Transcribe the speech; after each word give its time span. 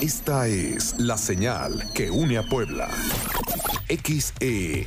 Esta 0.00 0.46
es 0.46 0.94
la 0.98 1.16
señal 1.16 1.90
que 1.94 2.10
une 2.10 2.36
a 2.36 2.42
Puebla. 2.42 2.90
XEHR, 3.88 4.84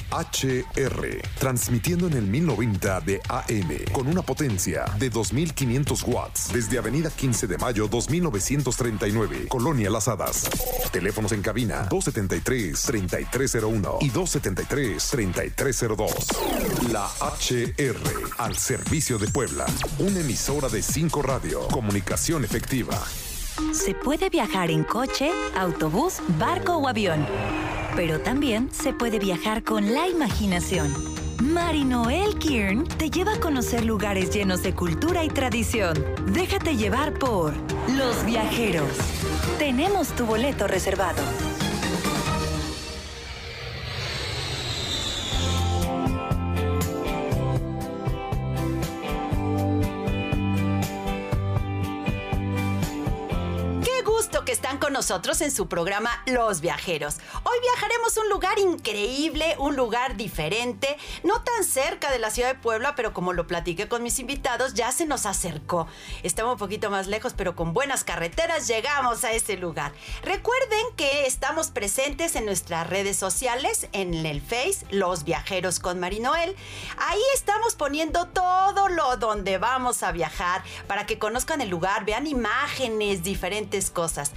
transmitiendo 1.39 2.05
en 2.07 2.13
el 2.13 2.27
1090 2.27 3.01
de 3.01 3.19
AM 3.27 3.69
con 3.91 4.07
una 4.07 4.21
potencia 4.21 4.85
de 4.99 5.09
2500 5.09 6.03
watts 6.03 6.53
desde 6.53 6.77
Avenida 6.77 7.09
15 7.09 7.47
de 7.47 7.57
Mayo 7.57 7.87
2939, 7.87 9.47
Colonia 9.47 9.89
Las 9.89 10.07
Hadas. 10.07 10.47
Teléfonos 10.91 11.31
en 11.31 11.41
cabina 11.41 11.89
273-3301 11.89 13.97
y 14.01 14.11
273-3302. 14.11 16.91
La 16.91 17.07
HR, 17.07 18.29
al 18.37 18.55
servicio 18.55 19.17
de 19.17 19.27
Puebla. 19.29 19.65
Una 19.97 20.19
emisora 20.19 20.69
de 20.69 20.83
5 20.83 21.23
radio, 21.23 21.67
comunicación 21.69 22.43
efectiva. 22.43 23.01
Se 23.73 23.93
puede 23.93 24.29
viajar 24.29 24.71
en 24.71 24.83
coche, 24.83 25.31
autobús, 25.55 26.19
barco 26.39 26.77
o 26.77 26.87
avión, 26.87 27.25
pero 27.95 28.19
también 28.19 28.69
se 28.71 28.93
puede 28.93 29.19
viajar 29.19 29.63
con 29.63 29.93
la 29.93 30.07
imaginación. 30.07 30.93
Marinoel 31.41 32.37
Kiern 32.37 32.85
te 32.85 33.09
lleva 33.09 33.33
a 33.33 33.39
conocer 33.39 33.85
lugares 33.85 34.33
llenos 34.33 34.61
de 34.61 34.73
cultura 34.75 35.23
y 35.23 35.29
tradición. 35.29 35.93
Déjate 36.33 36.75
llevar 36.75 37.13
por 37.13 37.53
Los 37.97 38.25
Viajeros. 38.25 38.97
Tenemos 39.57 40.09
tu 40.09 40.25
boleto 40.25 40.67
reservado. 40.67 41.21
Nosotros 54.99 55.39
en 55.39 55.49
su 55.49 55.69
programa 55.69 56.21
Los 56.25 56.59
Viajeros. 56.59 57.19
Hoy 57.43 57.57
viajaremos 57.61 58.17
a 58.17 58.19
un 58.19 58.27
lugar 58.27 58.59
increíble, 58.59 59.55
un 59.57 59.77
lugar 59.77 60.17
diferente, 60.17 60.97
no 61.23 61.41
tan 61.41 61.63
cerca 61.63 62.11
de 62.11 62.19
la 62.19 62.31
ciudad 62.31 62.49
de 62.49 62.59
Puebla, 62.59 62.95
pero 62.95 63.13
como 63.13 63.31
lo 63.31 63.47
platiqué 63.47 63.87
con 63.87 64.03
mis 64.03 64.19
invitados, 64.19 64.73
ya 64.73 64.91
se 64.91 65.05
nos 65.05 65.25
acercó. 65.25 65.87
Estaba 66.21 66.51
un 66.51 66.57
poquito 66.57 66.89
más 66.89 67.07
lejos, 67.07 67.33
pero 67.33 67.55
con 67.55 67.73
buenas 67.73 68.03
carreteras 68.03 68.67
llegamos 68.67 69.23
a 69.23 69.31
ese 69.31 69.55
lugar. 69.55 69.93
Recuerden 70.21 70.85
que 70.97 71.25
estamos 71.27 71.69
presentes 71.69 72.35
en 72.35 72.43
nuestras 72.43 72.85
redes 72.85 73.15
sociales, 73.15 73.87
en 73.93 74.13
el 74.25 74.41
Face, 74.41 74.85
Los 74.89 75.23
Viajeros 75.23 75.79
con 75.79 76.01
Marinoel. 76.01 76.57
Ahí 76.97 77.21
estamos 77.35 77.75
poniendo 77.75 78.27
todo 78.27 78.89
lo 78.89 79.15
donde 79.15 79.59
vamos 79.59 80.03
a 80.03 80.11
viajar 80.11 80.61
para 80.87 81.05
que 81.05 81.17
conozcan 81.19 81.61
el 81.61 81.69
lugar, 81.69 82.03
vean 82.03 82.27
imágenes, 82.27 83.23
diferentes 83.23 83.91
cosas. 83.91 84.33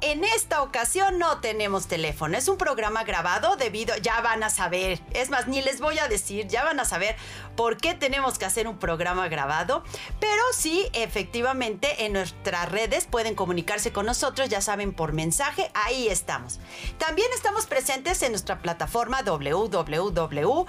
En 0.00 0.22
esta 0.22 0.62
ocasión 0.62 1.18
no 1.18 1.40
tenemos 1.40 1.86
teléfono. 1.86 2.36
Es 2.36 2.48
un 2.48 2.58
programa 2.58 3.04
grabado 3.04 3.56
debido, 3.56 3.96
ya 3.96 4.20
van 4.20 4.42
a 4.42 4.50
saber, 4.50 5.00
es 5.12 5.30
más, 5.30 5.48
ni 5.48 5.62
les 5.62 5.80
voy 5.80 5.98
a 5.98 6.08
decir, 6.08 6.46
ya 6.46 6.62
van 6.62 6.78
a 6.78 6.84
saber 6.84 7.16
por 7.56 7.78
qué 7.78 7.94
tenemos 7.94 8.38
que 8.38 8.44
hacer 8.44 8.68
un 8.68 8.78
programa 8.78 9.28
grabado. 9.28 9.82
Pero 10.20 10.42
sí, 10.52 10.88
efectivamente, 10.92 12.04
en 12.04 12.12
nuestras 12.12 12.70
redes 12.70 13.06
pueden 13.06 13.34
comunicarse 13.34 13.92
con 13.92 14.06
nosotros, 14.06 14.48
ya 14.48 14.60
saben, 14.60 14.92
por 14.92 15.12
mensaje, 15.12 15.70
ahí 15.74 16.08
estamos. 16.08 16.60
También 16.98 17.28
estamos 17.34 17.66
presentes 17.66 18.22
en 18.22 18.32
nuestra 18.32 18.58
plataforma 18.58 19.22
www 19.22 20.66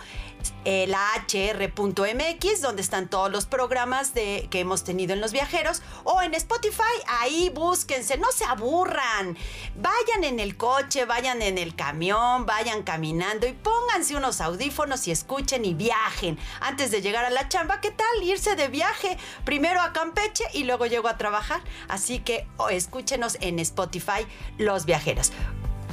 la 0.65 1.25
hr.mx, 1.27 2.61
donde 2.61 2.81
están 2.81 3.07
todos 3.07 3.31
los 3.31 3.45
programas 3.45 4.13
de, 4.13 4.47
que 4.49 4.59
hemos 4.59 4.83
tenido 4.83 5.13
en 5.13 5.21
los 5.21 5.31
viajeros, 5.31 5.81
o 6.03 6.21
en 6.21 6.33
Spotify, 6.33 6.83
ahí 7.07 7.51
búsquense, 7.53 8.17
no 8.17 8.31
se 8.31 8.45
aburran, 8.45 9.37
vayan 9.75 10.23
en 10.23 10.39
el 10.39 10.57
coche, 10.57 11.05
vayan 11.05 11.41
en 11.41 11.57
el 11.57 11.75
camión, 11.75 12.45
vayan 12.45 12.83
caminando 12.83 13.47
y 13.47 13.53
pónganse 13.53 14.15
unos 14.15 14.41
audífonos 14.41 15.07
y 15.07 15.11
escuchen 15.11 15.65
y 15.65 15.73
viajen. 15.73 16.39
Antes 16.61 16.91
de 16.91 17.01
llegar 17.01 17.25
a 17.25 17.29
la 17.29 17.47
chamba, 17.49 17.81
¿qué 17.81 17.91
tal 17.91 18.23
irse 18.23 18.55
de 18.55 18.67
viaje? 18.67 19.17
Primero 19.43 19.81
a 19.81 19.93
Campeche 19.93 20.45
y 20.53 20.63
luego 20.63 20.85
llego 20.85 21.07
a 21.07 21.17
trabajar. 21.17 21.61
Así 21.87 22.19
que 22.19 22.47
oh, 22.57 22.69
escúchenos 22.69 23.37
en 23.41 23.59
Spotify, 23.59 24.25
los 24.57 24.85
viajeros. 24.85 25.31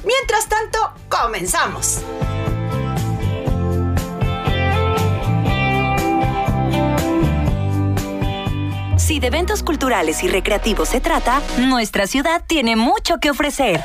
Mientras 0.03 0.49
tanto, 0.49 0.93
comenzamos. 1.09 2.01
Si 9.03 9.19
de 9.19 9.27
eventos 9.27 9.63
culturales 9.63 10.23
y 10.23 10.29
recreativos 10.29 10.87
se 10.87 11.01
trata, 11.01 11.41
nuestra 11.57 12.07
ciudad 12.07 12.41
tiene 12.47 12.77
mucho 12.77 13.17
que 13.17 13.31
ofrecer. 13.31 13.81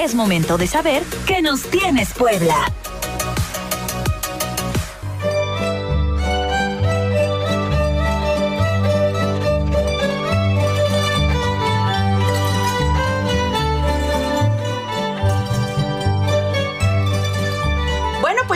Es 0.00 0.16
momento 0.16 0.58
de 0.58 0.66
saber 0.66 1.04
qué 1.24 1.40
nos 1.40 1.62
tienes 1.62 2.12
Puebla. 2.14 2.56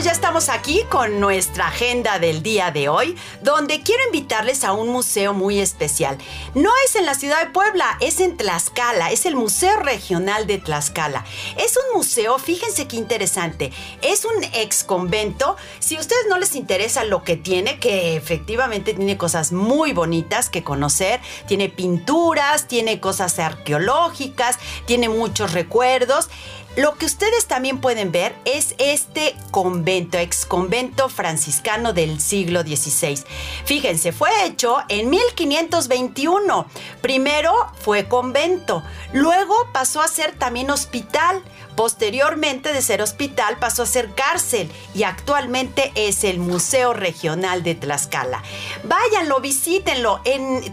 Ya 0.02 0.10
estamos 0.10 0.48
aquí 0.48 0.82
con 0.90 1.20
nuestra 1.20 1.68
agenda 1.68 2.18
del 2.18 2.42
día 2.42 2.72
de 2.72 2.88
hoy, 2.88 3.16
donde 3.42 3.80
quiero 3.82 4.02
invitarles 4.06 4.64
a 4.64 4.72
un 4.72 4.88
museo 4.88 5.34
muy 5.34 5.60
especial. 5.60 6.18
No 6.54 6.70
es 6.84 6.96
en 6.96 7.06
la 7.06 7.14
ciudad 7.14 7.44
de 7.44 7.50
Puebla, 7.50 7.96
es 8.00 8.18
en 8.18 8.36
Tlaxcala, 8.36 9.12
es 9.12 9.24
el 9.24 9.36
Museo 9.36 9.76
Regional 9.76 10.48
de 10.48 10.58
Tlaxcala. 10.58 11.24
Es 11.56 11.76
un 11.76 11.96
museo, 11.96 12.38
fíjense 12.40 12.88
qué 12.88 12.96
interesante, 12.96 13.72
es 14.02 14.24
un 14.24 14.42
ex 14.54 14.82
convento. 14.82 15.56
Si 15.78 15.96
a 15.96 16.00
ustedes 16.00 16.26
no 16.28 16.38
les 16.38 16.56
interesa 16.56 17.04
lo 17.04 17.22
que 17.22 17.36
tiene, 17.36 17.78
que 17.78 18.16
efectivamente 18.16 18.94
tiene 18.94 19.16
cosas 19.16 19.52
muy 19.52 19.92
bonitas 19.92 20.50
que 20.50 20.64
conocer, 20.64 21.20
tiene 21.46 21.68
pinturas, 21.68 22.66
tiene 22.66 22.98
cosas 22.98 23.38
arqueológicas, 23.38 24.58
tiene 24.86 25.08
muchos 25.08 25.52
recuerdos. 25.52 26.28
Lo 26.76 26.96
que 26.96 27.06
ustedes 27.06 27.46
también 27.46 27.80
pueden 27.80 28.10
ver 28.10 28.34
es 28.44 28.74
este 28.78 29.36
convento, 29.52 30.18
ex 30.18 30.44
convento 30.44 31.08
franciscano 31.08 31.92
del 31.92 32.20
siglo 32.20 32.62
XVI. 32.62 33.22
Fíjense, 33.64 34.10
fue 34.10 34.30
hecho 34.44 34.78
en 34.88 35.08
1521. 35.08 36.66
Primero 37.00 37.52
fue 37.80 38.08
convento, 38.08 38.82
luego 39.12 39.54
pasó 39.72 40.00
a 40.00 40.08
ser 40.08 40.32
también 40.32 40.70
hospital. 40.70 41.42
Posteriormente 41.76 42.72
de 42.72 42.82
ser 42.82 43.02
hospital 43.02 43.56
pasó 43.58 43.82
a 43.82 43.86
ser 43.86 44.14
cárcel 44.14 44.70
y 44.94 45.02
actualmente 45.02 45.92
es 45.94 46.24
el 46.24 46.38
Museo 46.38 46.92
Regional 46.92 47.62
de 47.62 47.74
Tlaxcala. 47.74 48.42
Váyanlo, 48.84 49.40
visítenlo. 49.40 50.20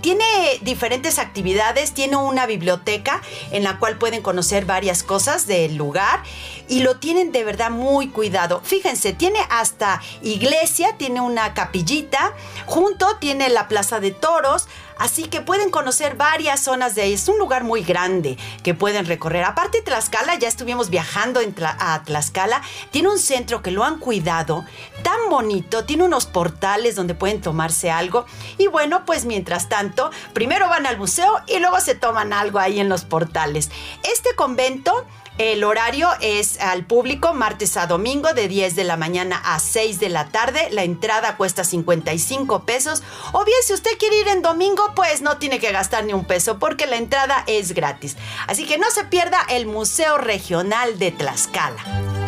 tiene 0.01 0.25
diferentes 0.61 1.17
actividades, 1.19 1.93
tiene 1.93 2.17
una 2.17 2.45
biblioteca 2.45 3.21
en 3.51 3.63
la 3.63 3.79
cual 3.79 3.97
pueden 3.97 4.21
conocer 4.21 4.65
varias 4.65 5.03
cosas 5.03 5.47
del 5.47 5.75
lugar 5.75 6.21
y 6.67 6.81
lo 6.81 6.97
tienen 6.97 7.31
de 7.31 7.43
verdad 7.43 7.69
muy 7.69 8.09
cuidado. 8.09 8.61
Fíjense, 8.63 9.13
tiene 9.13 9.39
hasta 9.49 10.01
iglesia, 10.21 10.95
tiene 10.97 11.19
una 11.19 11.53
capillita, 11.53 12.33
junto 12.65 13.17
tiene 13.17 13.49
la 13.49 13.67
plaza 13.67 13.99
de 13.99 14.11
toros, 14.11 14.67
Así 15.01 15.23
que 15.23 15.41
pueden 15.41 15.71
conocer 15.71 16.15
varias 16.15 16.59
zonas 16.59 16.93
de 16.93 17.01
ahí. 17.01 17.13
Es 17.13 17.27
un 17.27 17.39
lugar 17.39 17.63
muy 17.63 17.81
grande 17.81 18.37
que 18.61 18.75
pueden 18.75 19.07
recorrer. 19.07 19.43
Aparte 19.43 19.81
Tlaxcala, 19.81 20.35
ya 20.35 20.47
estuvimos 20.47 20.91
viajando 20.91 21.39
a 21.79 22.03
Tlaxcala. 22.03 22.61
Tiene 22.91 23.09
un 23.09 23.17
centro 23.17 23.63
que 23.63 23.71
lo 23.71 23.83
han 23.83 23.97
cuidado, 23.97 24.63
tan 25.01 25.17
bonito. 25.31 25.85
Tiene 25.85 26.03
unos 26.03 26.27
portales 26.27 26.93
donde 26.95 27.15
pueden 27.15 27.41
tomarse 27.41 27.89
algo. 27.89 28.27
Y 28.59 28.67
bueno, 28.67 29.03
pues 29.03 29.25
mientras 29.25 29.69
tanto, 29.69 30.11
primero 30.33 30.69
van 30.69 30.85
al 30.85 30.99
museo 30.99 31.33
y 31.47 31.57
luego 31.57 31.79
se 31.79 31.95
toman 31.95 32.31
algo 32.31 32.59
ahí 32.59 32.79
en 32.79 32.87
los 32.87 33.03
portales. 33.03 33.71
Este 34.03 34.35
convento 34.35 35.07
el 35.41 35.63
horario 35.63 36.07
es 36.21 36.59
al 36.61 36.85
público 36.85 37.33
martes 37.33 37.75
a 37.75 37.87
domingo 37.87 38.31
de 38.33 38.47
10 38.47 38.75
de 38.75 38.83
la 38.83 38.95
mañana 38.95 39.41
a 39.43 39.59
6 39.59 39.99
de 39.99 40.09
la 40.09 40.29
tarde. 40.29 40.67
La 40.69 40.83
entrada 40.83 41.35
cuesta 41.35 41.63
55 41.63 42.63
pesos. 42.63 43.01
O 43.31 43.43
bien 43.43 43.57
si 43.65 43.73
usted 43.73 43.97
quiere 43.97 44.19
ir 44.19 44.27
en 44.27 44.43
domingo, 44.43 44.93
pues 44.95 45.23
no 45.23 45.37
tiene 45.37 45.59
que 45.59 45.71
gastar 45.71 46.05
ni 46.05 46.13
un 46.13 46.25
peso 46.25 46.59
porque 46.59 46.85
la 46.85 46.97
entrada 46.97 47.43
es 47.47 47.73
gratis. 47.73 48.17
Así 48.45 48.67
que 48.67 48.77
no 48.77 48.91
se 48.91 49.03
pierda 49.05 49.39
el 49.49 49.65
Museo 49.65 50.19
Regional 50.19 50.99
de 50.99 51.09
Tlaxcala. 51.09 52.20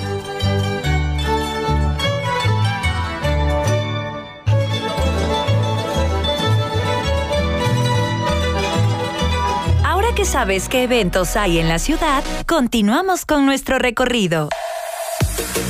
sabes 10.25 10.69
qué 10.69 10.83
eventos 10.83 11.35
hay 11.35 11.59
en 11.59 11.67
la 11.67 11.79
ciudad, 11.79 12.23
continuamos 12.47 13.25
con 13.25 13.45
nuestro 13.45 13.77
recorrido. 13.79 14.49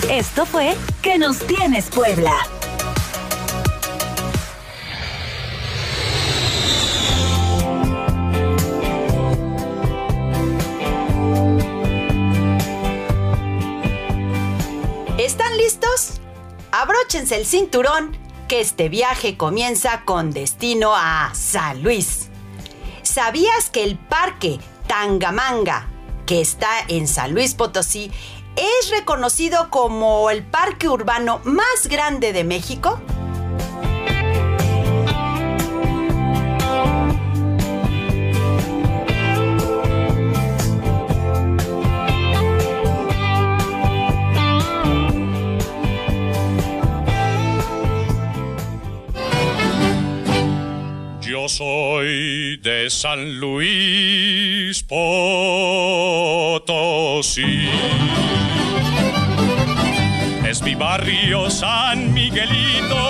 Esto 0.09 0.45
fue 0.45 0.75
Que 1.01 1.17
nos 1.17 1.39
tienes 1.39 1.89
Puebla. 1.89 2.33
¿Están 15.17 15.57
listos? 15.57 16.19
Abróchense 16.71 17.37
el 17.37 17.45
cinturón, 17.45 18.17
que 18.47 18.61
este 18.61 18.89
viaje 18.89 19.37
comienza 19.37 20.01
con 20.05 20.31
destino 20.31 20.93
a 20.95 21.31
San 21.33 21.81
Luis. 21.81 22.29
¿Sabías 23.13 23.69
que 23.69 23.83
el 23.83 23.95
parque 23.95 24.59
Tangamanga, 24.87 25.87
que 26.25 26.41
está 26.41 26.79
en 26.87 27.07
San 27.07 27.35
Luis 27.35 27.53
Potosí, 27.53 28.11
es 28.55 28.89
reconocido 28.89 29.69
como 29.69 30.31
el 30.31 30.43
parque 30.43 30.89
urbano 30.89 31.39
más 31.43 31.87
grande 31.87 32.33
de 32.33 32.43
México? 32.43 32.99
Soy 51.47 52.57
de 52.57 52.89
San 52.89 53.39
Luis 53.39 54.81
Potosí. 54.83 55.29
Es 60.47 60.61
mi 60.61 60.75
barrio 60.75 61.49
San 61.49 62.13
Miguelito 62.13 63.02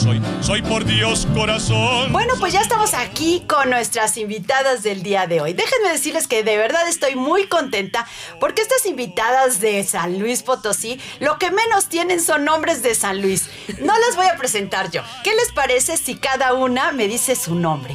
soy, 0.00 0.20
soy 0.40 0.62
por 0.62 0.84
Dios 0.84 1.26
corazón. 1.34 2.10
Bueno, 2.10 2.34
pues 2.38 2.52
ya 2.52 2.60
estamos 2.60 2.94
aquí 2.94 3.44
con 3.46 3.68
nuestras 3.68 4.16
invitadas 4.16 4.82
del 4.82 5.02
día 5.02 5.26
de 5.26 5.40
hoy. 5.40 5.52
Déjenme 5.52 5.90
decirles 5.90 6.26
que 6.26 6.42
de 6.42 6.56
verdad 6.56 6.88
estoy 6.88 7.16
muy 7.16 7.46
contenta 7.48 8.06
porque 8.40 8.62
estas 8.62 8.86
invitadas 8.86 9.60
de 9.60 9.84
San 9.84 10.18
Luis 10.18 10.42
Potosí 10.42 10.98
lo 11.20 11.38
que 11.38 11.50
menos 11.50 11.88
tienen 11.88 12.22
son 12.22 12.44
nombres 12.44 12.82
de 12.82 12.94
San 12.94 13.20
Luis. 13.20 13.50
No 13.80 13.92
las 14.06 14.16
voy 14.16 14.26
a 14.26 14.36
presentar 14.36 14.90
yo. 14.90 15.02
¿Qué 15.22 15.34
les 15.34 15.52
parece 15.52 15.96
si 15.98 16.16
cada 16.16 16.54
una 16.54 16.92
me 16.92 17.06
dice 17.06 17.36
su 17.36 17.54
nombre? 17.54 17.94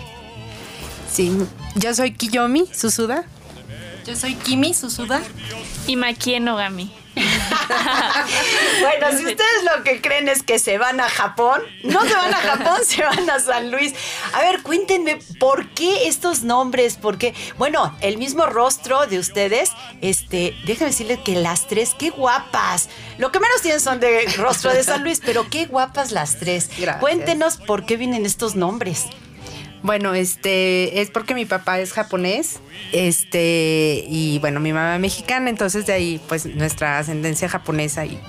Sí, 1.11 1.31
yo 1.75 1.93
soy 1.95 2.13
Kiyomi 2.13 2.67
Susuda. 2.73 3.25
Yo 4.05 4.15
soy 4.15 4.35
Kimi 4.35 4.75
Susuda. 4.75 5.21
Y 5.87 5.95
Maki 5.95 6.39
Nogami. 6.39 7.04
bueno, 8.81 9.17
si 9.17 9.25
ustedes 9.25 9.63
lo 9.75 9.83
que 9.83 10.01
creen 10.01 10.27
es 10.27 10.43
que 10.43 10.59
se 10.59 10.77
van 10.77 10.99
a 10.99 11.09
Japón, 11.09 11.61
no 11.83 12.03
se 12.03 12.13
van 12.13 12.33
a 12.33 12.37
Japón, 12.37 12.79
se 12.85 13.03
van 13.03 13.29
a 13.29 13.39
San 13.39 13.71
Luis. 13.71 13.93
A 14.33 14.41
ver, 14.41 14.61
cuéntenme, 14.61 15.19
¿por 15.39 15.69
qué 15.69 16.07
estos 16.07 16.43
nombres? 16.43 16.97
Porque, 17.01 17.33
bueno, 17.57 17.95
el 18.01 18.17
mismo 18.17 18.45
rostro 18.45 19.07
de 19.07 19.19
ustedes, 19.19 19.71
este, 20.01 20.55
déjenme 20.65 20.91
decirles 20.91 21.19
que 21.19 21.35
las 21.35 21.67
tres, 21.67 21.95
qué 21.97 22.09
guapas. 22.09 22.89
Lo 23.17 23.31
que 23.31 23.39
menos 23.39 23.61
tienen 23.61 23.79
son 23.79 23.99
de 23.99 24.25
rostro 24.37 24.73
de 24.73 24.83
San 24.83 25.03
Luis, 25.03 25.21
pero 25.23 25.49
qué 25.49 25.65
guapas 25.65 26.11
las 26.11 26.37
tres. 26.39 26.69
Gracias. 26.77 26.99
Cuéntenos 26.99 27.57
por 27.57 27.85
qué 27.85 27.97
vienen 27.97 28.25
estos 28.25 28.55
nombres. 28.55 29.05
Bueno, 29.85 30.15
este 30.15 30.99
es 31.01 31.11
porque 31.11 31.35
mi 31.35 31.45
papá 31.45 31.79
es 31.79 31.93
japonés, 31.93 32.59
este 32.91 34.03
y 34.07 34.39
bueno, 34.39 34.59
mi 34.59 34.73
mamá 34.73 34.97
mexicana, 34.97 35.47
entonces 35.51 35.85
de 35.85 35.93
ahí 35.93 36.19
pues 36.27 36.47
nuestra 36.47 36.97
ascendencia 36.97 37.47
japonesa 37.47 38.03
y 38.03 38.19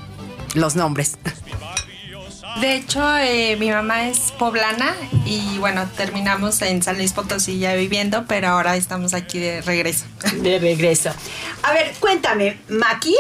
los 0.55 0.77
nombres. 0.77 1.17
De 2.61 2.75
hecho, 2.75 3.03
eh, 3.17 3.57
mi 3.57 3.71
mamá 3.71 4.07
es 4.07 4.33
poblana 4.33 4.95
y 5.25 5.57
bueno, 5.57 5.89
terminamos 5.97 6.61
en 6.61 6.83
San 6.83 6.99
Luis 6.99 7.15
Potosí 7.15 7.59
ya 7.59 7.75
viviendo, 7.75 8.27
pero 8.27 8.49
ahora 8.49 8.77
estamos 8.77 9.15
aquí 9.15 9.39
de 9.39 9.63
regreso. 9.63 10.05
De 10.43 10.59
regreso. 10.59 11.11
A 11.63 11.73
ver, 11.73 11.95
cuéntame, 12.01 12.59
Maki. 12.69 13.15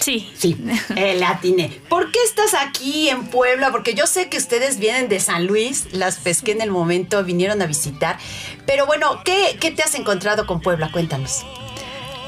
Sí. 0.00 0.30
Sí, 0.34 0.56
eh. 0.96 1.80
¿Por 1.88 2.10
qué 2.12 2.18
estás 2.24 2.54
aquí 2.54 3.08
en 3.08 3.26
Puebla? 3.26 3.70
Porque 3.72 3.94
yo 3.94 4.06
sé 4.06 4.28
que 4.28 4.36
ustedes 4.38 4.78
vienen 4.78 5.08
de 5.08 5.20
San 5.20 5.46
Luis, 5.46 5.86
las 5.92 6.16
pesqué 6.16 6.52
en 6.52 6.60
el 6.62 6.70
momento, 6.70 7.22
vinieron 7.24 7.60
a 7.62 7.66
visitar. 7.66 8.18
Pero 8.66 8.86
bueno, 8.86 9.20
¿qué, 9.24 9.56
qué 9.60 9.70
te 9.70 9.82
has 9.82 9.94
encontrado 9.94 10.46
con 10.46 10.60
Puebla? 10.60 10.90
Cuéntanos. 10.92 11.44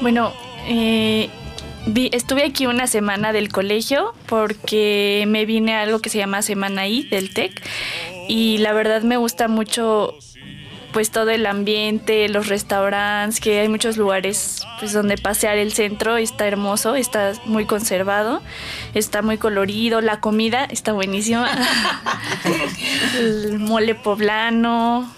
Bueno, 0.01 0.33
eh, 0.67 1.29
vi- 1.87 2.09
estuve 2.13 2.43
aquí 2.43 2.65
una 2.65 2.87
semana 2.87 3.31
del 3.33 3.49
colegio 3.49 4.13
porque 4.27 5.23
me 5.27 5.45
vine 5.45 5.73
a 5.75 5.81
algo 5.81 5.99
que 5.99 6.09
se 6.09 6.17
llama 6.17 6.41
Semana 6.41 6.87
I 6.87 7.03
del 7.03 7.33
TEC 7.33 7.61
y 8.27 8.57
la 8.59 8.73
verdad 8.73 9.01
me 9.03 9.17
gusta 9.17 9.47
mucho 9.47 10.15
pues 10.93 11.11
todo 11.11 11.29
el 11.29 11.45
ambiente, 11.45 12.27
los 12.29 12.47
restaurantes, 12.47 13.39
que 13.39 13.59
hay 13.59 13.69
muchos 13.69 13.97
lugares 13.97 14.65
pues 14.79 14.93
donde 14.93 15.17
pasear 15.17 15.57
el 15.57 15.73
centro, 15.73 16.17
está 16.17 16.47
hermoso, 16.47 16.95
está 16.95 17.33
muy 17.45 17.65
conservado, 17.65 18.41
está 18.93 19.21
muy 19.21 19.37
colorido, 19.37 20.01
la 20.01 20.19
comida 20.19 20.65
está 20.65 20.93
buenísima. 20.93 21.49
el 23.17 23.59
mole 23.59 23.95
poblano, 23.95 25.09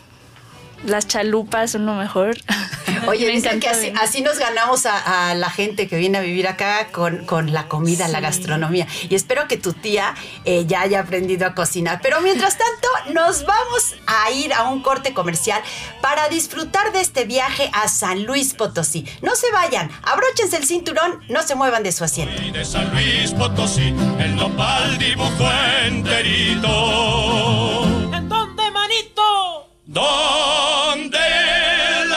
las 0.85 1.07
chalupas 1.07 1.71
son 1.71 1.85
lo 1.85 1.93
mejor. 1.95 2.37
Oye, 3.07 3.25
Me 3.25 3.33
dicen 3.33 3.59
que 3.59 3.67
así, 3.67 4.21
nos 4.21 4.39
ganamos 4.39 4.85
a, 4.85 5.29
a 5.29 5.35
la 5.35 5.49
gente 5.49 5.87
que 5.87 5.97
viene 5.97 6.19
a 6.19 6.21
vivir 6.21 6.47
acá 6.47 6.87
con, 6.91 7.25
con 7.25 7.51
la 7.51 7.67
comida, 7.67 8.07
la 8.07 8.21
gastronomía. 8.21 8.87
Y 9.09 9.15
espero 9.15 9.47
que 9.49 9.57
tu 9.57 9.73
tía 9.73 10.13
eh, 10.45 10.65
ya 10.67 10.81
haya 10.81 11.01
aprendido 11.01 11.45
a 11.45 11.53
cocinar. 11.53 11.99
Pero 12.01 12.21
mientras 12.21 12.57
tanto, 12.57 12.87
nos 13.13 13.45
vamos 13.45 13.95
a 14.07 14.31
ir 14.31 14.53
a 14.53 14.69
un 14.69 14.81
corte 14.81 15.13
comercial 15.13 15.61
para 16.01 16.29
disfrutar 16.29 16.93
de 16.93 17.01
este 17.01 17.25
viaje 17.25 17.69
a 17.73 17.89
San 17.89 18.23
Luis 18.23 18.53
Potosí. 18.53 19.05
No 19.21 19.35
se 19.35 19.51
vayan, 19.51 19.91
abróchense 20.03 20.55
el 20.57 20.65
cinturón, 20.65 21.19
no 21.27 21.43
se 21.43 21.55
muevan 21.55 21.83
de 21.83 21.91
su 21.91 22.05
asiento. 22.05 22.41
Y 22.41 22.51
de 22.51 22.63
San 22.63 22.89
Luis 22.91 23.31
Potosí, 23.31 23.93
el 24.19 24.35
nopal 24.37 24.97
dibujó 24.97 25.49
enterito. 25.85 27.83
¿En 28.13 28.29
dónde, 28.29 28.71
manito? 28.71 29.52
Donde 29.93 31.19
el 31.19 32.11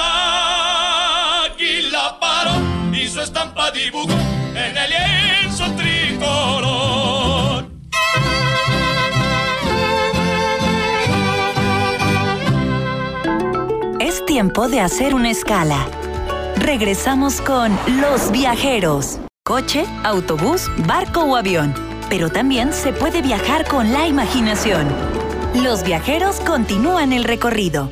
águila 1.44 2.19
paró 2.19 2.52
y 2.90 3.06
su 3.06 3.20
estampa 3.20 3.70
dibujó 3.70 4.14
en 4.55 4.75
el 4.78 4.88
lienzo 4.88 5.70
tricolor. 5.73 7.67
Es 14.00 14.25
tiempo 14.25 14.68
de 14.71 14.80
hacer 14.80 15.14
una 15.14 15.28
escala. 15.28 15.87
Regresamos 16.56 17.42
con 17.42 17.78
Los 18.00 18.33
Viajeros. 18.33 19.18
Coche, 19.45 19.85
autobús, 20.02 20.71
barco 20.87 21.25
o 21.25 21.37
avión. 21.37 21.75
Pero 22.09 22.30
también 22.30 22.73
se 22.73 22.95
puede 22.95 23.21
viajar 23.21 23.68
con 23.68 23.92
la 23.92 24.06
imaginación. 24.06 25.25
Los 25.62 25.84
viajeros 25.84 26.40
continúan 26.40 27.14
el 27.14 27.25
recorrido. 27.25 27.90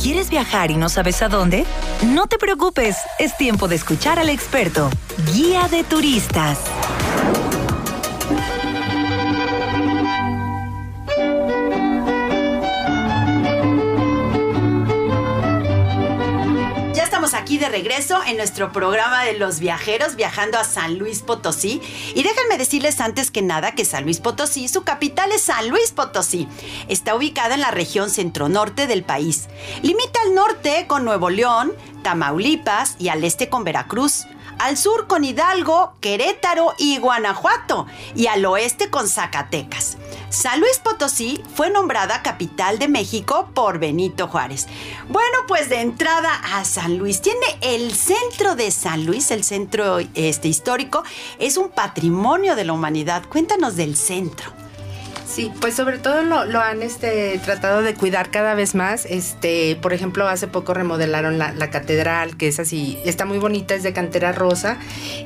¿Quieres 0.00 0.28
viajar 0.28 0.70
y 0.70 0.76
no 0.76 0.90
sabes 0.90 1.22
a 1.22 1.28
dónde? 1.28 1.64
No 2.04 2.26
te 2.26 2.36
preocupes, 2.36 2.96
es 3.18 3.34
tiempo 3.38 3.66
de 3.66 3.76
escuchar 3.76 4.18
al 4.18 4.28
experto, 4.28 4.90
guía 5.32 5.68
de 5.68 5.84
turistas. 5.84 6.58
Aquí 17.46 17.58
de 17.58 17.68
regreso 17.68 18.18
en 18.26 18.38
nuestro 18.38 18.72
programa 18.72 19.22
de 19.22 19.38
los 19.38 19.60
viajeros 19.60 20.16
viajando 20.16 20.58
a 20.58 20.64
San 20.64 20.98
Luis 20.98 21.22
Potosí. 21.22 21.80
Y 22.12 22.24
déjenme 22.24 22.58
decirles 22.58 23.00
antes 23.00 23.30
que 23.30 23.40
nada 23.40 23.70
que 23.70 23.84
San 23.84 24.02
Luis 24.02 24.18
Potosí, 24.18 24.66
su 24.66 24.82
capital 24.82 25.30
es 25.30 25.42
San 25.42 25.68
Luis 25.68 25.92
Potosí. 25.92 26.48
Está 26.88 27.14
ubicada 27.14 27.54
en 27.54 27.60
la 27.60 27.70
región 27.70 28.10
centro-norte 28.10 28.88
del 28.88 29.04
país. 29.04 29.46
Limita 29.82 30.18
al 30.26 30.34
norte 30.34 30.86
con 30.88 31.04
Nuevo 31.04 31.30
León, 31.30 31.72
Tamaulipas 32.02 32.96
y 32.98 33.10
al 33.10 33.22
este 33.22 33.48
con 33.48 33.62
Veracruz. 33.62 34.26
Al 34.58 34.76
sur 34.76 35.06
con 35.06 35.22
Hidalgo, 35.22 35.94
Querétaro 36.00 36.74
y 36.78 36.98
Guanajuato. 36.98 37.86
Y 38.16 38.26
al 38.26 38.44
oeste 38.44 38.90
con 38.90 39.06
Zacatecas. 39.06 39.98
San 40.36 40.60
Luis 40.60 40.78
Potosí 40.80 41.42
fue 41.54 41.70
nombrada 41.70 42.20
capital 42.20 42.78
de 42.78 42.88
México 42.88 43.48
por 43.54 43.78
Benito 43.78 44.28
Juárez. 44.28 44.66
Bueno, 45.08 45.38
pues 45.48 45.70
de 45.70 45.80
entrada 45.80 46.30
a 46.52 46.62
San 46.66 46.98
Luis, 46.98 47.22
tiene 47.22 47.46
el 47.62 47.94
centro 47.94 48.54
de 48.54 48.70
San 48.70 49.06
Luis, 49.06 49.30
el 49.30 49.44
centro 49.44 49.98
este, 50.12 50.48
histórico, 50.48 51.04
es 51.38 51.56
un 51.56 51.70
patrimonio 51.70 52.54
de 52.54 52.66
la 52.66 52.74
humanidad. 52.74 53.24
Cuéntanos 53.30 53.76
del 53.76 53.96
centro. 53.96 54.65
Sí, 55.26 55.52
pues 55.60 55.74
sobre 55.74 55.98
todo 55.98 56.22
lo, 56.22 56.44
lo 56.44 56.60
han 56.60 56.82
este, 56.82 57.38
tratado 57.44 57.82
de 57.82 57.94
cuidar 57.94 58.30
cada 58.30 58.54
vez 58.54 58.74
más. 58.74 59.04
Este, 59.06 59.76
por 59.82 59.92
ejemplo, 59.92 60.28
hace 60.28 60.46
poco 60.46 60.72
remodelaron 60.72 61.36
la, 61.36 61.52
la 61.52 61.68
catedral, 61.68 62.36
que 62.36 62.48
es 62.48 62.60
así, 62.60 62.98
está 63.04 63.24
muy 63.24 63.38
bonita, 63.38 63.74
es 63.74 63.82
de 63.82 63.92
cantera 63.92 64.32
rosa. 64.32 64.78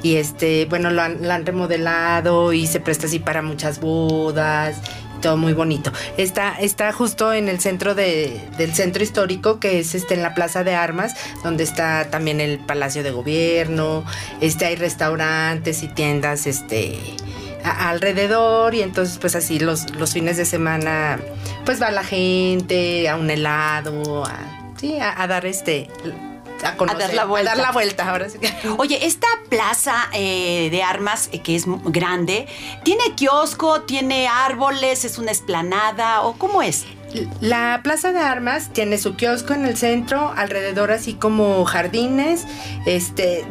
Y 0.02 0.16
este, 0.16 0.64
bueno, 0.64 0.90
lo 0.90 1.02
han, 1.02 1.28
la 1.28 1.34
han 1.34 1.44
remodelado 1.46 2.52
y 2.52 2.66
se 2.66 2.80
presta 2.80 3.06
así 3.06 3.18
para 3.18 3.42
muchas 3.42 3.78
bodas. 3.80 4.80
todo 5.20 5.36
muy 5.36 5.52
bonito. 5.52 5.92
Está, 6.16 6.54
está 6.58 6.92
justo 6.92 7.32
en 7.32 7.48
el 7.48 7.60
centro 7.60 7.94
de, 7.94 8.40
del 8.56 8.74
centro 8.74 9.02
histórico, 9.02 9.60
que 9.60 9.80
es 9.80 9.94
este 9.94 10.14
en 10.14 10.22
la 10.22 10.34
Plaza 10.34 10.64
de 10.64 10.74
Armas, 10.74 11.14
donde 11.44 11.62
está 11.62 12.08
también 12.10 12.40
el 12.40 12.58
Palacio 12.58 13.02
de 13.02 13.10
Gobierno, 13.10 14.04
este 14.40 14.64
hay 14.64 14.76
restaurantes 14.76 15.82
y 15.82 15.88
tiendas, 15.88 16.46
este 16.46 16.98
alrededor 17.64 18.74
y 18.74 18.82
entonces 18.82 19.18
pues 19.18 19.34
así 19.34 19.58
los, 19.58 19.90
los 19.96 20.12
fines 20.12 20.36
de 20.36 20.44
semana 20.44 21.18
pues 21.64 21.80
va 21.80 21.90
la 21.90 22.04
gente 22.04 23.08
a 23.08 23.16
un 23.16 23.30
helado, 23.30 24.24
a, 24.24 24.38
sí, 24.78 24.98
a, 25.00 25.26
dar 25.26 25.46
este 25.46 25.88
a, 26.62 26.74
dar 26.94 27.14
la 27.14 27.24
vuelta. 27.24 27.52
A 27.52 27.56
dar 27.56 27.64
la 27.64 27.72
vuelta, 27.72 28.10
ahora 28.10 28.28
sí. 28.28 28.38
Oye, 28.78 29.06
esta 29.06 29.28
plaza 29.48 30.08
eh, 30.12 30.68
de 30.70 30.82
armas, 30.82 31.28
eh, 31.32 31.40
que 31.40 31.56
es 31.56 31.64
grande, 31.66 32.46
¿tiene 32.84 33.14
kiosco, 33.16 33.82
tiene 33.82 34.28
árboles, 34.28 35.04
es 35.04 35.18
una 35.18 35.30
esplanada 35.30 36.22
o 36.22 36.34
cómo 36.34 36.62
es? 36.62 36.86
La 37.40 37.80
Plaza 37.82 38.12
de 38.12 38.20
Armas 38.20 38.70
tiene 38.72 38.98
su 38.98 39.16
kiosco 39.16 39.54
en 39.54 39.64
el 39.64 39.76
centro, 39.76 40.32
alrededor 40.36 40.92
así 40.92 41.14
como 41.14 41.64
jardines. 41.64 42.46
Este, 42.86 43.44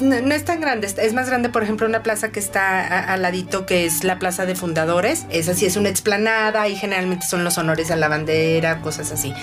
no, 0.00 0.34
es 0.34 0.44
tan 0.44 0.60
grande, 0.60 0.86
es 0.86 1.12
más 1.12 1.28
grande, 1.28 1.48
por 1.48 1.62
ejemplo, 1.62 1.86
una 1.86 2.02
plaza 2.02 2.30
que 2.30 2.40
está 2.40 3.12
al 3.12 3.22
ladito, 3.22 3.66
que 3.66 3.84
es 3.84 4.04
la 4.04 4.18
Plaza 4.18 4.46
de 4.46 4.54
Fundadores. 4.54 5.26
Esa 5.30 5.54
sí 5.54 5.66
es 5.66 5.76
una 5.76 5.88
explanada 5.88 6.68
y 6.68 6.76
generalmente 6.76 7.26
son 7.26 7.44
los 7.44 7.58
honores 7.58 7.90
a 7.90 7.96
la 7.96 8.08
bandera, 8.08 8.80
cosas 8.80 9.12
así. 9.12 9.34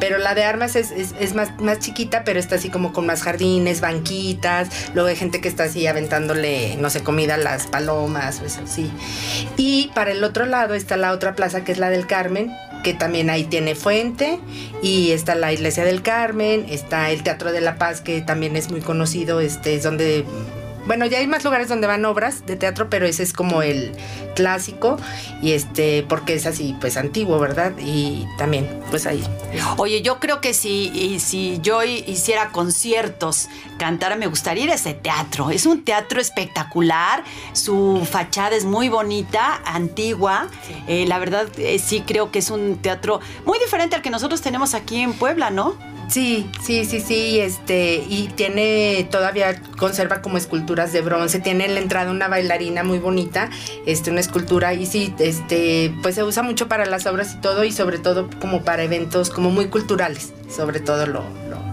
Pero 0.00 0.18
la 0.18 0.34
de 0.34 0.44
Armas 0.44 0.76
es, 0.76 1.34
más, 1.34 1.58
más 1.60 1.78
chiquita, 1.80 2.24
pero 2.24 2.38
está 2.38 2.56
así 2.56 2.70
como 2.70 2.92
con 2.92 3.06
más 3.06 3.22
jardines, 3.22 3.80
banquitas. 3.80 4.68
Luego 4.94 5.08
hay 5.08 5.16
gente 5.16 5.40
que 5.40 5.48
está 5.48 5.64
así 5.64 5.86
aventándole, 5.86 6.76
no 6.76 6.90
sé, 6.90 7.02
comida 7.02 7.34
a 7.34 7.38
las 7.38 7.66
palomas 7.66 8.40
o 8.40 8.46
eso, 8.46 8.60
sí. 8.66 8.90
Y 9.56 9.90
para 9.94 10.12
el 10.12 10.24
otro 10.24 10.46
lado 10.46 10.74
está 10.74 10.96
la 10.96 11.12
otra 11.12 11.34
plaza 11.34 11.64
que 11.64 11.72
es 11.72 11.78
la 11.78 11.90
del 11.90 12.06
Carmen 12.06 12.52
que 12.82 12.94
también 12.94 13.30
ahí 13.30 13.44
tiene 13.44 13.74
fuente 13.74 14.38
y 14.82 15.12
está 15.12 15.34
la 15.34 15.52
iglesia 15.52 15.84
del 15.84 16.02
Carmen, 16.02 16.66
está 16.68 17.10
el 17.10 17.22
Teatro 17.22 17.52
de 17.52 17.60
la 17.60 17.76
Paz 17.76 18.00
que 18.00 18.20
también 18.20 18.56
es 18.56 18.70
muy 18.70 18.80
conocido, 18.80 19.40
este 19.40 19.74
es 19.74 19.82
donde 19.82 20.24
bueno, 20.86 21.06
ya 21.06 21.18
hay 21.18 21.26
más 21.26 21.44
lugares 21.44 21.68
donde 21.68 21.86
van 21.86 22.04
obras 22.04 22.44
de 22.46 22.56
teatro, 22.56 22.88
pero 22.90 23.06
ese 23.06 23.22
es 23.22 23.32
como 23.32 23.62
el 23.62 23.92
clásico 24.34 24.96
y 25.42 25.52
este 25.52 26.04
porque 26.08 26.34
es 26.34 26.46
así 26.46 26.76
pues 26.80 26.96
antiguo, 26.96 27.38
¿verdad? 27.38 27.72
Y 27.78 28.26
también 28.38 28.68
pues 28.90 29.06
ahí. 29.06 29.22
Oye, 29.76 30.02
yo 30.02 30.18
creo 30.18 30.40
que 30.40 30.54
si 30.54 31.18
si 31.20 31.60
yo 31.62 31.82
hiciera 31.82 32.50
conciertos, 32.50 33.48
cantara, 33.78 34.16
me 34.16 34.26
gustaría 34.26 34.64
ir 34.64 34.70
a 34.70 34.74
ese 34.74 34.94
teatro. 34.94 35.50
Es 35.50 35.66
un 35.66 35.84
teatro 35.84 36.20
espectacular, 36.20 37.24
su 37.52 38.06
fachada 38.10 38.56
es 38.56 38.64
muy 38.64 38.88
bonita, 38.88 39.60
antigua. 39.64 40.48
Eh, 40.88 41.04
la 41.06 41.18
verdad 41.18 41.48
eh, 41.58 41.78
sí 41.78 42.02
creo 42.06 42.30
que 42.30 42.40
es 42.40 42.50
un 42.50 42.76
teatro 42.76 43.20
muy 43.44 43.58
diferente 43.58 43.96
al 43.96 44.02
que 44.02 44.10
nosotros 44.10 44.40
tenemos 44.40 44.74
aquí 44.74 45.00
en 45.00 45.12
Puebla, 45.12 45.50
¿no? 45.50 45.91
Sí, 46.08 46.50
sí, 46.62 46.84
sí, 46.84 47.00
sí, 47.00 47.40
este, 47.40 48.04
y 48.06 48.28
tiene, 48.34 49.08
todavía 49.10 49.60
conserva 49.78 50.20
como 50.20 50.36
esculturas 50.36 50.92
de 50.92 51.00
bronce, 51.00 51.40
tiene 51.40 51.64
en 51.64 51.74
la 51.74 51.80
entrada 51.80 52.10
una 52.10 52.28
bailarina 52.28 52.84
muy 52.84 52.98
bonita, 52.98 53.48
este, 53.86 54.10
una 54.10 54.20
escultura, 54.20 54.74
y 54.74 54.84
sí, 54.86 55.14
este, 55.18 55.94
pues 56.02 56.14
se 56.14 56.22
usa 56.22 56.42
mucho 56.42 56.68
para 56.68 56.84
las 56.84 57.06
obras 57.06 57.34
y 57.34 57.40
todo, 57.40 57.64
y 57.64 57.72
sobre 57.72 57.98
todo 57.98 58.28
como 58.40 58.62
para 58.62 58.82
eventos 58.82 59.30
como 59.30 59.50
muy 59.50 59.68
culturales, 59.68 60.32
sobre 60.54 60.80
todo 60.80 61.06
lo... 61.06 61.24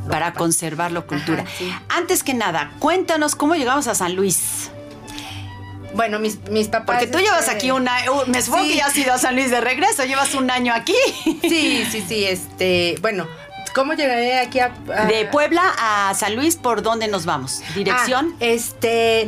para 0.09 0.33
conservar 0.33 0.91
la 0.91 1.01
cultura. 1.01 1.43
Antes 1.89 2.23
que 2.23 2.33
nada, 2.33 2.71
cuéntanos 2.79 3.35
cómo 3.35 3.55
llegamos 3.55 3.87
a 3.87 3.95
San 3.95 4.15
Luis. 4.15 4.71
Bueno, 5.93 6.19
mis, 6.19 6.39
mis 6.49 6.67
papás. 6.67 6.97
Porque 6.97 7.07
tú 7.07 7.19
llevas 7.19 7.41
este, 7.41 7.51
aquí 7.51 7.71
una. 7.71 7.93
me 8.27 8.41
supongo 8.41 8.67
que 8.67 8.75
ya 8.75 8.85
has 8.85 8.97
ido 8.97 9.13
a 9.13 9.17
San 9.17 9.35
Luis 9.35 9.49
de 9.49 9.59
regreso, 9.59 10.05
llevas 10.05 10.33
un 10.35 10.51
año 10.51 10.73
aquí. 10.73 10.95
Sí, 11.41 11.83
sí, 11.91 12.03
sí. 12.07 12.25
Este, 12.25 12.95
bueno, 13.01 13.27
¿Cómo 13.79 13.93
llegaré 13.93 14.37
aquí 14.39 14.59
a, 14.59 14.73
De 15.07 15.23
Puebla 15.31 15.61
a 15.79 16.13
San 16.13 16.35
Luis, 16.35 16.57
¿por 16.57 16.81
dónde 16.81 17.07
nos 17.07 17.25
vamos? 17.25 17.63
¿Dirección? 17.73 18.33
Ah, 18.33 18.37
este, 18.41 19.25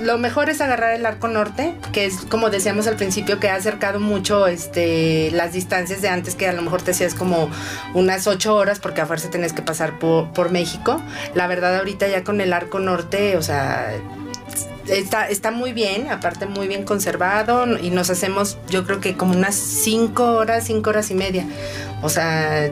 lo 0.00 0.18
mejor 0.18 0.48
es 0.50 0.60
agarrar 0.60 0.94
el 0.94 1.04
arco 1.04 1.26
norte, 1.26 1.74
que 1.90 2.06
es 2.06 2.18
como 2.30 2.48
decíamos 2.48 2.86
al 2.86 2.94
principio, 2.94 3.40
que 3.40 3.50
ha 3.50 3.56
acercado 3.56 3.98
mucho 3.98 4.46
este, 4.46 5.32
las 5.32 5.52
distancias 5.52 6.00
de 6.00 6.10
antes, 6.10 6.36
que 6.36 6.46
a 6.46 6.52
lo 6.52 6.62
mejor 6.62 6.80
te 6.80 6.92
hacías 6.92 7.16
como 7.16 7.50
unas 7.92 8.28
ocho 8.28 8.54
horas, 8.54 8.78
porque 8.78 9.00
a 9.00 9.06
fuerza 9.06 9.30
tenés 9.30 9.52
que 9.52 9.62
pasar 9.62 9.98
por, 9.98 10.32
por 10.32 10.52
México. 10.52 11.02
La 11.34 11.48
verdad, 11.48 11.76
ahorita 11.76 12.06
ya 12.06 12.22
con 12.22 12.40
el 12.40 12.52
arco 12.52 12.78
norte, 12.78 13.36
o 13.36 13.42
sea, 13.42 13.94
Está, 14.86 15.28
está, 15.28 15.50
muy 15.50 15.74
bien, 15.74 16.08
aparte 16.08 16.46
muy 16.46 16.66
bien 16.66 16.82
conservado 16.82 17.66
y 17.76 17.90
nos 17.90 18.08
hacemos 18.08 18.56
yo 18.70 18.86
creo 18.86 19.00
que 19.00 19.18
como 19.18 19.34
unas 19.34 19.54
cinco 19.54 20.24
horas, 20.32 20.64
cinco 20.64 20.88
horas 20.88 21.10
y 21.10 21.14
media. 21.14 21.44
O 22.00 22.08
sea, 22.08 22.70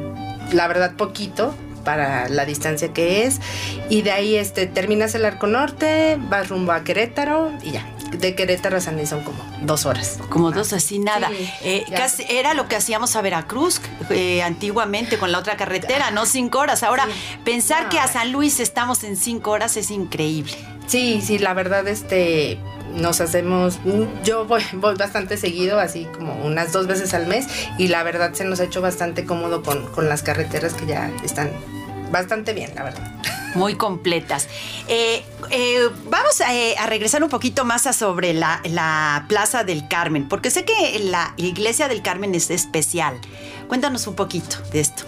la 0.53 0.69
verdad 0.69 0.95
poquito 0.97 1.55
para 1.85 2.29
la 2.29 2.45
distancia 2.45 2.93
que 2.93 3.25
es 3.25 3.41
y 3.89 4.03
de 4.03 4.11
ahí 4.11 4.37
este 4.37 4.67
terminas 4.67 5.15
el 5.15 5.25
arco 5.25 5.47
norte 5.47 6.19
vas 6.29 6.49
rumbo 6.49 6.73
a 6.73 6.83
Querétaro 6.83 7.53
y 7.63 7.71
ya 7.73 7.87
de 8.11 8.35
Querétaro 8.35 8.77
a 8.77 8.81
San 8.81 8.97
Luis 8.97 9.09
son 9.09 9.23
como 9.23 9.39
dos 9.63 9.87
horas. 9.87 10.19
Como 10.29 10.51
dos, 10.53 10.73
así 10.73 10.99
nada. 10.99 11.31
Eh, 11.63 11.85
era 12.29 12.55
lo 12.55 12.69
que 12.69 12.77
hacíamos 12.77 13.17
a 13.17 13.23
Veracruz 13.23 13.81
eh, 14.11 14.43
antiguamente 14.43 15.19
con 15.19 15.33
la 15.33 15.39
otra 15.39 15.57
carretera, 15.57 16.11
no 16.11 16.27
cinco 16.27 16.59
horas. 16.59 16.83
Ahora, 16.83 17.07
pensar 17.45 17.89
que 17.89 17.99
a 17.99 18.07
San 18.07 18.33
Luis 18.33 18.61
estamos 18.61 19.05
en 19.05 19.17
cinco 19.17 19.51
horas 19.51 19.77
es 19.77 19.91
increíble. 19.91 20.57
Sí, 20.87 21.21
sí, 21.21 21.39
la 21.39 21.55
verdad, 21.55 21.87
este, 21.89 22.59
nos 22.95 23.21
hacemos, 23.21 23.79
yo 24.25 24.47
voy, 24.47 24.63
voy, 24.75 24.95
bastante 24.97 25.37
seguido, 25.37 25.81
así 25.81 26.07
como 26.17 26.35
unas 26.45 26.73
dos 26.73 26.87
veces 26.87 27.15
al 27.15 27.27
mes, 27.27 27.47
y 27.79 27.89
la 27.89 28.03
verdad 28.03 28.33
se 28.35 28.45
nos 28.45 28.61
ha 28.61 28.65
hecho 28.65 28.81
bastante 28.81 29.25
cómodo 29.25 29.63
con, 29.63 29.87
con 29.93 30.09
las 30.09 30.23
carreteras 30.23 30.75
que 30.75 30.87
ya 30.87 31.11
están 31.25 31.51
bastante 32.11 32.53
bien, 32.53 32.73
la 32.75 32.85
verdad. 32.85 33.13
Muy 33.55 33.75
completas. 33.75 34.49
Eh, 34.87 35.25
eh, 35.51 35.89
vamos 36.11 36.41
eh, 36.43 36.75
a, 36.79 36.87
regresar 36.87 37.25
un 37.25 37.31
poquito 37.31 37.65
más 37.65 37.87
a 37.87 37.93
sobre 37.93 38.35
la, 38.35 38.61
la, 38.65 39.25
Plaza 39.29 39.65
del 39.65 39.89
Carmen, 39.89 40.29
porque 40.29 40.51
sé 40.51 40.65
que 40.65 40.99
la 41.01 41.33
iglesia 41.37 41.89
del 41.89 42.03
Carmen 42.03 42.35
es 42.35 42.51
especial. 42.51 43.19
Cuéntanos 43.67 44.07
un 44.07 44.15
poquito 44.15 44.59
de 44.73 44.81
esto. 44.81 45.05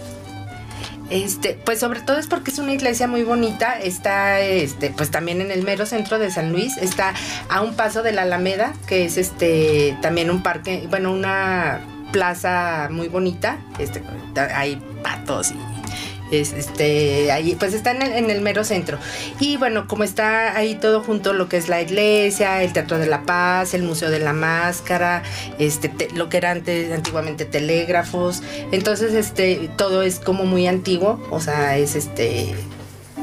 Este, 1.09 1.57
pues 1.65 1.79
sobre 1.79 2.01
todo 2.01 2.17
es 2.17 2.27
porque 2.27 2.51
es 2.51 2.59
una 2.59 2.73
iglesia 2.73 3.07
muy 3.07 3.23
bonita, 3.23 3.79
está 3.79 4.41
este, 4.41 4.91
pues 4.91 5.09
también 5.09 5.41
en 5.41 5.51
el 5.51 5.63
mero 5.63 5.85
centro 5.85 6.19
de 6.19 6.29
San 6.29 6.51
Luis, 6.51 6.77
está 6.77 7.13
a 7.49 7.61
un 7.61 7.73
paso 7.73 8.03
de 8.03 8.11
la 8.11 8.23
Alameda, 8.23 8.73
que 8.87 9.05
es 9.05 9.17
este 9.17 9.97
también 10.01 10.29
un 10.29 10.43
parque, 10.43 10.85
bueno, 10.89 11.11
una 11.11 11.81
plaza 12.11 12.89
muy 12.91 13.07
bonita, 13.07 13.57
este, 13.79 14.03
hay 14.53 14.81
patos 15.01 15.51
y 15.51 15.55
este, 16.31 17.31
ahí, 17.31 17.55
pues 17.55 17.73
está 17.73 17.91
en 17.91 18.29
el, 18.29 18.41
mero 18.41 18.63
centro. 18.63 18.97
Y 19.39 19.57
bueno, 19.57 19.87
como 19.87 20.03
está 20.03 20.55
ahí 20.55 20.75
todo 20.75 21.01
junto, 21.01 21.33
lo 21.33 21.49
que 21.49 21.57
es 21.57 21.69
la 21.69 21.81
iglesia, 21.81 22.63
el 22.63 22.73
Teatro 22.73 22.97
de 22.97 23.07
la 23.07 23.23
Paz, 23.23 23.73
el 23.73 23.83
Museo 23.83 24.09
de 24.09 24.19
la 24.19 24.33
Máscara, 24.33 25.23
este, 25.57 25.91
lo 26.13 26.29
que 26.29 26.37
era 26.37 26.51
antes, 26.51 26.91
antiguamente 26.91 27.45
telégrafos. 27.45 28.41
Entonces, 28.71 29.13
este, 29.13 29.69
todo 29.77 30.03
es 30.03 30.19
como 30.19 30.45
muy 30.45 30.67
antiguo, 30.67 31.25
o 31.31 31.39
sea, 31.39 31.77
es 31.77 31.95
este, 31.95 32.55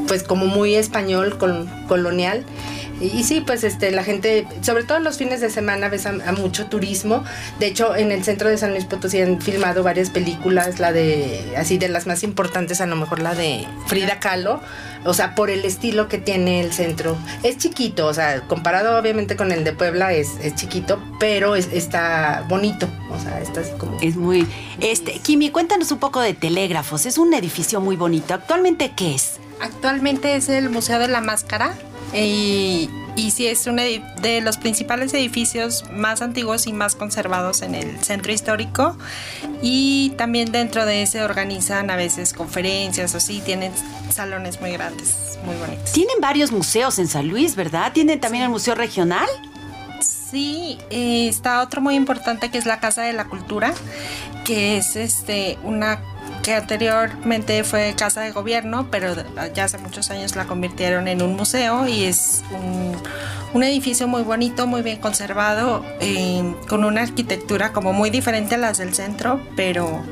pues 0.06 0.22
como 0.22 0.46
muy 0.46 0.74
español, 0.74 1.38
colonial. 1.88 2.44
Y, 3.00 3.24
sí, 3.24 3.42
pues 3.42 3.62
este, 3.62 3.90
la 3.90 4.04
gente, 4.04 4.46
sobre 4.62 4.84
todo 4.84 4.98
los 5.00 5.18
fines 5.18 5.40
de 5.40 5.50
semana, 5.50 5.88
ves 5.88 6.06
a, 6.06 6.12
mucho 6.32 6.66
turismo. 6.66 7.24
De 7.58 7.66
hecho, 7.66 7.94
en 7.94 8.10
el 8.10 8.24
centro 8.24 8.48
de 8.48 8.56
San 8.56 8.70
Luis 8.70 8.86
Potosí 8.86 9.20
han 9.20 9.40
filmado 9.40 9.82
varias 9.82 10.10
películas, 10.10 10.78
la 10.78 10.92
de, 10.92 11.54
así 11.56 11.76
de 11.78 11.88
las 11.88 12.06
más 12.06 12.22
importantes, 12.22 12.80
a 12.80 12.86
lo 12.86 12.96
mejor 12.96 13.20
la 13.20 13.34
de 13.34 13.66
Frida 13.86 14.18
Kahlo, 14.18 14.60
o 15.04 15.12
sea, 15.12 15.34
por 15.34 15.50
el 15.50 15.64
estilo 15.64 16.08
que 16.08 16.18
tiene 16.18 16.60
el 16.60 16.72
centro. 16.72 17.16
Es 17.42 17.58
chiquito, 17.58 18.06
o 18.06 18.14
sea, 18.14 18.40
comparado 18.42 18.98
obviamente 18.98 19.36
con 19.36 19.52
el 19.52 19.62
de 19.64 19.72
Puebla, 19.72 20.12
es, 20.12 20.38
es 20.42 20.54
chiquito, 20.54 21.02
pero 21.20 21.54
está 21.54 22.44
bonito, 22.48 22.88
o 23.10 23.20
sea, 23.20 23.40
está 23.40 23.60
así 23.60 23.72
como... 23.78 23.98
Es 24.00 24.16
muy... 24.16 24.46
Este, 24.80 25.18
Kimi, 25.18 25.50
cuéntanos 25.50 25.92
un 25.92 25.98
poco 25.98 26.20
de 26.20 26.32
Telégrafos, 26.32 27.04
es 27.04 27.18
un 27.18 27.34
edificio 27.34 27.80
muy 27.80 27.96
bonito. 27.96 28.32
¿Actualmente 28.34 28.92
qué 28.96 29.14
es? 29.14 29.38
Actualmente 29.60 30.36
es 30.36 30.48
el 30.48 30.70
Museo 30.70 30.98
de 30.98 31.08
la 31.08 31.20
Máscara 31.20 31.74
y, 32.24 32.90
y 33.16 33.30
sí 33.30 33.46
es 33.46 33.66
uno 33.66 33.82
de 33.82 34.40
los 34.40 34.56
principales 34.56 35.12
edificios 35.14 35.84
más 35.92 36.22
antiguos 36.22 36.66
y 36.66 36.72
más 36.72 36.94
conservados 36.94 37.62
en 37.62 37.74
el 37.74 38.02
centro 38.02 38.32
histórico. 38.32 38.96
Y 39.62 40.12
también 40.16 40.52
dentro 40.52 40.86
de 40.86 41.02
ese 41.02 41.22
organizan 41.22 41.90
a 41.90 41.96
veces 41.96 42.32
conferencias 42.32 43.14
o 43.14 43.20
sí, 43.20 43.42
tienen 43.44 43.72
salones 44.10 44.60
muy 44.60 44.72
grandes, 44.72 45.38
muy 45.44 45.56
bonitos. 45.56 45.92
Tienen 45.92 46.20
varios 46.20 46.52
museos 46.52 46.98
en 46.98 47.08
San 47.08 47.28
Luis, 47.28 47.56
¿verdad? 47.56 47.92
¿Tienen 47.92 48.20
también 48.20 48.44
el 48.44 48.50
Museo 48.50 48.74
Regional? 48.74 49.28
Sí, 50.00 50.78
eh, 50.90 51.28
está 51.28 51.62
otro 51.62 51.80
muy 51.80 51.94
importante 51.94 52.50
que 52.50 52.58
es 52.58 52.66
la 52.66 52.80
Casa 52.80 53.02
de 53.02 53.12
la 53.12 53.26
Cultura, 53.26 53.72
que 54.44 54.76
es 54.76 54.96
este 54.96 55.58
una 55.62 56.00
que 56.46 56.54
anteriormente 56.54 57.64
fue 57.64 57.94
casa 57.98 58.20
de 58.20 58.30
gobierno, 58.30 58.86
pero 58.88 59.16
ya 59.52 59.64
hace 59.64 59.78
muchos 59.78 60.12
años 60.12 60.36
la 60.36 60.46
convirtieron 60.46 61.08
en 61.08 61.20
un 61.20 61.34
museo 61.34 61.88
y 61.88 62.04
es 62.04 62.44
un, 62.52 62.94
un 63.52 63.64
edificio 63.64 64.06
muy 64.06 64.22
bonito, 64.22 64.68
muy 64.68 64.82
bien 64.82 64.98
conservado, 64.98 65.84
eh, 65.98 66.54
con 66.68 66.84
una 66.84 67.02
arquitectura 67.02 67.72
como 67.72 67.92
muy 67.92 68.10
diferente 68.10 68.54
a 68.54 68.58
las 68.58 68.78
del 68.78 68.94
centro, 68.94 69.40
pero 69.56 70.04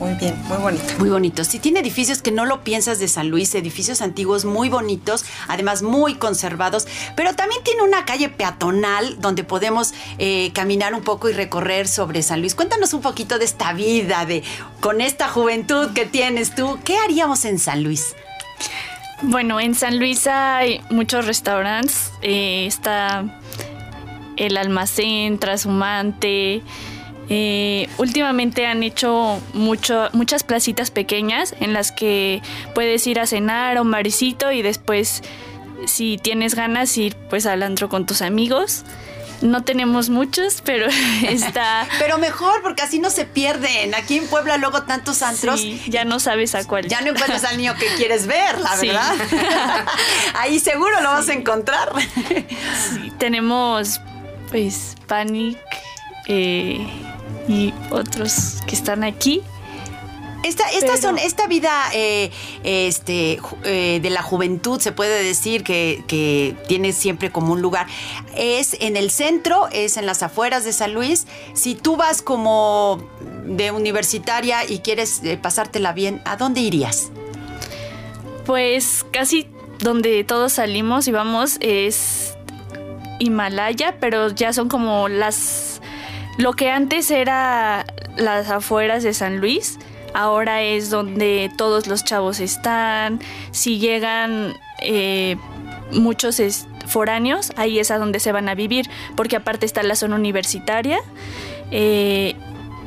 muy 0.00 0.14
bien, 0.14 0.40
muy 0.46 0.58
bonito. 0.58 0.84
Muy 0.98 1.10
bonito. 1.10 1.44
Sí, 1.44 1.58
tiene 1.58 1.80
edificios 1.80 2.22
que 2.22 2.30
no 2.30 2.46
lo 2.46 2.62
piensas 2.62 2.98
de 2.98 3.08
San 3.08 3.28
Luis, 3.28 3.54
edificios 3.54 4.00
antiguos 4.00 4.44
muy 4.44 4.68
bonitos, 4.68 5.24
además 5.48 5.82
muy 5.82 6.14
conservados, 6.14 6.86
pero 7.16 7.34
también 7.34 7.62
tiene 7.64 7.82
una 7.82 8.04
calle 8.04 8.28
peatonal 8.28 9.20
donde 9.20 9.44
podemos 9.44 9.94
eh, 10.18 10.52
caminar 10.54 10.94
un 10.94 11.02
poco 11.02 11.28
y 11.28 11.32
recorrer 11.32 11.88
sobre 11.88 12.22
San 12.22 12.40
Luis. 12.40 12.54
Cuéntanos 12.54 12.94
un 12.94 13.02
poquito 13.02 13.38
de 13.38 13.44
esta 13.44 13.72
vida, 13.72 14.24
de 14.24 14.44
con 14.80 15.00
esta 15.00 15.28
juventud 15.28 15.92
que 15.92 16.06
tienes 16.06 16.54
tú. 16.54 16.78
¿Qué 16.84 16.96
haríamos 16.96 17.44
en 17.44 17.58
San 17.58 17.82
Luis? 17.82 18.14
Bueno, 19.22 19.58
en 19.58 19.74
San 19.74 19.98
Luis 19.98 20.28
hay 20.28 20.80
muchos 20.90 21.26
restaurantes. 21.26 22.12
Eh, 22.22 22.66
está 22.66 23.24
el 24.36 24.56
almacén, 24.56 25.38
trashumante. 25.38 26.62
Eh, 27.30 27.88
últimamente 27.98 28.66
han 28.66 28.82
hecho 28.82 29.40
mucho, 29.52 30.08
muchas 30.12 30.44
placitas 30.44 30.90
pequeñas 30.90 31.54
en 31.60 31.74
las 31.74 31.92
que 31.92 32.40
puedes 32.74 33.06
ir 33.06 33.20
a 33.20 33.26
cenar 33.26 33.76
a 33.76 33.82
un 33.82 33.94
y 33.98 34.62
después, 34.62 35.22
si 35.86 36.16
tienes 36.18 36.54
ganas, 36.54 36.96
ir 36.96 37.16
pues 37.28 37.46
al 37.46 37.62
antro 37.62 37.88
con 37.88 38.06
tus 38.06 38.22
amigos. 38.22 38.84
No 39.40 39.62
tenemos 39.62 40.08
muchos, 40.08 40.62
pero 40.64 40.86
está. 41.28 41.86
pero 41.98 42.18
mejor, 42.18 42.62
porque 42.62 42.82
así 42.82 42.98
no 42.98 43.10
se 43.10 43.24
pierden. 43.24 43.94
Aquí 43.94 44.16
en 44.16 44.26
Puebla, 44.26 44.56
luego 44.56 44.82
tantos 44.82 45.22
antros. 45.22 45.62
ya 45.86 46.04
no 46.04 46.20
sabes 46.20 46.54
a 46.54 46.64
cuál. 46.64 46.88
Ya 46.88 47.02
no 47.02 47.10
encuentras 47.10 47.44
al 47.44 47.56
niño 47.56 47.74
que 47.78 47.86
quieres 47.96 48.26
ver, 48.26 48.58
la 48.58 48.74
verdad. 48.76 49.14
Ahí 50.34 50.58
seguro 50.58 51.00
lo 51.02 51.10
vas 51.10 51.28
a 51.28 51.34
encontrar. 51.34 51.92
Tenemos, 53.18 54.00
pues, 54.50 54.96
Panic. 55.06 55.58
Eh, 56.26 56.86
y 57.48 57.74
otros 57.90 58.58
que 58.66 58.76
están 58.76 59.02
aquí. 59.02 59.42
Esta, 60.44 60.70
estas 60.70 61.00
son, 61.00 61.18
esta 61.18 61.48
vida 61.48 61.72
eh, 61.92 62.30
este, 62.62 63.40
eh, 63.64 63.98
de 64.00 64.10
la 64.10 64.22
juventud, 64.22 64.80
se 64.80 64.92
puede 64.92 65.22
decir 65.24 65.64
que, 65.64 66.04
que, 66.06 66.54
tiene 66.68 66.92
siempre 66.92 67.32
como 67.32 67.52
un 67.52 67.60
lugar. 67.60 67.88
Es 68.36 68.76
en 68.80 68.96
el 68.96 69.10
centro, 69.10 69.68
es 69.72 69.96
en 69.96 70.06
las 70.06 70.22
afueras 70.22 70.64
de 70.64 70.72
San 70.72 70.94
Luis. 70.94 71.26
Si 71.54 71.74
tú 71.74 71.96
vas 71.96 72.22
como 72.22 73.02
de 73.46 73.72
universitaria 73.72 74.64
y 74.68 74.78
quieres 74.78 75.22
eh, 75.24 75.36
pasártela 75.36 75.92
bien, 75.92 76.22
¿a 76.24 76.36
dónde 76.36 76.60
irías? 76.60 77.10
Pues 78.46 79.04
casi 79.10 79.48
donde 79.80 80.22
todos 80.22 80.54
salimos 80.54 81.08
y 81.08 81.12
vamos 81.12 81.56
es 81.60 82.36
Himalaya, 83.18 83.96
pero 83.98 84.30
ya 84.30 84.52
son 84.52 84.68
como 84.68 85.08
las 85.08 85.77
lo 86.38 86.52
que 86.52 86.70
antes 86.70 87.10
era 87.10 87.84
las 88.16 88.48
afueras 88.48 89.02
de 89.02 89.12
San 89.12 89.38
Luis, 89.38 89.78
ahora 90.14 90.62
es 90.62 90.88
donde 90.88 91.50
todos 91.56 91.86
los 91.88 92.04
chavos 92.04 92.40
están. 92.40 93.20
Si 93.50 93.78
llegan 93.78 94.54
eh, 94.80 95.36
muchos 95.92 96.40
foráneos, 96.86 97.52
ahí 97.56 97.78
es 97.78 97.90
a 97.90 97.98
donde 97.98 98.20
se 98.20 98.32
van 98.32 98.48
a 98.48 98.54
vivir, 98.54 98.88
porque 99.16 99.36
aparte 99.36 99.66
está 99.66 99.82
la 99.82 99.96
zona 99.96 100.16
universitaria 100.16 101.00
eh, 101.70 102.34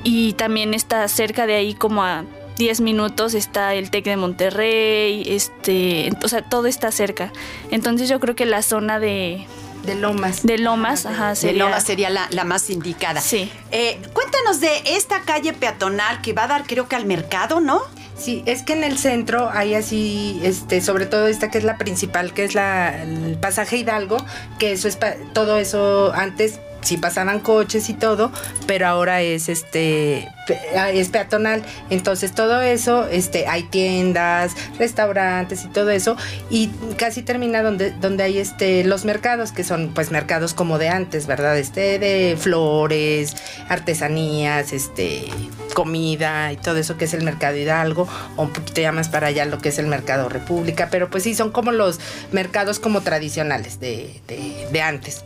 y 0.03 0.33
también 0.33 0.73
está 0.73 1.07
cerca 1.07 1.45
de 1.45 1.55
ahí 1.55 1.73
como 1.73 2.03
a 2.03 2.23
10 2.57 2.81
minutos 2.81 3.33
está 3.33 3.73
el 3.73 3.89
TEC 3.89 4.05
de 4.05 4.17
Monterrey, 4.17 5.23
este, 5.25 6.11
o 6.23 6.27
sea, 6.27 6.41
todo 6.41 6.67
está 6.67 6.91
cerca. 6.91 7.31
Entonces 7.71 8.07
yo 8.07 8.19
creo 8.19 8.35
que 8.35 8.45
la 8.45 8.61
zona 8.61 8.99
de, 8.99 9.45
de 9.83 9.95
Lomas. 9.95 10.43
De 10.43 10.57
Lomas, 10.57 11.05
ajá. 11.05 11.35
Sería, 11.35 11.53
de 11.53 11.69
Lomas 11.69 11.83
sería 11.83 12.09
la, 12.09 12.43
más 12.43 12.69
indicada. 12.69 13.21
Sí. 13.21 13.51
Eh, 13.71 13.99
cuéntanos 14.13 14.59
de 14.59 14.81
esta 14.85 15.21
calle 15.21 15.53
peatonal 15.53 16.21
que 16.21 16.33
va 16.33 16.43
a 16.45 16.47
dar, 16.47 16.63
creo 16.63 16.87
que 16.87 16.95
al 16.95 17.05
mercado, 17.05 17.59
¿no? 17.59 17.81
Sí, 18.17 18.43
es 18.45 18.61
que 18.61 18.73
en 18.73 18.83
el 18.83 18.97
centro 18.97 19.49
hay 19.51 19.73
así, 19.73 20.39
este, 20.43 20.81
sobre 20.81 21.07
todo 21.07 21.27
esta 21.27 21.49
que 21.49 21.57
es 21.57 21.63
la 21.63 21.77
principal, 21.77 22.33
que 22.33 22.43
es 22.43 22.53
la, 22.53 23.01
el 23.01 23.37
pasaje 23.39 23.77
Hidalgo, 23.77 24.17
que 24.59 24.73
eso 24.73 24.87
es 24.87 24.99
todo 25.33 25.57
eso 25.57 26.13
antes 26.13 26.59
sí 26.81 26.97
pasaban 26.97 27.39
coches 27.39 27.89
y 27.89 27.93
todo, 27.93 28.31
pero 28.67 28.87
ahora 28.87 29.21
es 29.21 29.49
este 29.49 30.27
ah, 30.75 30.89
es 30.89 31.09
peatonal. 31.09 31.63
Entonces 31.89 32.33
todo 32.33 32.61
eso, 32.61 33.07
este, 33.07 33.47
hay 33.47 33.63
tiendas, 33.63 34.53
restaurantes 34.77 35.63
y 35.63 35.67
todo 35.67 35.89
eso. 35.91 36.17
Y 36.49 36.67
casi 36.97 37.21
termina 37.21 37.61
donde, 37.61 37.91
donde 37.91 38.23
hay 38.23 38.37
este 38.39 38.83
los 38.83 39.05
mercados, 39.05 39.51
que 39.51 39.63
son 39.63 39.93
pues 39.93 40.11
mercados 40.11 40.53
como 40.53 40.77
de 40.77 40.89
antes, 40.89 41.27
¿verdad? 41.27 41.57
Este, 41.57 41.99
de 41.99 42.37
flores, 42.37 43.35
artesanías, 43.69 44.73
este, 44.73 45.25
comida 45.73 46.51
y 46.51 46.57
todo 46.57 46.77
eso 46.77 46.97
que 46.97 47.05
es 47.05 47.13
el 47.13 47.23
mercado 47.23 47.57
Hidalgo, 47.57 48.07
o 48.35 48.43
un 48.43 48.49
poquito 48.49 48.81
ya 48.81 48.91
más 48.91 49.09
para 49.09 49.27
allá 49.27 49.45
lo 49.45 49.59
que 49.59 49.69
es 49.69 49.79
el 49.79 49.87
mercado 49.87 50.29
República, 50.29 50.89
pero 50.91 51.09
pues 51.09 51.23
sí, 51.23 51.35
son 51.35 51.51
como 51.51 51.71
los 51.71 51.99
mercados 52.31 52.79
como 52.79 53.01
tradicionales 53.01 53.79
de, 53.79 54.21
de, 54.27 54.67
de 54.71 54.81
antes 54.81 55.23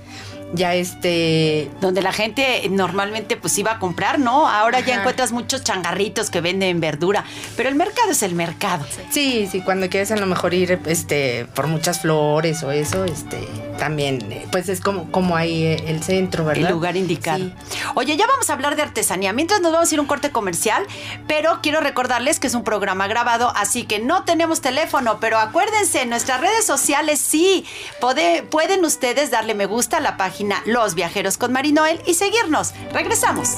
ya 0.53 0.75
este 0.75 1.71
donde 1.81 2.01
la 2.01 2.11
gente 2.11 2.67
normalmente 2.69 3.37
pues 3.37 3.57
iba 3.57 3.73
a 3.73 3.79
comprar, 3.79 4.19
¿no? 4.19 4.47
Ahora 4.47 4.79
ya 4.79 4.95
encuentras 4.95 5.31
muchos 5.31 5.63
changarritos 5.63 6.29
que 6.29 6.41
venden 6.41 6.79
verdura, 6.79 7.25
pero 7.57 7.69
el 7.69 7.75
mercado 7.75 8.11
es 8.11 8.23
el 8.23 8.35
mercado. 8.35 8.85
Sí, 9.09 9.47
sí, 9.51 9.61
cuando 9.61 9.89
quieres 9.89 10.11
a 10.11 10.17
lo 10.17 10.25
mejor 10.25 10.53
ir 10.53 10.79
este 10.85 11.45
por 11.55 11.67
muchas 11.67 12.01
flores 12.01 12.63
o 12.63 12.71
eso, 12.71 13.05
este 13.05 13.47
también 13.79 14.31
eh, 14.31 14.47
pues 14.51 14.69
es 14.69 14.81
como 14.81 15.11
como 15.11 15.35
ahí 15.35 15.63
eh, 15.63 15.83
el 15.87 16.03
centro, 16.03 16.45
¿verdad? 16.45 16.67
El 16.67 16.73
lugar 16.73 16.95
indicado. 16.95 17.51
Oye, 17.95 18.15
ya 18.15 18.27
vamos 18.27 18.49
a 18.49 18.53
hablar 18.53 18.75
de 18.75 18.83
artesanía. 18.83 19.33
Mientras 19.33 19.61
nos 19.61 19.71
vamos 19.71 19.91
a 19.91 19.93
ir 19.95 19.99
a 19.99 20.01
un 20.01 20.07
corte 20.07 20.31
comercial, 20.31 20.85
pero 21.27 21.59
quiero 21.61 21.79
recordarles 21.79 22.39
que 22.39 22.47
es 22.47 22.53
un 22.53 22.63
programa 22.63 23.07
grabado, 23.07 23.51
así 23.55 23.83
que 23.83 23.99
no 23.99 24.23
tenemos 24.23 24.61
teléfono, 24.61 25.17
pero 25.19 25.37
acuérdense, 25.39 26.03
en 26.03 26.09
nuestras 26.09 26.41
redes 26.41 26.65
sociales 26.65 27.19
sí, 27.19 27.65
pueden 27.99 28.85
ustedes 28.85 29.31
darle 29.31 29.53
me 29.53 29.65
gusta 29.65 29.97
a 29.97 29.99
la 29.99 30.17
página 30.17 30.34
los 30.65 30.95
Viajeros 30.95 31.37
con 31.37 31.51
Marinoel 31.51 32.01
y 32.05 32.13
seguirnos. 32.13 32.73
Regresamos. 32.91 33.57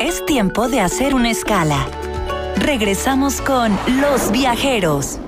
Es 0.00 0.24
tiempo 0.24 0.68
de 0.68 0.80
hacer 0.80 1.14
una 1.14 1.30
escala. 1.30 1.86
Regresamos 2.56 3.40
con 3.40 3.78
Los 4.00 4.30
Viajeros. 4.32 5.18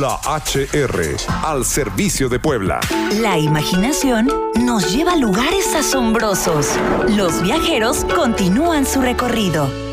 La 0.00 0.18
HR, 0.24 1.16
al 1.44 1.64
servicio 1.64 2.28
de 2.28 2.40
Puebla. 2.40 2.80
La 3.20 3.38
imaginación 3.38 4.28
nos 4.58 4.92
lleva 4.92 5.12
a 5.12 5.16
lugares 5.16 5.72
asombrosos. 5.72 6.66
Los 7.10 7.40
viajeros 7.40 8.04
continúan 8.12 8.86
su 8.86 9.00
recorrido. 9.00 9.83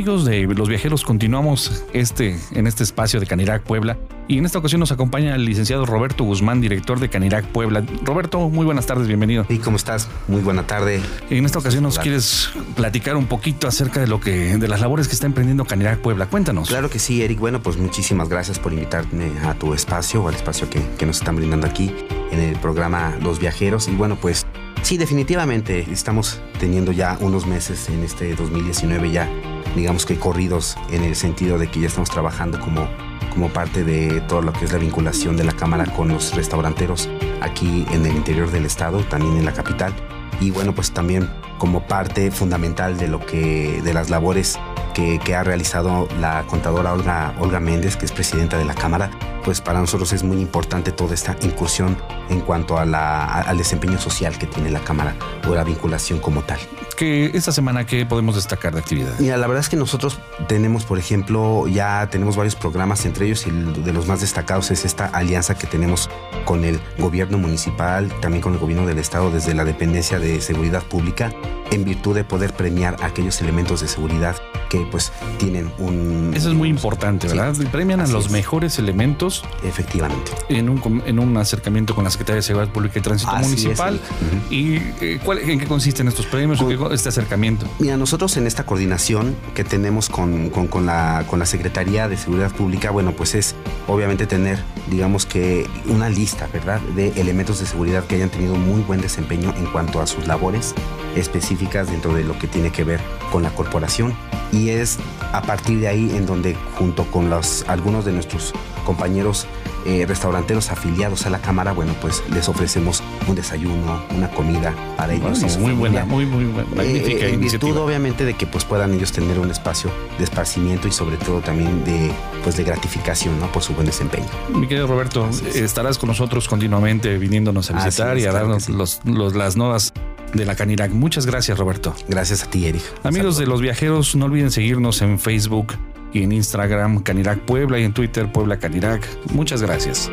Amigos 0.00 0.24
de 0.24 0.46
los 0.46 0.66
viajeros, 0.66 1.04
continuamos 1.04 1.84
este, 1.92 2.34
en 2.52 2.66
este 2.66 2.84
espacio 2.84 3.20
de 3.20 3.26
Canirac 3.26 3.62
Puebla 3.64 3.98
y 4.28 4.38
en 4.38 4.46
esta 4.46 4.58
ocasión 4.58 4.80
nos 4.80 4.92
acompaña 4.92 5.34
el 5.34 5.44
licenciado 5.44 5.84
Roberto 5.84 6.24
Guzmán, 6.24 6.62
director 6.62 6.98
de 7.00 7.10
Canirac 7.10 7.44
Puebla. 7.44 7.84
Roberto, 8.02 8.48
muy 8.48 8.64
buenas 8.64 8.86
tardes, 8.86 9.08
bienvenido. 9.08 9.44
¿Y 9.50 9.58
cómo 9.58 9.76
estás? 9.76 10.08
Muy 10.26 10.40
buena 10.40 10.66
tarde. 10.66 11.02
En 11.28 11.44
esta 11.44 11.58
ocasión 11.58 11.82
nos 11.82 11.98
quieres 11.98 12.48
platicar 12.76 13.14
un 13.14 13.26
poquito 13.26 13.68
acerca 13.68 14.00
de 14.00 14.06
lo 14.06 14.20
que 14.20 14.56
de 14.56 14.68
las 14.68 14.80
labores 14.80 15.06
que 15.06 15.12
está 15.12 15.26
emprendiendo 15.26 15.66
Canirac 15.66 15.98
Puebla. 15.98 16.24
Cuéntanos. 16.24 16.70
Claro 16.70 16.88
que 16.88 16.98
sí, 16.98 17.22
Eric. 17.22 17.38
Bueno, 17.38 17.60
pues 17.60 17.76
muchísimas 17.76 18.30
gracias 18.30 18.58
por 18.58 18.72
invitarme 18.72 19.30
a 19.44 19.52
tu 19.52 19.74
espacio, 19.74 20.26
al 20.26 20.34
espacio 20.34 20.70
que, 20.70 20.80
que 20.96 21.04
nos 21.04 21.18
están 21.18 21.36
brindando 21.36 21.66
aquí 21.66 21.94
en 22.32 22.40
el 22.40 22.56
programa 22.56 23.18
Los 23.20 23.38
Viajeros. 23.38 23.86
Y 23.86 23.96
bueno, 23.96 24.16
pues 24.16 24.46
Sí, 24.82 24.96
definitivamente. 24.96 25.86
Estamos 25.92 26.40
teniendo 26.58 26.92
ya 26.92 27.16
unos 27.20 27.46
meses 27.46 27.88
en 27.88 28.02
este 28.02 28.34
2019 28.34 29.10
ya, 29.10 29.28
digamos 29.74 30.06
que 30.06 30.18
corridos 30.18 30.76
en 30.90 31.04
el 31.04 31.16
sentido 31.16 31.58
de 31.58 31.68
que 31.68 31.80
ya 31.80 31.86
estamos 31.86 32.10
trabajando 32.10 32.60
como, 32.60 32.88
como 33.32 33.48
parte 33.48 33.84
de 33.84 34.20
todo 34.22 34.42
lo 34.42 34.52
que 34.52 34.64
es 34.64 34.72
la 34.72 34.78
vinculación 34.78 35.36
de 35.36 35.44
la 35.44 35.52
Cámara 35.52 35.84
con 35.84 36.08
los 36.08 36.34
restauranteros 36.34 37.08
aquí 37.40 37.86
en 37.90 38.06
el 38.06 38.14
interior 38.14 38.50
del 38.50 38.66
estado, 38.66 39.00
también 39.04 39.36
en 39.36 39.44
la 39.44 39.52
capital. 39.52 39.94
Y 40.40 40.50
bueno, 40.50 40.74
pues 40.74 40.92
también 40.92 41.28
como 41.58 41.86
parte 41.86 42.30
fundamental 42.30 42.96
de 42.96 43.08
lo 43.08 43.24
que, 43.24 43.82
de 43.82 43.92
las 43.92 44.08
labores 44.08 44.58
que, 44.94 45.34
ha 45.34 45.42
realizado 45.42 46.08
la 46.18 46.44
contadora 46.46 46.92
Olga, 46.92 47.34
Olga 47.38 47.60
Méndez, 47.60 47.96
que 47.96 48.04
es 48.04 48.12
presidenta 48.12 48.58
de 48.58 48.64
la 48.64 48.74
Cámara, 48.74 49.10
pues 49.44 49.60
para 49.60 49.80
nosotros 49.80 50.12
es 50.12 50.22
muy 50.22 50.40
importante 50.40 50.92
toda 50.92 51.14
esta 51.14 51.36
incursión 51.42 51.96
en 52.28 52.40
cuanto 52.40 52.78
al 52.78 53.56
desempeño 53.56 53.98
social 53.98 54.36
que 54.38 54.46
tiene 54.46 54.70
la 54.70 54.80
Cámara 54.80 55.14
o 55.48 55.54
la 55.54 55.64
vinculación 55.64 56.18
como 56.18 56.42
tal. 56.42 56.58
Que 57.00 57.30
esta 57.32 57.50
semana, 57.50 57.86
¿qué 57.86 58.04
podemos 58.04 58.34
destacar 58.34 58.74
de 58.74 58.80
actividad? 58.80 59.18
Mira, 59.20 59.38
la 59.38 59.46
verdad 59.46 59.62
es 59.62 59.70
que 59.70 59.76
nosotros 59.78 60.18
tenemos, 60.48 60.84
por 60.84 60.98
ejemplo, 60.98 61.66
ya 61.66 62.06
tenemos 62.10 62.36
varios 62.36 62.56
programas, 62.56 63.06
entre 63.06 63.24
ellos 63.24 63.46
el 63.46 63.82
de 63.82 63.94
los 63.94 64.06
más 64.06 64.20
destacados 64.20 64.70
es 64.70 64.84
esta 64.84 65.06
alianza 65.06 65.56
que 65.56 65.66
tenemos 65.66 66.10
con 66.44 66.62
el 66.62 66.78
gobierno 66.98 67.38
municipal, 67.38 68.12
también 68.20 68.42
con 68.42 68.52
el 68.52 68.58
gobierno 68.58 68.86
del 68.86 68.98
estado 68.98 69.30
desde 69.30 69.54
la 69.54 69.64
dependencia 69.64 70.18
de 70.18 70.42
seguridad 70.42 70.82
pública, 70.82 71.32
en 71.70 71.84
virtud 71.84 72.14
de 72.14 72.24
poder 72.24 72.52
premiar 72.52 72.96
aquellos 73.00 73.40
elementos 73.40 73.80
de 73.80 73.88
seguridad 73.88 74.36
que 74.68 74.86
pues 74.90 75.12
tienen 75.38 75.70
un... 75.78 76.32
Eso 76.34 76.48
es 76.48 76.54
muy 76.54 76.68
importante, 76.68 77.28
¿verdad? 77.28 77.54
Premian 77.72 78.00
a 78.00 78.06
los 78.06 78.30
mejores 78.30 78.78
elementos. 78.78 79.44
Efectivamente. 79.64 80.32
En 80.48 80.68
un, 80.68 81.02
en 81.04 81.18
un 81.18 81.36
acercamiento 81.36 81.94
con 81.94 82.04
la 82.04 82.10
Secretaría 82.10 82.36
de 82.36 82.42
Seguridad 82.42 82.72
Pública 82.72 82.98
y 82.98 83.02
Tránsito 83.02 83.32
Municipal. 83.36 84.00
¿Y 84.48 84.76
eh, 85.00 85.20
¿en 85.46 85.58
qué 85.58 85.66
consisten 85.66 86.06
estos 86.08 86.26
premios? 86.26 86.60
Con, 86.62 86.89
este 86.92 87.08
acercamiento? 87.08 87.66
Mira, 87.78 87.96
nosotros 87.96 88.36
en 88.36 88.46
esta 88.46 88.64
coordinación 88.64 89.36
que 89.54 89.64
tenemos 89.64 90.08
con, 90.08 90.50
con, 90.50 90.66
con, 90.66 90.86
la, 90.86 91.24
con 91.28 91.38
la 91.38 91.46
Secretaría 91.46 92.08
de 92.08 92.16
Seguridad 92.16 92.52
Pública, 92.52 92.90
bueno, 92.90 93.12
pues 93.12 93.34
es 93.34 93.54
obviamente 93.86 94.26
tener, 94.26 94.58
digamos 94.90 95.26
que, 95.26 95.68
una 95.86 96.08
lista, 96.08 96.48
¿verdad?, 96.52 96.80
de 96.96 97.08
elementos 97.20 97.60
de 97.60 97.66
seguridad 97.66 98.04
que 98.04 98.16
hayan 98.16 98.30
tenido 98.30 98.54
muy 98.54 98.82
buen 98.82 99.00
desempeño 99.00 99.54
en 99.56 99.66
cuanto 99.66 100.00
a 100.00 100.06
sus 100.06 100.26
labores 100.26 100.74
específicas 101.16 101.90
dentro 101.90 102.14
de 102.14 102.24
lo 102.24 102.38
que 102.38 102.46
tiene 102.46 102.70
que 102.70 102.84
ver 102.84 103.00
con 103.30 103.42
la 103.42 103.50
corporación 103.50 104.14
y 104.52 104.70
es 104.70 104.98
a 105.32 105.42
partir 105.42 105.80
de 105.80 105.88
ahí 105.88 106.10
en 106.16 106.26
donde 106.26 106.56
junto 106.76 107.04
con 107.10 107.30
los, 107.30 107.64
algunos 107.68 108.04
de 108.04 108.12
nuestros 108.12 108.52
compañeros 108.84 109.46
eh, 109.86 110.04
restauranteros 110.06 110.70
afiliados 110.70 111.24
a 111.24 111.30
la 111.30 111.38
cámara, 111.38 111.72
bueno, 111.72 111.94
pues 112.02 112.22
les 112.34 112.48
ofrecemos 112.50 113.02
un 113.26 113.34
desayuno, 113.34 114.04
una 114.14 114.30
comida 114.30 114.74
para 114.96 115.14
ellos. 115.14 115.56
muy 115.56 115.72
buena, 115.72 116.04
muy, 116.04 116.26
muy 116.26 116.44
buena, 116.44 116.68
eh, 116.70 116.76
magnífica 116.76 117.26
En 117.26 117.40
virtud, 117.40 117.76
obviamente, 117.78 118.26
de 118.26 118.34
que 118.34 118.46
pues 118.46 118.64
puedan 118.64 118.92
ellos 118.92 119.10
tener 119.12 119.38
un 119.38 119.50
espacio 119.50 119.90
de 120.18 120.24
esparcimiento 120.24 120.86
y 120.86 120.92
sobre 120.92 121.16
todo 121.16 121.40
también 121.40 121.82
de, 121.84 122.10
pues, 122.42 122.58
de 122.58 122.64
gratificación, 122.64 123.40
¿no? 123.40 123.50
Por 123.50 123.62
su 123.62 123.72
buen 123.72 123.86
desempeño. 123.86 124.26
Mi 124.54 124.68
querido 124.68 124.86
Roberto, 124.86 125.28
estarás 125.54 125.96
con 125.96 126.08
nosotros 126.08 126.46
continuamente 126.46 127.16
viniéndonos 127.16 127.70
a 127.70 127.82
visitar 127.82 128.18
y 128.18 128.26
a 128.26 128.32
darnos 128.32 128.68
los, 128.68 129.00
las 129.06 129.56
nodas 129.56 129.89
de 130.34 130.44
la 130.44 130.54
Canirac. 130.54 130.92
Muchas 130.92 131.26
gracias, 131.26 131.58
Roberto. 131.58 131.94
Gracias 132.08 132.42
a 132.42 132.50
ti, 132.50 132.66
Eric. 132.66 132.82
Amigos 133.02 133.38
de 133.38 133.46
los 133.46 133.60
viajeros, 133.60 134.14
no 134.16 134.26
olviden 134.26 134.50
seguirnos 134.50 135.02
en 135.02 135.18
Facebook 135.18 135.74
y 136.12 136.22
en 136.22 136.32
Instagram 136.32 137.02
Canirac 137.02 137.40
Puebla 137.40 137.78
y 137.78 137.84
en 137.84 137.92
Twitter 137.92 138.30
Puebla 138.30 138.58
Canirac. 138.58 139.06
Muchas 139.32 139.62
gracias. 139.62 140.10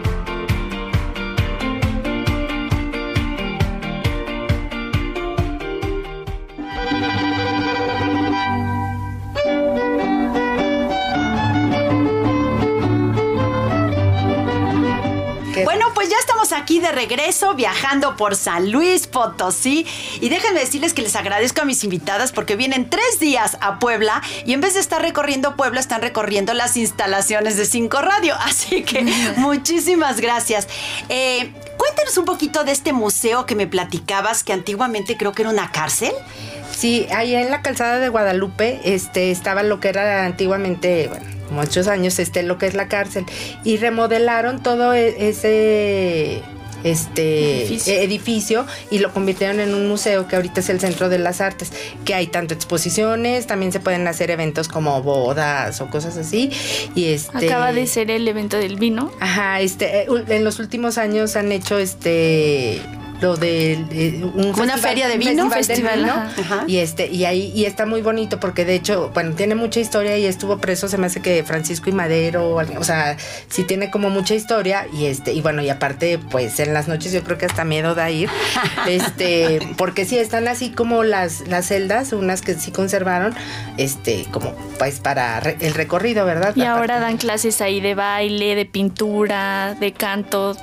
Regreso 17.08 17.56
viajando 17.56 18.18
por 18.18 18.36
San 18.36 18.70
Luis 18.70 19.08
Potosí 19.08 19.88
y 20.20 20.28
déjenme 20.28 20.60
decirles 20.60 20.94
que 20.94 21.02
les 21.02 21.16
agradezco 21.16 21.62
a 21.62 21.66
mis 21.66 21.86
invitadas 21.86 22.34
porque 22.34 22.58
vienen 22.58 22.90
tres 22.90 23.18
días 23.22 23.58
a 23.62 23.80
Puebla 23.80 24.22
y 24.46 24.52
en 24.52 24.60
vez 24.60 24.74
de 24.74 24.82
estar 24.82 25.02
recorriendo 25.02 25.56
Puebla 25.56 25.80
están 25.80 26.02
recorriendo 26.02 26.54
las 26.54 26.76
instalaciones 26.76 27.56
de 27.56 27.66
Cinco 27.66 28.02
Radio. 28.02 28.36
Así 28.40 28.84
que 28.84 29.04
muchísimas 29.38 30.20
gracias. 30.20 30.68
Eh, 31.08 31.54
cuéntanos 31.78 32.18
un 32.18 32.26
poquito 32.26 32.66
de 32.66 32.74
este 32.74 32.92
museo 32.92 33.46
que 33.46 33.56
me 33.56 33.68
platicabas 33.68 34.44
que 34.44 34.52
antiguamente 34.52 35.16
creo 35.16 35.32
que 35.32 35.44
era 35.44 35.52
una 35.52 35.72
cárcel. 35.72 36.12
Sí, 36.76 37.08
ahí 37.16 37.36
en 37.36 37.50
la 37.52 37.62
calzada 37.62 38.00
de 38.00 38.10
Guadalupe 38.10 38.82
este, 38.84 39.32
estaba 39.32 39.64
lo 39.64 39.80
que 39.80 39.88
era 39.88 40.26
antiguamente, 40.26 41.08
bueno, 41.08 41.26
muchos 41.52 41.88
años, 41.88 42.20
este, 42.20 42.44
lo 42.44 42.58
que 42.58 42.68
es 42.68 42.74
la 42.74 42.90
cárcel. 42.90 43.26
Y 43.64 43.78
remodelaron 43.78 44.62
todo 44.62 44.94
e, 44.94 45.30
ese 45.30 46.44
este 46.92 47.66
edificio. 48.04 48.66
y 48.92 49.00
lo 49.00 49.14
convirtieron 49.14 49.60
en 49.60 49.74
un 49.74 49.88
museo 49.88 50.28
que 50.28 50.36
ahorita 50.36 50.60
es 50.60 50.70
el 50.70 50.80
Centro 50.80 51.10
de 51.10 51.20
las 51.20 51.42
Artes, 51.42 51.72
que 52.06 52.14
hay 52.14 52.28
tanto 52.28 52.54
exposiciones, 52.54 53.48
también 53.48 53.72
se 53.72 53.80
pueden 53.80 54.08
hacer 54.08 54.32
eventos 54.32 54.68
como 54.68 55.02
bodas 55.02 55.82
o 55.82 55.90
cosas 55.90 56.18
así. 56.18 56.52
Y 56.96 57.06
este 57.06 57.48
acaba 57.48 57.74
de 57.74 57.88
ser 57.88 58.12
el 58.12 58.28
evento 58.28 58.58
del 58.58 58.78
vino. 58.78 59.12
Ajá, 59.20 59.62
este 59.62 60.04
eh, 60.04 60.08
en 60.28 60.44
los 60.44 60.60
últimos 60.60 60.98
años 60.98 61.36
han 61.36 61.52
hecho 61.52 61.78
este 61.78 62.82
lo 63.22 63.36
de 63.36 64.24
una 64.58 64.78
feria 64.78 65.08
de 65.08 65.18
vino, 65.18 65.50
festival, 65.50 66.30
y 66.68 66.78
este 66.78 67.08
y 67.08 67.26
ahí 67.26 67.52
y 67.56 67.66
está 67.66 67.86
muy 67.86 68.02
bonito 68.02 68.40
porque 68.40 68.66
de 68.66 68.76
hecho 68.76 69.12
bueno 69.14 69.36
tiene 69.36 69.56
mucha 69.56 69.80
historia 69.80 70.18
y 70.18 70.26
estuvo 70.26 70.58
preso 70.58 70.88
se 70.88 70.98
me 70.98 71.08
hace 71.08 71.22
que 71.22 71.44
Francisco 71.44 71.90
y 71.90 71.94
Madero 71.94 72.56
o 72.56 72.84
sea 72.84 73.18
sí 73.50 73.64
tiene 73.64 73.90
como 73.90 74.10
mucha 74.10 74.36
historia 74.36 74.88
y 74.94 75.06
este 75.06 75.34
y 75.34 75.42
bueno 75.42 75.62
y 75.62 75.70
aparte 75.70 76.20
pues 76.20 76.60
en 76.60 76.74
las 76.74 76.88
noches 76.88 77.12
yo 77.12 77.24
creo 77.24 77.38
que 77.38 77.46
hasta 77.46 77.64
miedo 77.64 77.96
da 77.96 78.10
ir 78.10 78.30
este 78.88 79.60
porque 79.78 80.06
sí 80.06 80.18
están 80.18 80.48
así 80.48 80.70
como 80.70 81.04
las 81.04 81.48
las 81.48 81.68
celdas 81.68 82.14
unas 82.14 82.42
que 82.42 82.54
sí 82.54 82.72
conservaron 82.72 83.34
este 83.78 84.26
como 84.32 84.54
pues 84.78 85.00
para 85.00 85.40
el 85.40 85.74
recorrido 85.74 86.26
verdad 86.26 86.56
y 86.56 86.64
ahora 86.64 87.00
dan 87.00 87.18
clases 87.18 87.62
ahí 87.62 87.80
de 87.80 87.96
baile 87.96 88.56
de 88.56 88.66
pintura 88.66 89.76
de 89.80 89.94
canto 89.94 90.56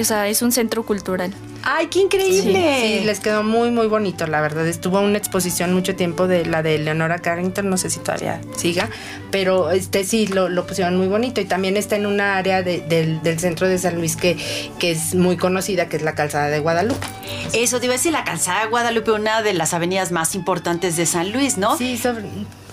o 0.00 0.04
sea, 0.04 0.28
es 0.28 0.42
un 0.42 0.52
centro 0.52 0.84
cultural. 0.84 1.32
¡Ay, 1.64 1.86
qué 1.86 2.00
increíble! 2.00 2.98
Sí, 3.00 3.04
les 3.04 3.20
quedó 3.20 3.42
muy, 3.42 3.70
muy 3.70 3.86
bonito, 3.86 4.26
la 4.26 4.40
verdad. 4.40 4.66
Estuvo 4.66 5.00
una 5.00 5.18
exposición 5.18 5.72
mucho 5.72 5.94
tiempo 5.94 6.26
de 6.26 6.44
la 6.44 6.62
de 6.62 6.78
Leonora 6.78 7.18
Carrington, 7.18 7.70
no 7.70 7.76
sé 7.76 7.90
si 7.90 8.00
todavía 8.00 8.40
siga, 8.56 8.88
pero 9.30 9.70
este 9.70 10.04
sí, 10.04 10.26
lo, 10.26 10.48
lo 10.48 10.66
pusieron 10.66 10.96
muy 10.96 11.06
bonito. 11.06 11.40
Y 11.40 11.44
también 11.44 11.76
está 11.76 11.96
en 11.96 12.06
una 12.06 12.36
área 12.36 12.62
del, 12.62 13.20
centro 13.38 13.68
de 13.68 13.78
San 13.78 13.96
Luis 13.96 14.16
que, 14.16 14.36
que 14.78 14.90
es 14.90 15.14
muy 15.14 15.36
conocida, 15.36 15.88
que 15.88 15.96
es 15.96 16.02
la 16.02 16.14
calzada 16.14 16.48
de 16.48 16.58
Guadalupe. 16.58 17.06
Eso, 17.52 17.78
te 17.80 17.86
iba 17.86 17.94
a 17.94 17.96
decir, 17.96 18.12
la 18.12 18.24
calzada 18.24 18.62
de 18.62 18.66
Guadalupe, 18.66 19.12
una 19.12 19.42
de 19.42 19.54
las 19.54 19.74
avenidas 19.74 20.12
más 20.12 20.34
importantes 20.34 20.96
de 20.96 21.06
San 21.06 21.32
Luis, 21.32 21.58
¿no? 21.58 21.76
Sí, 21.76 21.96
sobre 21.96 22.24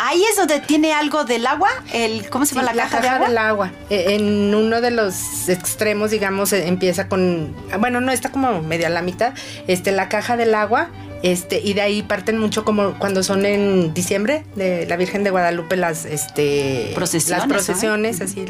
Ahí 0.02 0.24
es 0.32 0.38
donde 0.38 0.62
tiene 0.62 0.94
algo 0.94 1.26
del 1.26 1.46
agua, 1.46 1.70
el 1.92 2.30
¿cómo 2.30 2.46
se 2.46 2.56
llama 2.56 2.74
la, 2.74 2.84
caja, 2.84 3.02
de 3.02 3.10
agua? 3.10 3.28
del 3.28 3.38
agua. 3.38 3.72
E, 3.90 4.16
en 4.16 4.56
uno 4.56 4.80
de 4.80 4.92
los 4.92 5.50
extremos, 5.50 6.12
digamos, 6.12 6.54
e, 6.54 6.68
empieza 6.68 7.10
con 7.10 7.54
bueno, 7.80 8.00
no 8.00 8.12
está 8.14 8.32
como 8.32 8.62
media 8.62 8.90
la 8.90 9.02
mitad, 9.02 9.34
este 9.68 9.92
la 9.92 10.08
caja 10.08 10.38
del 10.38 10.56
agua 10.56 10.90
este, 11.22 11.60
y 11.60 11.74
de 11.74 11.82
ahí 11.82 12.02
parten 12.02 12.38
mucho 12.38 12.64
como 12.64 12.98
cuando 12.98 13.24
son 13.24 13.46
en 13.46 13.94
diciembre 13.94 14.46
de 14.56 14.86
la 14.86 14.96
Virgen 14.96 15.24
de 15.24 15.32
Guadalupe 15.32 15.76
las 15.76 16.06
este 16.06 16.92
procesiones, 16.96 17.40
las 17.40 17.48
procesiones 17.48 18.22
así 18.22 18.46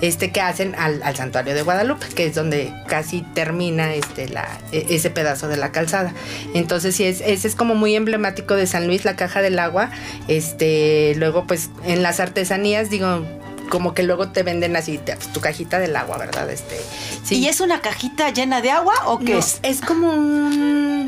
este 0.00 0.30
que 0.30 0.40
hacen 0.40 0.74
al, 0.76 1.02
santuario 1.16 1.54
de 1.54 1.62
Guadalupe, 1.62 2.06
que 2.14 2.26
es 2.26 2.34
donde 2.34 2.72
casi 2.86 3.22
termina 3.34 3.94
este 3.94 4.28
la 4.28 4.46
e, 4.70 4.86
ese 4.90 5.10
pedazo 5.10 5.48
de 5.48 5.56
la 5.56 5.72
calzada. 5.72 6.12
Entonces, 6.54 6.94
sí 6.94 7.04
es 7.04 7.20
ese 7.20 7.48
es 7.48 7.56
como 7.56 7.74
muy 7.74 7.96
emblemático 7.96 8.54
de 8.54 8.66
San 8.66 8.86
Luis 8.86 9.04
la 9.04 9.16
caja 9.16 9.42
del 9.42 9.58
agua. 9.58 9.90
Este, 10.28 11.14
luego 11.16 11.46
pues 11.46 11.70
en 11.84 12.02
las 12.02 12.20
artesanías 12.20 12.90
digo 12.90 13.24
como 13.68 13.94
que 13.94 14.02
luego 14.02 14.28
te 14.28 14.42
venden 14.42 14.76
así 14.76 15.00
tu 15.32 15.40
cajita 15.40 15.78
del 15.78 15.96
agua, 15.96 16.18
¿verdad? 16.18 16.48
Este, 16.50 16.80
sí. 17.24 17.36
¿Y 17.40 17.48
es 17.48 17.60
una 17.60 17.80
cajita 17.80 18.30
llena 18.30 18.60
de 18.60 18.70
agua 18.70 18.94
o 19.06 19.18
qué 19.18 19.38
es? 19.38 19.58
Es 19.62 19.80
como 19.80 20.10
un 20.10 21.03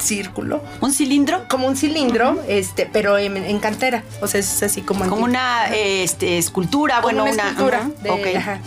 círculo. 0.00 0.62
¿Un 0.80 0.92
cilindro? 0.92 1.46
Como 1.48 1.66
un 1.66 1.76
cilindro, 1.76 2.42
este, 2.48 2.86
pero 2.86 3.18
en, 3.18 3.58
cantera. 3.58 4.02
O 4.20 4.26
sea, 4.26 4.40
es 4.40 4.62
así 4.62 4.82
como. 4.82 5.08
Como 5.08 5.24
una 5.24 5.66
este, 5.74 6.38
escultura, 6.38 7.00
bueno, 7.00 7.24
una. 7.24 7.50
escultura. 7.50 7.88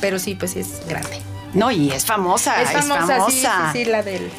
pero 0.02 0.20
sí, 0.20 0.36
pues 0.36 0.52
sí 0.52 0.60
es 0.60 0.82
grande. 0.88 1.22
No, 1.54 1.72
y 1.72 1.92
es 1.92 2.06
famosa. 2.06 2.62
Es 2.62 2.72
famosa, 2.72 3.26
Sí, 3.30 3.46
sí, 3.74 3.86
la 3.86 4.04
del. 4.04 4.30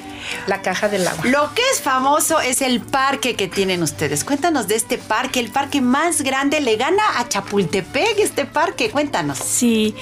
La 0.46 0.62
caja 0.62 0.88
del 0.88 1.08
agua. 1.08 1.24
Lo 1.24 1.52
que 1.54 1.62
es 1.72 1.80
famoso 1.80 2.40
es 2.40 2.62
el 2.62 2.80
parque 2.80 3.34
que 3.34 3.48
tienen 3.48 3.82
ustedes. 3.82 4.22
Cuéntanos 4.22 4.68
de 4.68 4.76
este 4.76 4.96
parque, 4.96 5.40
el 5.40 5.50
parque 5.50 5.80
más 5.80 6.22
grande. 6.22 6.60
Le 6.60 6.76
gana 6.76 7.02
a 7.16 7.28
Chapultepec 7.28 8.18
este 8.18 8.44
parque. 8.44 8.90
Cuéntanos. 8.90 9.38
Sí, 9.38 9.94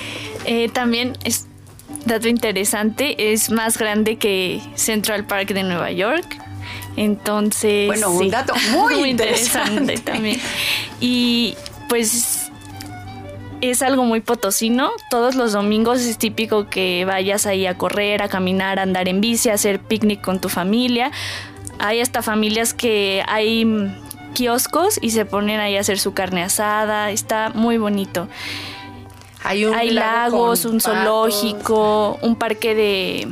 eh, 0.45 0.69
también 0.69 1.17
es 1.25 1.47
dato 2.05 2.29
interesante, 2.29 3.33
es 3.33 3.51
más 3.51 3.79
grande 3.79 4.17
que 4.17 4.61
Central 4.75 5.27
Park 5.27 5.49
de 5.51 5.63
Nueva 5.63 5.91
York. 5.93 6.27
Entonces. 6.97 7.87
Bueno, 7.87 8.11
un 8.11 8.31
dato 8.31 8.55
muy, 8.73 9.11
interesante. 9.11 9.99
también. 9.99 10.41
Y 11.01 11.57
pues 11.89 12.51
es 13.61 13.83
algo 13.83 14.05
muy 14.05 14.21
potosino. 14.21 14.91
Todos 15.11 15.35
los 15.35 15.53
domingos 15.53 16.01
es 16.01 16.19
típico 16.19 16.69
que 16.69 17.05
vayas 17.05 17.47
ahí 17.47 17.67
a 17.67 17.77
correr, 17.77 18.23
a 18.23 18.29
caminar, 18.29 18.79
a 18.79 18.83
andar 18.83 19.09
en 19.09 19.21
bici, 19.21 19.49
a 19.49 19.55
hacer 19.55 19.81
picnic 19.81 20.21
con 20.21 20.41
tu 20.41 20.49
familia. 20.49 21.11
Hay 21.79 22.01
hasta 22.01 22.23
familias 22.23 22.75
que 22.75 23.23
hay 23.29 23.67
kioscos 24.35 24.99
y 25.01 25.11
se 25.11 25.25
ponen 25.25 25.61
ahí 25.61 25.77
a 25.77 25.81
hacer 25.81 25.99
su 25.99 26.13
carne 26.15 26.43
asada. 26.43 27.11
Está 27.11 27.51
muy 27.51 27.79
bonito. 27.79 28.29
Hay, 29.45 29.65
un 29.65 29.75
Hay 29.75 29.91
lago 29.91 30.39
lagos, 30.39 30.65
un 30.65 30.79
patos. 30.79 30.93
zoológico, 30.93 32.19
un 32.23 32.35
parque 32.37 32.75
de 32.75 33.29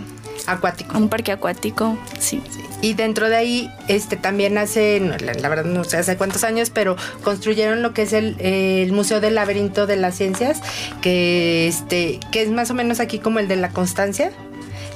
Acuático. 0.46 0.96
un 0.96 1.08
parque 1.08 1.32
acuático, 1.32 1.98
sí. 2.18 2.42
Y 2.82 2.94
dentro 2.94 3.28
de 3.28 3.36
ahí, 3.36 3.70
este 3.88 4.16
también 4.16 4.58
hace, 4.58 5.00
no, 5.00 5.16
la, 5.16 5.32
la 5.32 5.48
verdad 5.48 5.64
no 5.64 5.82
sé 5.84 5.96
hace 5.96 6.16
cuántos 6.16 6.44
años, 6.44 6.70
pero 6.70 6.96
construyeron 7.24 7.82
lo 7.82 7.94
que 7.94 8.02
es 8.02 8.12
el, 8.12 8.38
el 8.40 8.92
Museo 8.92 9.20
del 9.20 9.34
Laberinto 9.34 9.86
de 9.86 9.96
las 9.96 10.16
Ciencias, 10.16 10.60
que 11.00 11.66
este, 11.68 12.20
que 12.30 12.42
es 12.42 12.50
más 12.50 12.70
o 12.70 12.74
menos 12.74 13.00
aquí 13.00 13.18
como 13.18 13.38
el 13.38 13.48
de 13.48 13.56
la 13.56 13.70
Constancia. 13.70 14.30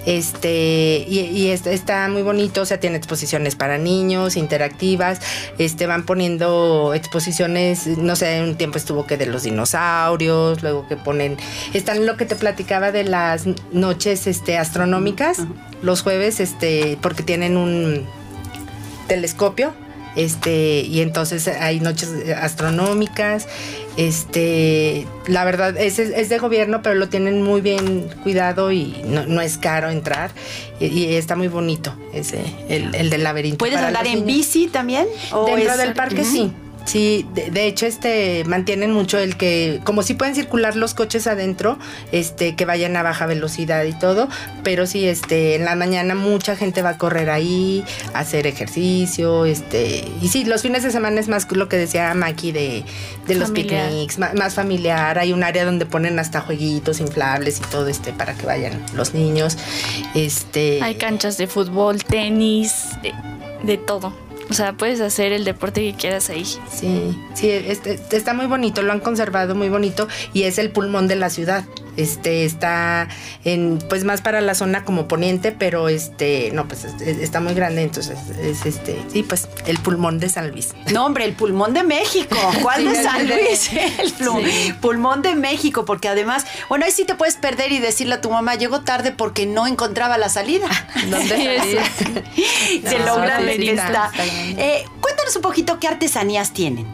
Este, 0.06 1.04
y, 1.08 1.20
y 1.20 1.50
es- 1.50 1.66
está 1.66 2.08
muy 2.08 2.22
bonito, 2.22 2.62
o 2.62 2.64
sea, 2.64 2.80
tiene 2.80 2.96
exposiciones 2.96 3.54
para 3.54 3.78
niños, 3.78 4.36
interactivas, 4.36 5.20
este, 5.58 5.86
van 5.86 6.04
poniendo 6.06 6.92
exposiciones, 6.94 7.86
no 7.86 8.16
sé, 8.16 8.42
un 8.42 8.56
tiempo 8.56 8.78
estuvo 8.78 9.06
que 9.06 9.16
de 9.16 9.26
los 9.26 9.42
dinosaurios, 9.42 10.62
luego 10.62 10.88
que 10.88 10.96
ponen, 10.96 11.36
están 11.74 12.06
lo 12.06 12.16
que 12.16 12.24
te 12.24 12.36
platicaba 12.36 12.92
de 12.92 13.04
las 13.04 13.44
noches, 13.72 14.26
este, 14.26 14.56
astronómicas, 14.58 15.38
los 15.82 16.02
jueves, 16.02 16.40
este, 16.40 16.98
porque 17.00 17.22
tienen 17.22 17.56
un 17.56 18.06
telescopio, 19.06 19.72
este, 20.16 20.80
y 20.80 21.00
entonces 21.00 21.46
hay 21.48 21.80
noches 21.80 22.10
astronómicas, 22.36 23.46
este, 23.96 25.06
la 25.26 25.44
verdad 25.44 25.76
es, 25.76 25.98
es 25.98 26.28
de 26.28 26.38
gobierno, 26.38 26.82
pero 26.82 26.94
lo 26.94 27.08
tienen 27.08 27.42
muy 27.42 27.60
bien 27.60 28.08
cuidado 28.22 28.72
y 28.72 28.96
no, 29.06 29.26
no 29.26 29.40
es 29.40 29.58
caro 29.58 29.90
entrar 29.90 30.30
y, 30.80 30.86
y 30.86 31.14
está 31.14 31.36
muy 31.36 31.48
bonito 31.48 31.94
ese, 32.12 32.40
el, 32.68 32.94
el 32.94 33.10
del 33.10 33.22
laberinto. 33.24 33.58
¿Puedes 33.58 33.78
andar 33.78 34.06
en 34.06 34.24
bici 34.26 34.66
también? 34.68 35.06
¿O 35.32 35.44
Dentro 35.46 35.72
es- 35.72 35.78
del 35.78 35.92
parque 35.94 36.24
sí. 36.24 36.50
Sí, 36.86 37.26
de, 37.34 37.50
de 37.50 37.66
hecho, 37.66 37.86
este 37.86 38.42
mantienen 38.46 38.90
mucho 38.92 39.18
el 39.18 39.36
que, 39.36 39.80
como 39.84 40.02
si 40.02 40.14
pueden 40.14 40.34
circular 40.34 40.74
los 40.74 40.94
coches 40.94 41.26
adentro, 41.28 41.78
este, 42.10 42.56
que 42.56 42.64
vayan 42.64 42.96
a 42.96 43.02
baja 43.02 43.26
velocidad 43.26 43.84
y 43.84 43.92
todo, 43.92 44.28
pero 44.64 44.86
sí, 44.86 45.06
este, 45.06 45.54
en 45.54 45.66
la 45.66 45.76
mañana 45.76 46.14
mucha 46.16 46.56
gente 46.56 46.82
va 46.82 46.90
a 46.90 46.98
correr 46.98 47.30
ahí, 47.30 47.84
a 48.12 48.20
hacer 48.20 48.46
ejercicio, 48.48 49.44
este, 49.44 50.04
y 50.20 50.28
sí, 50.28 50.44
los 50.44 50.62
fines 50.62 50.82
de 50.82 50.90
semana 50.90 51.20
es 51.20 51.28
más 51.28 51.46
lo 51.52 51.68
que 51.68 51.76
decía 51.76 52.12
Maki 52.14 52.50
de, 52.50 52.84
de 53.26 53.34
los 53.34 53.50
picnics, 53.52 54.18
ma- 54.18 54.32
más, 54.34 54.54
familiar, 54.54 55.18
hay 55.18 55.32
un 55.32 55.44
área 55.44 55.64
donde 55.64 55.86
ponen 55.86 56.18
hasta 56.18 56.40
jueguitos 56.40 56.98
inflables 56.98 57.58
y 57.58 57.70
todo, 57.70 57.86
este, 57.88 58.12
para 58.12 58.34
que 58.34 58.46
vayan 58.46 58.84
los 58.94 59.14
niños, 59.14 59.58
este. 60.14 60.82
Hay 60.82 60.94
canchas 60.96 61.36
de 61.36 61.46
fútbol, 61.46 62.02
tenis, 62.02 62.86
de, 63.02 63.12
de 63.62 63.76
todo. 63.76 64.12
O 64.50 64.52
sea, 64.52 64.72
puedes 64.72 65.00
hacer 65.00 65.32
el 65.32 65.44
deporte 65.44 65.80
que 65.80 65.94
quieras 65.94 66.28
ahí. 66.28 66.44
Sí, 66.44 67.16
sí, 67.34 67.50
este, 67.50 68.00
está 68.10 68.34
muy 68.34 68.46
bonito, 68.46 68.82
lo 68.82 68.92
han 68.92 69.00
conservado 69.00 69.54
muy 69.54 69.68
bonito 69.68 70.08
y 70.32 70.42
es 70.42 70.58
el 70.58 70.70
pulmón 70.70 71.06
de 71.06 71.16
la 71.16 71.30
ciudad. 71.30 71.64
Este 71.96 72.44
está 72.44 73.08
en, 73.44 73.78
pues 73.88 74.04
más 74.04 74.20
para 74.22 74.40
la 74.40 74.54
zona 74.54 74.84
como 74.84 75.08
poniente, 75.08 75.52
pero 75.52 75.88
este, 75.88 76.50
no, 76.52 76.66
pues 76.68 76.84
es- 76.84 77.00
está 77.18 77.40
muy 77.40 77.54
grande, 77.54 77.82
entonces 77.82 78.18
es 78.42 78.64
este, 78.66 79.00
sí, 79.12 79.22
pues 79.22 79.48
el 79.66 79.78
pulmón 79.78 80.18
de 80.18 80.28
San 80.28 80.50
Luis. 80.50 80.68
No, 80.92 81.06
hombre, 81.06 81.24
el 81.24 81.32
pulmón 81.32 81.74
de 81.74 81.82
México. 81.82 82.36
¿Cuál 82.62 82.82
Sí, 82.82 82.88
de 82.88 83.02
San 83.02 83.28
Luis? 83.28 83.70
El 83.72 84.74
pulmón 84.80 85.22
de 85.22 85.34
México, 85.34 85.84
porque 85.84 86.08
además, 86.08 86.46
bueno, 86.68 86.84
ahí 86.84 86.92
sí 86.92 87.04
te 87.04 87.14
puedes 87.14 87.36
perder 87.36 87.72
y 87.72 87.78
decirle 87.78 88.14
a 88.14 88.20
tu 88.20 88.30
mamá, 88.30 88.54
llegó 88.54 88.80
tarde 88.82 89.12
porque 89.12 89.46
no 89.46 89.66
encontraba 89.66 90.18
la 90.18 90.28
salida. 90.28 90.68
¿Dónde 91.08 91.60
Sí? 91.60 92.80
Se 92.88 92.98
No, 93.00 93.06
logra 93.06 93.40
está- 93.40 94.10
está. 94.12 94.24
Eh, 94.24 94.84
cuéntanos 95.00 95.34
un 95.36 95.42
poquito 95.42 95.78
qué 95.80 95.88
artesanías 95.88 96.52
tienen. 96.52 96.86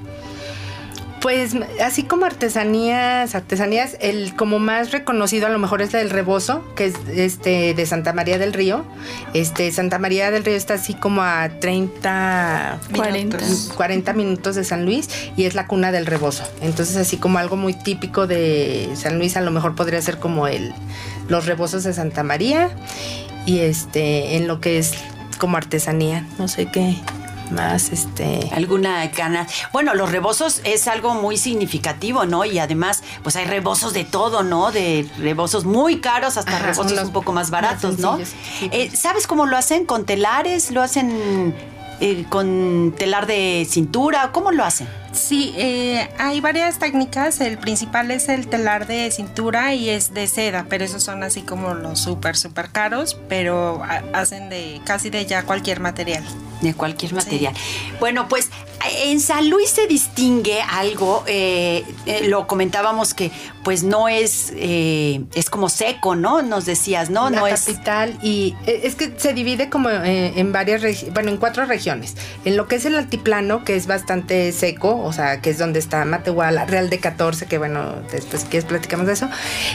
Pues 1.20 1.56
así 1.82 2.04
como 2.04 2.24
artesanías, 2.26 3.34
artesanías, 3.34 3.96
el 4.00 4.36
como 4.36 4.58
más 4.58 4.92
reconocido 4.92 5.46
a 5.46 5.50
lo 5.50 5.58
mejor 5.58 5.82
es 5.82 5.92
el 5.94 6.10
rebozo, 6.10 6.62
que 6.76 6.86
es 6.86 6.94
este 7.08 7.74
de 7.74 7.86
Santa 7.86 8.12
María 8.12 8.38
del 8.38 8.52
Río. 8.52 8.84
Este 9.34 9.70
Santa 9.72 9.98
María 9.98 10.30
del 10.30 10.44
Río 10.44 10.54
está 10.54 10.74
así 10.74 10.94
como 10.94 11.22
a 11.22 11.48
30 11.60 12.78
40. 12.94 13.38
40 13.74 14.12
minutos 14.12 14.56
de 14.56 14.64
San 14.64 14.84
Luis 14.84 15.08
y 15.36 15.44
es 15.44 15.54
la 15.54 15.66
cuna 15.66 15.90
del 15.90 16.06
rebozo. 16.06 16.44
Entonces 16.60 16.96
así 16.96 17.16
como 17.16 17.38
algo 17.38 17.56
muy 17.56 17.72
típico 17.74 18.26
de 18.26 18.90
San 18.94 19.18
Luis 19.18 19.36
a 19.36 19.40
lo 19.40 19.50
mejor 19.50 19.74
podría 19.74 20.00
ser 20.02 20.18
como 20.18 20.46
el 20.46 20.72
los 21.28 21.46
rebozos 21.46 21.82
de 21.82 21.92
Santa 21.92 22.22
María 22.22 22.70
y 23.46 23.58
este 23.60 24.36
en 24.36 24.46
lo 24.46 24.60
que 24.60 24.78
es 24.78 24.92
como 25.38 25.56
artesanía, 25.56 26.26
no 26.38 26.48
sé 26.48 26.66
qué 26.66 26.96
más 27.50 27.90
este 27.92 28.50
¿Alguna 28.54 29.06
gana? 29.08 29.46
Bueno, 29.72 29.94
los 29.94 30.10
rebozos 30.10 30.60
es 30.64 30.88
algo 30.88 31.14
muy 31.14 31.36
significativo, 31.36 32.26
¿no? 32.26 32.44
Y 32.44 32.58
además, 32.58 33.02
pues 33.22 33.36
hay 33.36 33.44
rebozos 33.44 33.92
de 33.92 34.04
todo, 34.04 34.42
¿no? 34.42 34.72
De 34.72 35.08
rebozos 35.18 35.64
muy 35.64 36.00
caros 36.00 36.36
hasta 36.36 36.56
Ajá, 36.56 36.66
rebozos 36.72 36.98
un 37.04 37.12
poco 37.12 37.32
más 37.32 37.50
baratos, 37.50 37.98
más 37.98 38.00
¿no? 38.00 38.18
Eh, 38.72 38.90
¿Sabes 38.94 39.26
cómo 39.26 39.46
lo 39.46 39.56
hacen? 39.56 39.86
¿Con 39.86 40.04
telares? 40.06 40.70
¿Lo 40.70 40.82
hacen 40.82 41.54
eh, 42.00 42.24
con 42.28 42.94
telar 42.98 43.26
de 43.26 43.66
cintura? 43.68 44.30
¿Cómo 44.32 44.50
lo 44.52 44.64
hacen? 44.64 44.88
Sí, 45.12 45.54
eh, 45.56 46.10
hay 46.18 46.40
varias 46.42 46.78
técnicas. 46.78 47.40
El 47.40 47.56
principal 47.58 48.10
es 48.10 48.28
el 48.28 48.48
telar 48.48 48.86
de 48.86 49.10
cintura 49.10 49.72
y 49.72 49.88
es 49.88 50.12
de 50.12 50.26
seda, 50.26 50.66
pero 50.68 50.84
esos 50.84 51.02
son 51.02 51.22
así 51.22 51.40
como 51.42 51.72
los 51.74 51.98
súper, 52.00 52.36
súper 52.36 52.68
caros, 52.70 53.16
pero 53.30 53.82
ha- 53.82 54.02
hacen 54.12 54.50
de 54.50 54.80
casi 54.84 55.08
de 55.08 55.24
ya 55.24 55.44
cualquier 55.44 55.80
material. 55.80 56.22
De 56.60 56.74
cualquier 56.74 57.12
material. 57.12 57.54
Bueno, 58.00 58.28
pues 58.28 58.50
en 59.04 59.20
San 59.20 59.50
Luis 59.50 59.70
se 59.70 59.86
distingue 59.86 60.60
algo, 60.60 61.24
eh, 61.26 61.84
eh, 62.06 62.28
lo 62.28 62.46
comentábamos 62.46 63.14
que 63.14 63.30
pues 63.66 63.82
no 63.82 64.06
es, 64.06 64.52
eh, 64.54 65.24
es 65.34 65.50
como 65.50 65.68
seco, 65.68 66.14
¿no? 66.14 66.40
Nos 66.40 66.66
decías, 66.66 67.10
¿no? 67.10 67.28
la 67.30 67.40
no 67.40 67.46
es... 67.48 67.64
capital 67.64 68.16
y 68.22 68.54
eh, 68.64 68.82
es 68.84 68.94
que 68.94 69.12
se 69.16 69.34
divide 69.34 69.68
como 69.68 69.90
eh, 69.90 70.34
en 70.36 70.52
varias 70.52 70.82
bueno 71.12 71.32
en 71.32 71.36
cuatro 71.36 71.66
regiones 71.66 72.14
en 72.44 72.56
lo 72.56 72.68
que 72.68 72.76
es 72.76 72.84
el 72.84 72.94
altiplano 72.94 73.64
que 73.64 73.74
es 73.74 73.88
bastante 73.88 74.52
seco 74.52 75.02
o 75.02 75.12
sea 75.12 75.40
que 75.40 75.50
es 75.50 75.58
donde 75.58 75.80
está 75.80 76.04
Matehuala 76.04 76.64
Real 76.64 76.90
de 76.90 77.00
14 77.00 77.46
que 77.46 77.58
bueno 77.58 77.96
después 78.12 78.44
quieres 78.44 78.66
platicamos 78.66 79.08
de 79.08 79.14
eso 79.14 79.28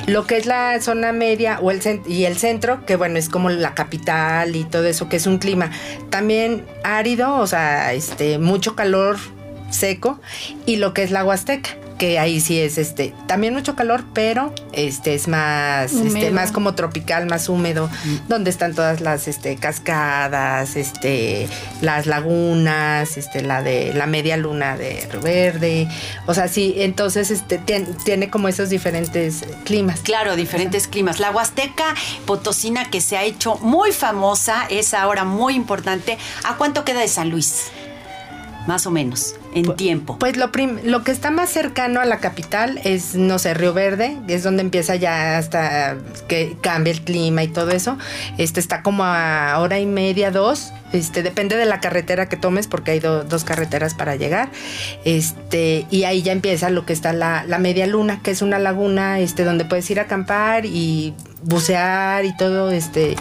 lo 0.07 0.25
que 0.25 0.37
es 0.37 0.45
la 0.45 0.79
zona 0.79 1.11
media 1.11 1.59
o 1.61 1.69
el 1.69 1.81
y 2.07 2.23
el 2.23 2.37
centro 2.37 2.85
que 2.85 2.95
bueno 2.95 3.19
es 3.19 3.27
como 3.27 3.49
la 3.49 3.73
capital 3.73 4.55
y 4.55 4.63
todo 4.63 4.85
eso 4.85 5.09
que 5.09 5.17
es 5.17 5.27
un 5.27 5.37
clima 5.37 5.69
también 6.09 6.65
árido 6.85 7.35
o 7.35 7.47
sea 7.47 7.91
este 7.91 8.37
mucho 8.37 8.73
calor 8.73 9.17
seco 9.69 10.21
y 10.65 10.77
lo 10.77 10.93
que 10.93 11.03
es 11.03 11.11
la 11.11 11.25
Huasteca 11.25 11.80
que 12.01 12.17
ahí 12.17 12.41
sí 12.41 12.59
es 12.59 12.79
este 12.79 13.13
también 13.27 13.53
mucho 13.53 13.75
calor 13.75 14.03
pero 14.11 14.55
este 14.73 15.13
es 15.13 15.27
más 15.27 15.91
este 15.93 16.31
más 16.31 16.51
como 16.51 16.73
tropical 16.73 17.27
más 17.27 17.47
húmedo 17.47 17.91
donde 18.27 18.49
están 18.49 18.73
todas 18.73 19.01
las 19.01 19.27
este 19.27 19.55
cascadas 19.57 20.75
este 20.77 21.47
las 21.81 22.07
lagunas 22.07 23.17
este 23.17 23.43
la 23.43 23.61
de 23.61 23.93
la 23.93 24.07
media 24.07 24.35
luna 24.35 24.77
de 24.77 25.07
Río 25.11 25.21
Verde 25.21 25.87
o 26.25 26.33
sea 26.33 26.47
sí 26.47 26.73
entonces 26.77 27.29
este 27.29 27.59
tien- 27.59 27.95
tiene 28.03 28.31
como 28.31 28.47
esos 28.47 28.69
diferentes 28.71 29.43
climas 29.63 29.99
Claro, 30.01 30.35
diferentes 30.35 30.87
climas. 30.87 31.19
La 31.19 31.29
Huasteca 31.29 31.93
Potosina 32.25 32.89
que 32.89 32.99
se 33.01 33.15
ha 33.17 33.23
hecho 33.23 33.57
muy 33.57 33.91
famosa, 33.91 34.65
es 34.71 34.95
ahora 34.95 35.23
muy 35.23 35.53
importante. 35.53 36.17
¿A 36.43 36.55
cuánto 36.57 36.83
queda 36.83 37.01
de 37.01 37.07
San 37.07 37.29
Luis? 37.29 37.65
Más 38.67 38.85
o 38.85 38.91
menos, 38.91 39.35
en 39.55 39.75
tiempo. 39.75 40.19
Pues 40.19 40.37
lo, 40.37 40.51
prim- 40.51 40.79
lo 40.83 41.03
que 41.03 41.11
está 41.11 41.31
más 41.31 41.49
cercano 41.49 41.99
a 41.99 42.05
la 42.05 42.19
capital 42.19 42.79
es, 42.83 43.15
no 43.15 43.39
sé, 43.39 43.55
Río 43.55 43.73
Verde, 43.73 44.17
es 44.27 44.43
donde 44.43 44.61
empieza 44.61 44.95
ya 44.95 45.39
hasta 45.39 45.97
que 46.27 46.55
cambia 46.61 46.93
el 46.93 47.01
clima 47.01 47.41
y 47.43 47.47
todo 47.47 47.71
eso. 47.71 47.97
Este 48.37 48.59
está 48.59 48.83
como 48.83 49.03
a 49.03 49.57
hora 49.59 49.79
y 49.79 49.87
media, 49.87 50.29
dos. 50.29 50.71
Este, 50.93 51.23
depende 51.23 51.55
de 51.57 51.65
la 51.65 51.79
carretera 51.79 52.29
que 52.29 52.37
tomes, 52.37 52.67
porque 52.67 52.91
hay 52.91 52.99
do- 52.99 53.23
dos 53.23 53.43
carreteras 53.43 53.95
para 53.95 54.15
llegar. 54.15 54.49
Este, 55.05 55.87
y 55.89 56.03
ahí 56.03 56.21
ya 56.21 56.31
empieza 56.31 56.69
lo 56.69 56.85
que 56.85 56.93
está 56.93 57.13
la, 57.13 57.43
la 57.47 57.57
media 57.57 57.87
luna, 57.87 58.21
que 58.21 58.31
es 58.31 58.41
una 58.43 58.59
laguna, 58.59 59.19
este, 59.19 59.43
donde 59.43 59.65
puedes 59.65 59.89
ir 59.89 59.99
a 59.99 60.03
acampar 60.03 60.65
y 60.65 61.13
bucear 61.43 62.25
y 62.25 62.35
todo, 62.37 62.69
este. 62.71 63.15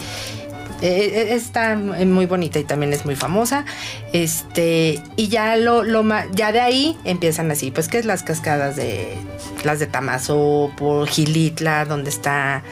Eh, 0.81 1.11
eh, 1.13 1.35
está 1.35 1.75
muy 1.75 2.25
bonita 2.25 2.57
y 2.57 2.63
también 2.63 2.91
es 2.93 3.05
muy 3.05 3.15
famosa. 3.15 3.65
Este, 4.13 5.01
y 5.15 5.27
ya 5.27 5.55
lo, 5.55 5.83
lo 5.83 6.03
ya 6.33 6.51
de 6.51 6.59
ahí 6.59 6.97
empiezan 7.03 7.51
así, 7.51 7.71
pues 7.71 7.87
que 7.87 7.99
es 7.99 8.05
las 8.05 8.23
cascadas 8.23 8.75
de 8.75 9.15
las 9.63 9.79
de 9.79 9.87
Tamazo, 9.87 10.71
por 10.77 11.07
Gilitla, 11.07 11.85
donde 11.85 12.09
está 12.09 12.63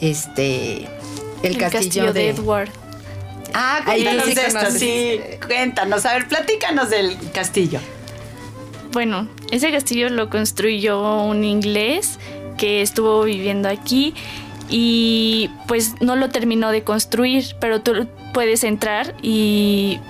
este 0.00 0.88
el, 1.42 1.56
castillo, 1.58 2.12
de, 2.12 2.30
Edward. 2.30 2.68
Ah, 3.54 3.82
Ahí 3.86 4.02
cuéntanos 4.02 4.24
sí 4.24 4.34
de 4.34 4.46
esto, 4.46 4.70
sí. 4.70 5.20
Cuéntanos, 5.46 6.06
a 6.06 6.14
ver, 6.14 6.28
platícanos 6.28 6.90
del 6.90 7.16
castillo. 7.32 7.80
Bueno, 8.92 9.28
ese 9.50 9.72
castillo 9.72 10.08
lo 10.10 10.28
construyó 10.28 11.22
un 11.22 11.44
inglés 11.44 12.18
que 12.56 12.82
estuvo 12.82 13.24
viviendo 13.24 13.68
aquí 13.68 14.14
y 14.76 15.50
pues 15.68 16.00
no 16.00 16.16
lo 16.16 16.30
terminó 16.30 16.72
de 16.72 16.82
construir, 16.82 17.54
pero 17.60 17.80
tú 17.80 18.08
puedes 18.32 18.64
entrar 18.64 19.14
y, 19.22 20.00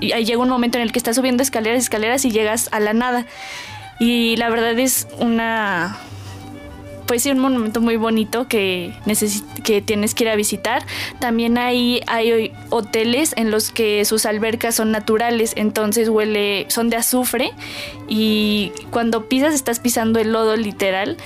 llega 0.00 0.38
un 0.38 0.48
momento 0.48 0.78
en 0.78 0.82
el 0.82 0.92
que 0.92 0.98
estás 0.98 1.16
subiendo 1.16 1.42
escaleras, 1.42 1.82
escaleras 1.82 2.24
y 2.24 2.30
llegas 2.30 2.70
a 2.72 2.80
la 2.80 2.94
nada. 2.94 3.26
Y 4.00 4.36
la 4.36 4.48
verdad 4.48 4.78
es 4.78 5.08
una 5.18 5.98
pues 7.06 7.22
sí, 7.22 7.30
un 7.30 7.38
monumento 7.38 7.82
muy 7.82 7.96
bonito 7.96 8.48
que, 8.48 8.94
que 9.62 9.82
tienes 9.82 10.14
que 10.14 10.24
ir 10.24 10.30
a 10.30 10.36
visitar. 10.36 10.86
También 11.18 11.58
hay, 11.58 12.00
hay 12.06 12.50
hoteles 12.70 13.34
en 13.36 13.50
los 13.50 13.70
que 13.70 14.06
sus 14.06 14.24
albercas 14.24 14.74
son 14.74 14.90
naturales, 14.90 15.52
entonces 15.54 16.08
huele, 16.08 16.64
son 16.70 16.88
de 16.88 16.96
azufre 16.96 17.52
y 18.08 18.72
cuando 18.90 19.28
pisas 19.28 19.52
estás 19.52 19.80
pisando 19.80 20.18
el 20.18 20.32
lodo 20.32 20.56
literal 20.56 21.18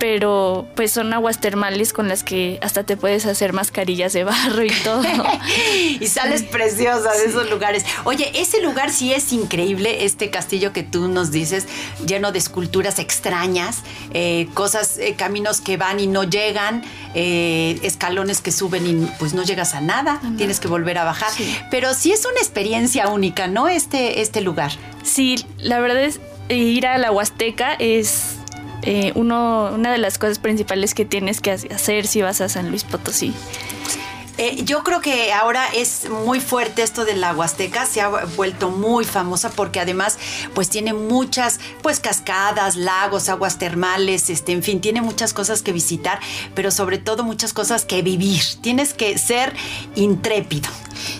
pero 0.00 0.66
pues 0.74 0.90
son 0.90 1.12
aguas 1.12 1.40
termales 1.40 1.92
con 1.92 2.08
las 2.08 2.24
que 2.24 2.58
hasta 2.62 2.82
te 2.84 2.96
puedes 2.96 3.26
hacer 3.26 3.52
mascarillas 3.52 4.14
de 4.14 4.24
barro 4.24 4.64
y 4.64 4.70
todo. 4.82 5.02
y 6.00 6.06
sales 6.08 6.42
preciosa 6.42 7.12
de 7.12 7.26
esos 7.26 7.48
lugares. 7.50 7.84
Oye, 8.04 8.32
ese 8.34 8.62
lugar 8.62 8.90
sí 8.90 9.12
es 9.12 9.32
increíble, 9.32 10.06
este 10.06 10.30
castillo 10.30 10.72
que 10.72 10.82
tú 10.82 11.06
nos 11.06 11.30
dices, 11.30 11.68
lleno 12.04 12.32
de 12.32 12.38
esculturas 12.38 12.98
extrañas, 12.98 13.82
eh, 14.14 14.48
cosas, 14.54 14.96
eh, 14.96 15.14
caminos 15.16 15.60
que 15.60 15.76
van 15.76 16.00
y 16.00 16.06
no 16.06 16.24
llegan, 16.24 16.82
eh, 17.14 17.78
escalones 17.82 18.40
que 18.40 18.52
suben 18.52 18.86
y 18.86 19.06
pues 19.18 19.34
no 19.34 19.42
llegas 19.42 19.74
a 19.74 19.82
nada, 19.82 20.20
tienes 20.38 20.60
que 20.60 20.68
volver 20.68 20.96
a 20.96 21.04
bajar. 21.04 21.30
Pero 21.70 21.92
sí 21.92 22.10
es 22.10 22.24
una 22.24 22.40
experiencia 22.40 23.08
única, 23.08 23.48
¿no? 23.48 23.68
Este, 23.68 24.22
este 24.22 24.40
lugar. 24.40 24.72
Sí, 25.02 25.44
la 25.58 25.78
verdad 25.78 26.02
es 26.02 26.20
ir 26.48 26.86
a 26.86 26.98
la 26.98 27.12
Huasteca 27.12 27.74
es 27.74 28.39
eh, 28.82 29.12
uno, 29.14 29.70
una 29.74 29.92
de 29.92 29.98
las 29.98 30.18
cosas 30.18 30.38
principales 30.38 30.94
que 30.94 31.04
tienes 31.04 31.40
que 31.40 31.50
hacer 31.50 32.06
si 32.06 32.22
vas 32.22 32.40
a 32.40 32.48
San 32.48 32.70
Luis 32.70 32.84
Potosí. 32.84 33.34
Eh, 34.38 34.64
yo 34.64 34.82
creo 34.84 35.02
que 35.02 35.34
ahora 35.34 35.66
es 35.74 36.08
muy 36.08 36.40
fuerte 36.40 36.82
esto 36.82 37.04
de 37.04 37.14
la 37.14 37.34
Huasteca, 37.34 37.84
se 37.84 38.00
ha 38.00 38.08
vuelto 38.08 38.70
muy 38.70 39.04
famosa 39.04 39.50
porque 39.50 39.80
además 39.80 40.18
pues 40.54 40.70
tiene 40.70 40.94
muchas 40.94 41.60
pues 41.82 42.00
cascadas, 42.00 42.76
lagos, 42.76 43.28
aguas 43.28 43.58
termales, 43.58 44.30
este, 44.30 44.52
en 44.52 44.62
fin, 44.62 44.80
tiene 44.80 45.02
muchas 45.02 45.34
cosas 45.34 45.60
que 45.60 45.74
visitar, 45.74 46.20
pero 46.54 46.70
sobre 46.70 46.96
todo 46.96 47.22
muchas 47.22 47.52
cosas 47.52 47.84
que 47.84 48.00
vivir. 48.00 48.40
Tienes 48.62 48.94
que 48.94 49.18
ser 49.18 49.52
intrépido. 49.94 50.70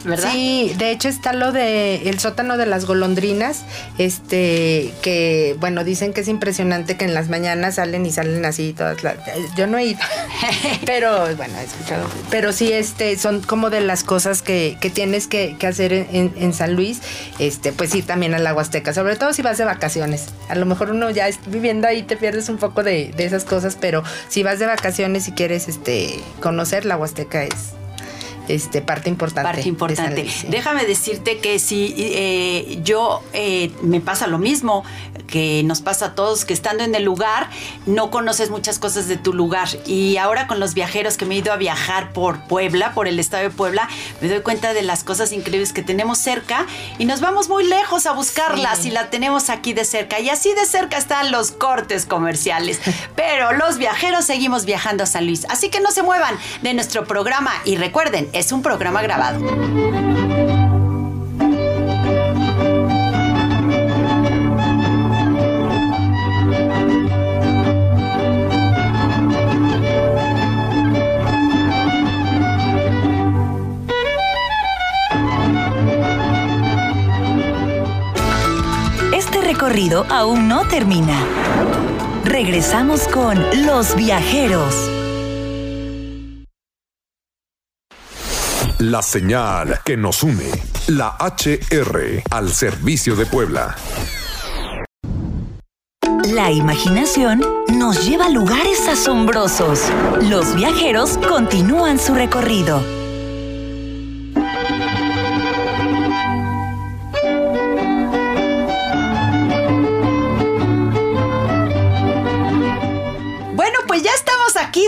¿Verdad? 0.04 0.32
Sí, 0.32 0.74
de 0.78 0.90
hecho 0.90 1.08
está 1.08 1.32
lo 1.32 1.52
de 1.52 2.08
el 2.08 2.18
sótano 2.18 2.56
de 2.56 2.66
las 2.66 2.84
golondrinas, 2.84 3.64
este, 3.98 4.92
que 5.02 5.56
bueno, 5.60 5.84
dicen 5.84 6.12
que 6.12 6.20
es 6.20 6.28
impresionante 6.28 6.96
que 6.96 7.04
en 7.04 7.14
las 7.14 7.28
mañanas 7.28 7.76
salen 7.76 8.06
y 8.06 8.10
salen 8.10 8.44
así 8.44 8.72
todas 8.72 9.02
las, 9.02 9.16
yo 9.56 9.66
no 9.66 9.78
he 9.78 9.86
ido, 9.86 10.00
pero 10.86 11.34
bueno, 11.36 11.58
he 11.58 11.64
escuchado, 11.64 12.06
pero 12.30 12.52
sí, 12.52 12.72
este, 12.72 13.16
son 13.18 13.40
como 13.40 13.70
de 13.70 13.80
las 13.80 14.04
cosas 14.04 14.42
que, 14.42 14.76
que 14.80 14.90
tienes 14.90 15.26
que, 15.26 15.56
hacer 15.66 15.92
en, 15.92 16.52
San 16.54 16.74
Luis, 16.74 17.00
este, 17.38 17.72
pues 17.72 17.94
ir 17.94 18.04
también 18.06 18.34
a 18.34 18.38
la 18.38 18.54
Huasteca, 18.54 18.92
sobre 18.92 19.16
todo 19.16 19.32
si 19.32 19.42
vas 19.42 19.58
de 19.58 19.64
vacaciones, 19.64 20.26
a 20.48 20.54
lo 20.54 20.66
mejor 20.66 20.90
uno 20.90 21.10
ya 21.10 21.28
viviendo 21.46 21.86
ahí 21.86 22.02
te 22.02 22.16
pierdes 22.16 22.48
un 22.48 22.58
poco 22.58 22.82
de, 22.82 23.12
de 23.16 23.24
esas 23.24 23.44
cosas, 23.44 23.76
pero 23.80 24.02
si 24.28 24.42
vas 24.42 24.58
de 24.58 24.66
vacaciones 24.66 25.28
y 25.28 25.32
quieres, 25.32 25.68
este, 25.68 26.20
conocer 26.40 26.84
la 26.84 26.96
Huasteca 26.96 27.44
es 27.44 27.79
este, 28.48 28.82
parte 28.82 29.08
importante. 29.08 29.48
Parte 29.48 29.68
importante. 29.68 30.26
Déjame 30.48 30.84
decirte 30.84 31.38
que 31.38 31.58
si 31.58 31.94
eh, 31.96 32.80
yo 32.82 33.22
eh, 33.32 33.70
me 33.82 34.00
pasa 34.00 34.26
lo 34.26 34.38
mismo 34.38 34.84
que 35.30 35.62
nos 35.64 35.80
pasa 35.80 36.06
a 36.06 36.14
todos, 36.14 36.44
que 36.44 36.52
estando 36.52 36.84
en 36.84 36.94
el 36.94 37.04
lugar 37.04 37.48
no 37.86 38.10
conoces 38.10 38.50
muchas 38.50 38.78
cosas 38.78 39.08
de 39.08 39.16
tu 39.16 39.32
lugar. 39.32 39.68
Y 39.86 40.16
ahora 40.16 40.46
con 40.46 40.60
los 40.60 40.74
viajeros 40.74 41.16
que 41.16 41.24
me 41.24 41.36
he 41.36 41.38
ido 41.38 41.52
a 41.52 41.56
viajar 41.56 42.12
por 42.12 42.46
Puebla, 42.46 42.92
por 42.92 43.06
el 43.08 43.18
estado 43.18 43.44
de 43.44 43.50
Puebla, 43.50 43.88
me 44.20 44.28
doy 44.28 44.40
cuenta 44.40 44.72
de 44.72 44.82
las 44.82 45.04
cosas 45.04 45.32
increíbles 45.32 45.72
que 45.72 45.82
tenemos 45.82 46.18
cerca 46.18 46.66
y 46.98 47.04
nos 47.04 47.20
vamos 47.20 47.48
muy 47.48 47.64
lejos 47.64 48.06
a 48.06 48.12
buscarlas 48.12 48.84
y 48.84 48.90
la 48.90 49.10
tenemos 49.10 49.50
aquí 49.50 49.72
de 49.72 49.84
cerca. 49.84 50.20
Y 50.20 50.28
así 50.28 50.52
de 50.54 50.66
cerca 50.66 50.98
están 50.98 51.30
los 51.30 51.52
cortes 51.52 52.06
comerciales. 52.06 52.80
Pero 53.16 53.52
los 53.52 53.78
viajeros 53.78 54.24
seguimos 54.24 54.64
viajando 54.64 55.04
a 55.04 55.06
San 55.06 55.26
Luis. 55.26 55.46
Así 55.48 55.70
que 55.70 55.80
no 55.80 55.92
se 55.92 56.02
muevan 56.02 56.36
de 56.62 56.74
nuestro 56.74 57.04
programa 57.04 57.52
y 57.64 57.76
recuerden, 57.76 58.28
es 58.40 58.52
un 58.52 58.62
programa 58.62 59.02
grabado. 59.02 59.38
Este 79.12 79.42
recorrido 79.42 80.06
aún 80.08 80.48
no 80.48 80.66
termina. 80.66 81.12
Regresamos 82.24 83.06
con 83.06 83.38
Los 83.66 83.94
Viajeros. 83.96 84.99
La 88.80 89.02
señal 89.02 89.80
que 89.84 89.94
nos 89.94 90.22
une. 90.22 90.50
La 90.88 91.14
HR 91.20 92.22
al 92.30 92.50
servicio 92.50 93.14
de 93.14 93.26
Puebla. 93.26 93.76
La 96.32 96.50
imaginación 96.50 97.42
nos 97.74 98.06
lleva 98.06 98.24
a 98.24 98.30
lugares 98.30 98.88
asombrosos. 98.88 99.82
Los 100.22 100.54
viajeros 100.54 101.18
continúan 101.18 101.98
su 101.98 102.14
recorrido. 102.14 102.99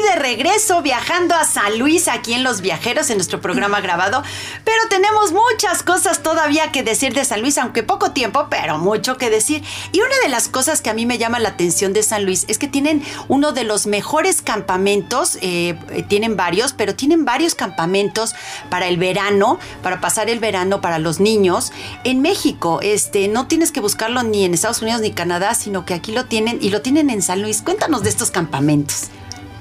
De 0.03 0.17
regreso 0.17 0.83
viajando 0.83 1.35
a 1.35 1.45
San 1.45 1.79
Luis, 1.79 2.09
aquí 2.09 2.35
en 2.35 2.43
Los 2.43 2.61
Viajeros, 2.61 3.11
en 3.11 3.17
nuestro 3.17 3.41
programa 3.41 3.81
grabado. 3.81 4.23
Pero 4.65 4.79
tenemos 4.89 5.33
muchas 5.33 5.83
cosas 5.83 6.23
todavía 6.23 6.73
que 6.73 6.83
decir 6.83 7.15
de 7.15 7.25
San 7.25 7.41
Luis, 7.41 7.59
aunque 7.59 7.83
poco 7.83 8.13
tiempo, 8.13 8.49
pero 8.51 8.79
mucho 8.79 9.17
que 9.17 9.31
decir. 9.31 9.63
Y 9.93 10.01
una 10.01 10.19
de 10.23 10.29
las 10.29 10.49
cosas 10.49 10.81
que 10.81 10.91
a 10.91 10.95
mí 10.95 11.07
me 11.07 11.19
llama 11.19 11.39
la 11.39 11.51
atención 11.51 11.93
de 11.93 12.03
San 12.03 12.25
Luis 12.25 12.45
es 12.49 12.59
que 12.59 12.69
tienen 12.69 13.03
uno 13.29 13.53
de 13.53 13.65
los 13.65 13.87
mejores 13.87 14.43
campamentos, 14.43 15.37
eh, 15.41 15.79
eh, 15.91 16.05
tienen 16.09 16.37
varios, 16.37 16.73
pero 16.73 16.95
tienen 16.95 17.25
varios 17.25 17.55
campamentos 17.55 18.35
para 18.71 18.89
el 18.89 18.97
verano, 18.97 19.59
para 19.83 20.01
pasar 20.01 20.29
el 20.29 20.41
verano 20.41 20.81
para 20.81 20.99
los 20.99 21.21
niños. 21.21 21.73
En 22.05 22.21
México, 22.21 22.81
este, 22.83 23.29
no 23.29 23.47
tienes 23.47 23.73
que 23.73 23.81
buscarlo 23.81 24.23
ni 24.23 24.45
en 24.45 24.55
Estados 24.55 24.83
Unidos 24.83 25.01
ni 25.01 25.13
Canadá, 25.13 25.55
sino 25.55 25.85
que 25.85 25.95
aquí 25.95 26.13
lo 26.13 26.27
tienen 26.27 26.59
y 26.61 26.71
lo 26.71 26.83
tienen 26.83 27.11
en 27.11 27.23
San 27.23 27.43
Luis. 27.43 27.63
Cuéntanos 27.63 28.03
de 28.03 28.09
estos 28.11 28.31
campamentos. 28.31 29.11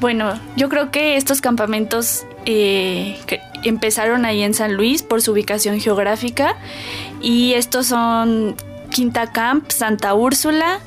Bueno, 0.01 0.33
yo 0.55 0.67
creo 0.67 0.89
que 0.89 1.15
estos 1.15 1.41
campamentos 1.41 2.25
eh, 2.47 3.19
empezaron 3.63 4.25
ahí 4.25 4.41
en 4.41 4.55
San 4.55 4.73
Luis 4.73 5.03
por 5.03 5.21
su 5.21 5.31
ubicación 5.31 5.79
geográfica 5.79 6.57
y 7.21 7.53
estos 7.53 7.85
son 7.85 8.55
Quinta 8.89 9.31
Camp, 9.31 9.69
Santa 9.69 10.15
Úrsula 10.15 10.79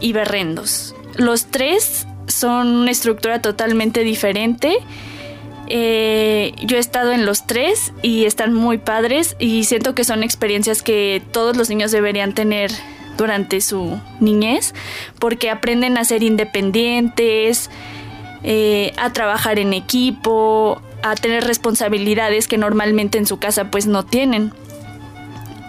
y 0.00 0.12
Berrendos. 0.12 0.94
Los 1.16 1.46
tres 1.46 2.06
son 2.28 2.68
una 2.68 2.92
estructura 2.92 3.42
totalmente 3.42 4.04
diferente. 4.04 4.76
Eh, 5.66 6.52
yo 6.62 6.76
he 6.76 6.80
estado 6.80 7.10
en 7.10 7.26
los 7.26 7.48
tres 7.48 7.92
y 8.02 8.24
están 8.24 8.54
muy 8.54 8.78
padres 8.78 9.34
y 9.40 9.64
siento 9.64 9.96
que 9.96 10.04
son 10.04 10.22
experiencias 10.22 10.80
que 10.84 11.20
todos 11.32 11.56
los 11.56 11.70
niños 11.70 11.90
deberían 11.90 12.34
tener 12.34 12.70
durante 13.16 13.60
su 13.60 13.98
niñez 14.20 14.74
porque 15.18 15.50
aprenden 15.50 15.98
a 15.98 16.04
ser 16.04 16.22
independientes, 16.22 17.68
eh, 18.44 18.92
a 18.98 19.10
trabajar 19.12 19.58
en 19.58 19.72
equipo, 19.72 20.82
a 21.02 21.14
tener 21.14 21.44
responsabilidades 21.44 22.46
que 22.46 22.58
normalmente 22.58 23.16
en 23.16 23.26
su 23.26 23.38
casa 23.38 23.70
pues 23.70 23.86
no 23.86 24.04
tienen. 24.04 24.52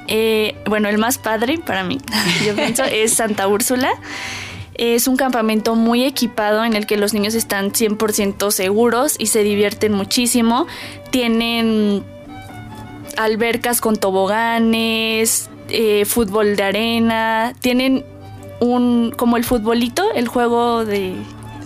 Eh, 0.08 0.56
bueno, 0.68 0.90
el 0.90 0.98
más 0.98 1.18
padre 1.18 1.58
para 1.58 1.84
mí, 1.84 2.00
yo 2.46 2.54
pienso, 2.54 2.84
es 2.84 3.14
Santa 3.14 3.48
Úrsula. 3.48 3.92
Es 4.74 5.08
un 5.08 5.16
campamento 5.16 5.76
muy 5.76 6.04
equipado 6.04 6.66
en 6.66 6.76
el 6.76 6.86
que 6.86 6.98
los 6.98 7.14
niños 7.14 7.34
están 7.34 7.72
100% 7.72 8.52
seguros 8.52 9.16
y 9.18 9.28
se 9.28 9.42
divierten 9.42 9.94
muchísimo. 9.94 10.68
Tienen 11.12 12.04
albercas 13.16 13.80
con 13.80 13.96
toboganes, 13.96 15.50
eh, 15.70 16.04
fútbol 16.04 16.58
de 16.58 16.64
arena, 16.64 17.54
tienen 17.62 18.04
un 18.60 19.14
como 19.16 19.38
el 19.38 19.46
futbolito, 19.46 20.12
el 20.14 20.28
juego 20.28 20.84
de 20.84 21.16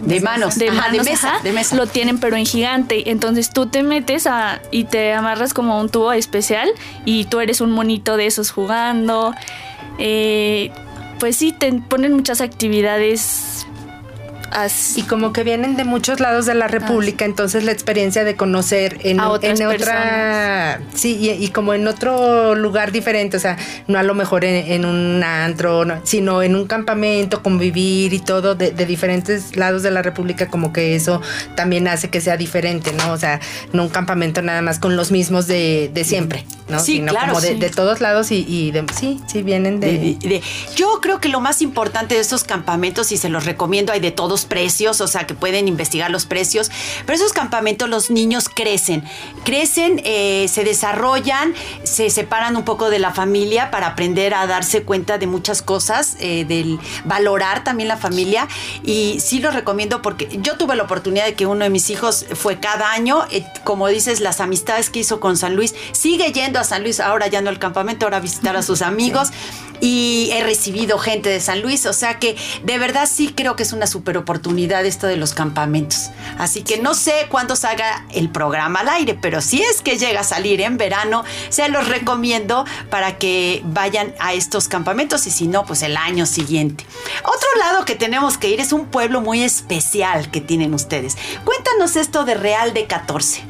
de 0.01 0.21
manos, 0.21 0.57
de, 0.57 0.71
mesa, 0.71 1.33
de 1.43 1.51
mesa. 1.51 1.75
Lo 1.75 1.87
tienen 1.87 2.19
pero 2.19 2.35
en 2.35 2.45
gigante. 2.45 3.09
Entonces 3.11 3.51
tú 3.51 3.67
te 3.67 3.83
metes 3.83 4.27
a, 4.27 4.61
y 4.71 4.85
te 4.85 5.13
amarras 5.13 5.53
como 5.53 5.79
un 5.79 5.89
tubo 5.89 6.11
especial 6.13 6.69
y 7.05 7.25
tú 7.25 7.39
eres 7.39 7.61
un 7.61 7.71
monito 7.71 8.17
de 8.17 8.25
esos 8.25 8.51
jugando. 8.51 9.33
Eh, 9.97 10.71
pues 11.19 11.35
sí, 11.35 11.51
te 11.51 11.71
ponen 11.73 12.13
muchas 12.13 12.41
actividades 12.41 13.67
y 14.95 15.03
como 15.03 15.33
que 15.33 15.43
vienen 15.43 15.75
de 15.75 15.83
muchos 15.83 16.19
lados 16.19 16.45
de 16.45 16.53
la 16.55 16.67
República, 16.67 17.25
entonces 17.25 17.63
la 17.63 17.71
experiencia 17.71 18.23
de 18.23 18.35
conocer 18.35 18.97
en, 19.03 19.19
A 19.19 19.29
otras 19.29 19.59
en 19.59 19.67
otra, 19.67 20.81
sí, 20.93 21.17
y, 21.19 21.29
y 21.31 21.49
como 21.49 21.73
en 21.73 21.87
otro 21.87 22.55
lugar 22.55 22.91
diferente, 22.91 23.37
o 23.37 23.39
sea, 23.39 23.57
no 23.87 23.99
a 23.99 24.03
lo 24.03 24.13
mejor 24.15 24.45
en, 24.45 24.71
en 24.71 24.85
un 24.85 25.23
antro, 25.23 25.85
no, 25.85 25.99
sino 26.03 26.41
en 26.41 26.55
un 26.55 26.67
campamento, 26.67 27.41
convivir 27.43 28.13
y 28.13 28.19
todo 28.19 28.55
de, 28.55 28.71
de 28.71 28.85
diferentes 28.85 29.55
lados 29.55 29.83
de 29.83 29.91
la 29.91 30.01
República, 30.01 30.47
como 30.47 30.73
que 30.73 30.95
eso 30.95 31.21
también 31.55 31.87
hace 31.87 32.09
que 32.09 32.21
sea 32.21 32.37
diferente, 32.37 32.91
¿no? 32.93 33.11
O 33.11 33.17
sea, 33.17 33.39
no 33.73 33.83
un 33.83 33.89
campamento 33.89 34.41
nada 34.41 34.61
más 34.61 34.79
con 34.79 34.95
los 34.95 35.11
mismos 35.11 35.47
de, 35.47 35.89
de 35.93 36.03
siempre, 36.03 36.45
¿no? 36.69 36.79
Sí, 36.79 36.93
sino 36.97 37.11
claro, 37.11 37.27
como 37.29 37.41
de, 37.41 37.49
sí. 37.49 37.53
de 37.55 37.69
todos 37.69 38.01
lados 38.01 38.31
y, 38.31 38.45
y 38.47 38.71
de, 38.71 38.85
sí, 38.97 39.19
sí 39.27 39.43
vienen 39.43 39.79
de- 39.79 40.17
yo 40.75 40.99
creo 41.01 41.19
que 41.19 41.29
lo 41.29 41.39
más 41.39 41.61
importante 41.61 42.15
de 42.15 42.21
estos 42.21 42.43
campamentos, 42.43 43.11
y 43.11 43.17
se 43.17 43.29
los 43.29 43.45
recomiendo, 43.45 43.91
hay 43.93 43.99
de 43.99 44.11
todos 44.11 44.38
precios, 44.45 45.01
o 45.01 45.07
sea 45.07 45.25
que 45.25 45.33
pueden 45.33 45.67
investigar 45.67 46.11
los 46.11 46.25
precios, 46.25 46.71
pero 47.05 47.15
esos 47.15 47.33
campamentos 47.33 47.89
los 47.89 48.09
niños 48.09 48.49
crecen, 48.49 49.03
crecen, 49.43 50.01
eh, 50.03 50.47
se 50.49 50.63
desarrollan, 50.63 51.53
se 51.83 52.09
separan 52.09 52.55
un 52.55 52.63
poco 52.63 52.89
de 52.89 52.99
la 52.99 53.11
familia 53.11 53.71
para 53.71 53.87
aprender 53.87 54.33
a 54.33 54.47
darse 54.47 54.83
cuenta 54.83 55.17
de 55.17 55.27
muchas 55.27 55.61
cosas, 55.61 56.15
eh, 56.19 56.45
del 56.45 56.79
valorar 57.05 57.63
también 57.63 57.87
la 57.87 57.97
familia, 57.97 58.47
y 58.83 59.19
sí 59.19 59.39
los 59.39 59.53
recomiendo 59.53 60.01
porque 60.01 60.27
yo 60.41 60.57
tuve 60.57 60.75
la 60.75 60.83
oportunidad 60.83 61.25
de 61.25 61.33
que 61.33 61.45
uno 61.45 61.63
de 61.63 61.69
mis 61.69 61.89
hijos 61.89 62.25
fue 62.33 62.59
cada 62.59 62.91
año, 62.91 63.25
eh, 63.31 63.45
como 63.63 63.87
dices, 63.87 64.19
las 64.19 64.39
amistades 64.39 64.89
que 64.89 64.99
hizo 64.99 65.19
con 65.19 65.37
San 65.37 65.55
Luis, 65.55 65.75
sigue 65.91 66.31
yendo 66.31 66.59
a 66.59 66.63
San 66.63 66.83
Luis, 66.83 66.99
ahora 66.99 67.27
ya 67.27 67.41
no 67.41 67.49
al 67.49 67.59
campamento, 67.59 68.05
ahora 68.05 68.17
a 68.17 68.21
visitar 68.21 68.55
a 68.55 68.61
sus 68.61 68.81
amigos. 68.89 69.29
Y 69.82 70.30
he 70.34 70.43
recibido 70.43 70.97
gente 70.97 71.30
de 71.30 71.39
San 71.39 71.61
Luis, 71.61 71.86
o 71.86 71.93
sea 71.93 72.19
que 72.19 72.36
de 72.63 72.77
verdad 72.77 73.07
sí 73.11 73.34
creo 73.36 73.55
que 73.55 73.63
es 73.63 73.73
una 73.73 73.88
super 73.88 74.17
oportunidad 74.17 74.86
esto 74.86 75.07
de 75.07 75.17
los 75.17 75.34
campamentos. 75.34 76.09
Así 76.38 76.63
que 76.63 76.77
no 76.77 76.93
sé 76.93 77.27
cuándo 77.30 77.55
salga 77.55 78.05
el 78.11 78.30
programa 78.30 78.82
al 78.82 78.89
aire, 78.89 79.17
pero 79.19 79.41
si 79.41 79.61
es 79.61 79.82
que 79.82 79.97
llega 79.97 80.21
a 80.21 80.23
salir 80.23 80.61
en 80.61 80.77
verano, 80.77 81.23
se 81.49 81.69
los 81.69 81.88
recomiendo 81.88 82.65
para 82.89 83.17
que 83.17 83.61
vayan 83.65 84.13
a 84.19 84.34
estos 84.34 84.67
campamentos 84.67 85.27
y 85.27 85.32
si 85.32 85.47
no, 85.47 85.65
pues 85.65 85.82
el 85.82 85.97
año 85.97 86.25
siguiente. 86.25 86.86
Otro 87.23 87.49
lado 87.59 87.86
que 87.86 87.95
tenemos 87.95 88.38
que 88.38 88.49
ir 88.49 88.59
es 88.59 88.73
un 88.73 88.86
pueblo 88.86 89.21
muy 89.21 89.43
especial 89.43 90.32
que 90.32 90.41
tienen 90.41 90.73
ustedes. 90.73 91.17
Cuéntanos 91.45 91.95
esto 91.95 92.25
de 92.25 92.36
Real 92.36 92.73
de 92.73 92.86
14. 92.86 93.43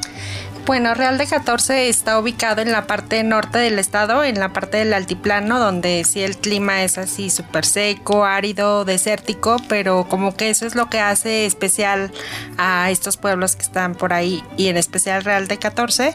Bueno, 0.66 0.94
Real 0.94 1.18
de 1.18 1.26
14 1.26 1.88
está 1.88 2.18
ubicado 2.18 2.62
en 2.62 2.70
la 2.70 2.86
parte 2.86 3.24
norte 3.24 3.58
del 3.58 3.78
estado, 3.78 4.22
en 4.22 4.38
la 4.38 4.52
parte 4.52 4.76
del 4.76 4.92
altiplano, 4.92 5.58
donde 5.58 6.04
sí 6.04 6.22
el 6.22 6.36
clima 6.36 6.84
es 6.84 6.96
así 6.96 7.28
súper 7.28 7.64
seco, 7.64 8.24
árido, 8.24 8.84
desértico, 8.84 9.56
pero 9.68 10.06
como 10.08 10.36
que 10.36 10.48
eso 10.48 10.66
es 10.66 10.76
lo 10.76 10.88
que 10.88 11.00
hace 11.00 11.44
especial 11.44 12.12
a 12.56 12.88
estos 12.90 13.16
pueblos 13.16 13.56
que 13.56 13.62
están 13.62 13.96
por 13.96 14.12
ahí, 14.12 14.44
y 14.56 14.68
en 14.68 14.76
especial 14.76 15.24
Real 15.24 15.48
de 15.48 15.58
14, 15.58 16.14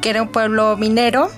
que 0.00 0.10
era 0.10 0.22
un 0.22 0.28
pueblo 0.28 0.76
minero. 0.76 1.28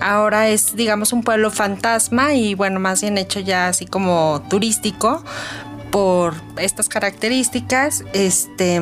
Ahora 0.00 0.48
es, 0.48 0.76
digamos, 0.76 1.12
un 1.12 1.24
pueblo 1.24 1.50
fantasma 1.50 2.34
y 2.34 2.54
bueno, 2.54 2.78
más 2.78 3.00
bien 3.00 3.18
hecho 3.18 3.40
ya 3.40 3.68
así 3.68 3.86
como 3.86 4.44
turístico 4.48 5.24
por 5.90 6.34
estas 6.56 6.88
características. 6.88 8.04
Este 8.12 8.80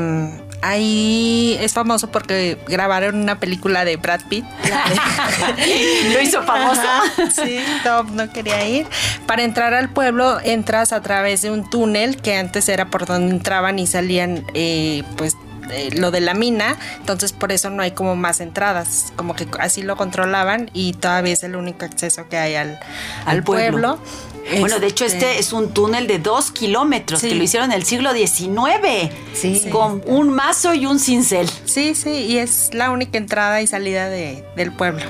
ahí 0.62 1.56
es 1.60 1.74
famoso 1.74 2.10
porque 2.10 2.58
grabaron 2.68 3.16
una 3.16 3.38
película 3.38 3.84
de 3.84 3.96
Brad 3.96 4.20
Pitt. 4.28 4.44
Lo 6.12 6.20
hizo 6.20 6.42
famosa. 6.42 7.02
sí, 7.34 7.60
Tom 7.84 8.14
no 8.16 8.30
quería 8.32 8.66
ir. 8.68 8.86
Para 9.26 9.42
entrar 9.42 9.74
al 9.74 9.90
pueblo 9.90 10.38
entras 10.42 10.92
a 10.92 11.00
través 11.02 11.42
de 11.42 11.50
un 11.50 11.68
túnel 11.68 12.20
que 12.20 12.36
antes 12.36 12.68
era 12.68 12.86
por 12.86 13.06
donde 13.06 13.34
entraban 13.34 13.78
y 13.78 13.86
salían 13.86 14.44
eh, 14.54 15.02
pues 15.16 15.36
eh, 15.70 15.90
lo 15.96 16.10
de 16.10 16.20
la 16.20 16.34
mina, 16.34 16.76
entonces 16.98 17.32
por 17.32 17.52
eso 17.52 17.70
no 17.70 17.82
hay 17.82 17.92
como 17.92 18.16
más 18.16 18.40
entradas, 18.40 19.12
como 19.14 19.36
que 19.36 19.46
así 19.60 19.82
lo 19.82 19.96
controlaban 19.96 20.68
y 20.72 20.94
todavía 20.94 21.32
es 21.32 21.44
el 21.44 21.54
único 21.54 21.84
acceso 21.84 22.28
que 22.28 22.38
hay 22.38 22.56
al, 22.56 22.80
al 23.24 23.44
pueblo. 23.44 23.98
pueblo. 23.98 24.29
Bueno, 24.58 24.78
de 24.80 24.86
hecho 24.88 25.04
este 25.04 25.38
es 25.38 25.52
un 25.52 25.72
túnel 25.72 26.06
de 26.06 26.18
dos 26.18 26.50
kilómetros 26.50 27.20
Sí. 27.20 27.28
que 27.28 27.34
lo 27.34 27.42
hicieron 27.44 27.70
en 27.72 27.76
el 27.78 27.84
siglo 27.84 28.12
XIX. 28.12 29.10
Sí. 29.32 29.66
Con 29.70 30.02
un 30.06 30.30
mazo 30.30 30.74
y 30.74 30.86
un 30.86 30.98
cincel. 30.98 31.48
Sí, 31.64 31.94
sí, 31.94 32.10
y 32.10 32.38
es 32.38 32.70
la 32.74 32.90
única 32.90 33.16
entrada 33.18 33.62
y 33.62 33.66
salida 33.66 34.08
de, 34.08 34.44
del 34.56 34.72
pueblo. 34.72 35.04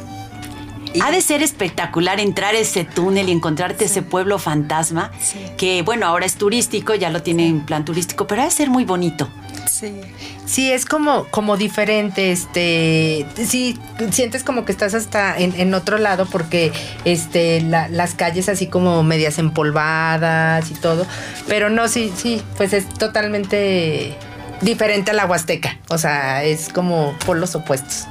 Y- 0.94 1.00
Ha 1.00 1.10
de 1.10 1.20
ser 1.22 1.42
espectacular 1.42 2.18
entrar 2.20 2.54
ese 2.54 2.84
túnel 2.84 3.28
y 3.28 3.32
encontrarte 3.32 3.84
ese 3.84 4.02
pueblo 4.02 4.38
fantasma, 4.38 5.10
Sí. 5.20 5.38
que 5.56 5.82
bueno, 5.82 6.06
ahora 6.06 6.26
es 6.26 6.34
turístico, 6.34 6.94
ya 6.94 7.10
lo 7.10 7.22
tienen 7.22 7.46
en 7.46 7.60
plan 7.66 7.84
turístico, 7.84 8.26
pero 8.26 8.42
ha 8.42 8.44
de 8.46 8.50
ser 8.50 8.70
muy 8.70 8.84
bonito. 8.84 9.28
Sí. 9.70 10.00
Sí, 10.46 10.70
es 10.72 10.84
como, 10.84 11.24
como 11.30 11.56
diferente, 11.56 12.32
este, 12.32 13.24
sí, 13.46 13.78
sientes 14.10 14.42
como 14.42 14.64
que 14.64 14.72
estás 14.72 14.94
hasta 14.94 15.38
en, 15.38 15.54
en 15.58 15.72
otro 15.74 15.96
lado 15.96 16.26
porque 16.26 16.72
este, 17.04 17.60
la- 17.62 17.88
las 17.88 18.14
calles 18.14 18.48
así 18.48 18.66
como 18.66 19.02
medias 19.04 19.38
empolvadas 19.38 20.70
y 20.70 20.74
todo, 20.74 21.06
pero 21.46 21.70
no, 21.70 21.88
sí, 21.88 22.12
sí, 22.16 22.42
pues 22.56 22.72
es 22.72 22.88
totalmente 22.88 24.16
diferente 24.60 25.12
a 25.12 25.14
la 25.14 25.26
Huasteca, 25.26 25.78
o 25.88 25.98
sea, 25.98 26.42
es 26.44 26.68
como 26.68 27.14
polos 27.24 27.54
opuestos. 27.54 28.06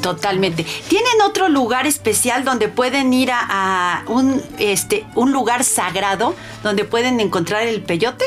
Totalmente. 0.00 0.64
¿Tienen 0.88 1.20
otro 1.24 1.48
lugar 1.48 1.86
especial 1.86 2.44
donde 2.44 2.68
pueden 2.68 3.12
ir 3.12 3.30
a, 3.32 3.40
a 3.48 4.04
un, 4.08 4.42
este, 4.58 5.04
un 5.14 5.32
lugar 5.32 5.64
sagrado 5.64 6.34
donde 6.62 6.84
pueden 6.84 7.20
encontrar 7.20 7.66
el 7.66 7.82
peyote? 7.82 8.24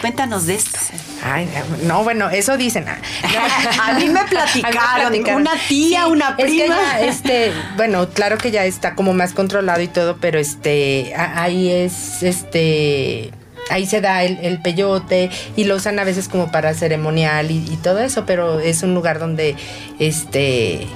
Cuéntanos 0.00 0.46
de 0.46 0.54
esto. 0.54 0.78
Ay, 1.24 1.48
no, 1.82 2.04
bueno, 2.04 2.30
eso 2.30 2.56
dicen. 2.56 2.86
A 3.82 3.92
mí 3.94 4.08
me 4.08 4.24
platicaron, 4.24 5.12
una 5.36 5.52
tía, 5.68 6.06
una 6.06 6.34
es 6.38 6.46
que 6.46 6.60
prima. 6.60 6.76
ya, 6.76 7.00
este, 7.00 7.52
bueno, 7.76 8.08
claro 8.08 8.38
que 8.38 8.50
ya 8.50 8.64
está 8.64 8.94
como 8.94 9.12
más 9.12 9.32
controlado 9.32 9.80
y 9.80 9.88
todo, 9.88 10.18
pero 10.18 10.38
este, 10.38 11.12
ahí 11.16 11.70
es, 11.70 12.22
este, 12.22 13.32
ahí 13.70 13.86
se 13.86 14.00
da 14.00 14.24
el, 14.24 14.38
el 14.42 14.60
peyote 14.60 15.30
y 15.56 15.64
lo 15.64 15.76
usan 15.76 15.98
a 15.98 16.04
veces 16.04 16.28
como 16.28 16.50
para 16.50 16.74
ceremonial 16.74 17.50
y, 17.50 17.56
y 17.56 17.76
todo 17.76 18.00
eso, 18.00 18.24
pero 18.26 18.60
es 18.60 18.82
un 18.82 18.94
lugar 18.94 19.18
donde, 19.18 19.56
este, 19.98 20.86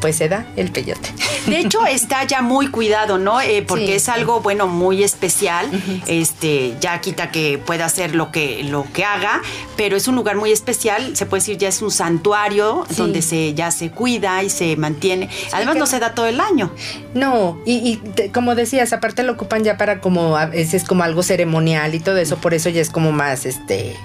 pues 0.00 0.16
se 0.16 0.28
da 0.28 0.46
el 0.56 0.70
peyote. 0.70 1.10
De 1.46 1.58
hecho, 1.60 1.84
está 1.86 2.24
ya 2.24 2.42
muy 2.42 2.68
cuidado, 2.68 3.18
¿no? 3.18 3.40
Eh, 3.40 3.62
porque 3.66 3.86
Sí. 3.86 3.92
es 3.92 4.08
algo, 4.08 4.40
bueno, 4.40 4.66
muy 4.66 5.02
especial. 5.02 5.68
Este, 6.06 6.74
ya 6.80 7.00
quita 7.00 7.30
que 7.30 7.58
pueda 7.58 7.84
hacer 7.86 8.14
lo 8.14 8.30
que, 8.32 8.62
lo 8.64 8.86
que 8.92 9.04
haga, 9.04 9.42
pero 9.76 9.96
es 9.96 10.08
un 10.08 10.16
lugar 10.16 10.36
muy 10.36 10.52
especial. 10.52 11.16
Se 11.16 11.26
puede 11.26 11.40
decir, 11.40 11.58
ya 11.58 11.68
es 11.68 11.82
un 11.82 11.90
santuario 11.90 12.84
Sí. 12.88 12.96
donde 12.96 13.22
se, 13.22 13.54
ya 13.54 13.70
se 13.70 13.90
cuida 13.90 14.42
y 14.42 14.50
se 14.50 14.76
mantiene. 14.76 15.28
Además, 15.52 15.74
que- 15.74 15.80
no 15.80 15.86
se 15.86 15.98
da 15.98 16.14
todo 16.14 16.26
el 16.26 16.40
año. 16.40 16.72
No, 17.14 17.58
y, 17.66 17.76
y 17.88 17.96
te- 17.96 18.30
como 18.30 18.54
decías, 18.54 18.92
aparte 18.92 19.22
lo 19.22 19.32
ocupan 19.32 19.64
ya 19.64 19.76
para 19.76 20.00
como 20.00 20.36
a 20.36 20.46
veces 20.46 20.84
como 20.84 21.02
algo 21.04 21.22
ceremonial 21.22 21.94
y 21.94 22.00
todo 22.00 22.16
eso, 22.18 22.36
por 22.38 22.54
eso 22.54 22.68
ya 22.70 22.80
es 22.80 22.90
como 22.90 23.12
más 23.12 23.46
este 23.46 23.96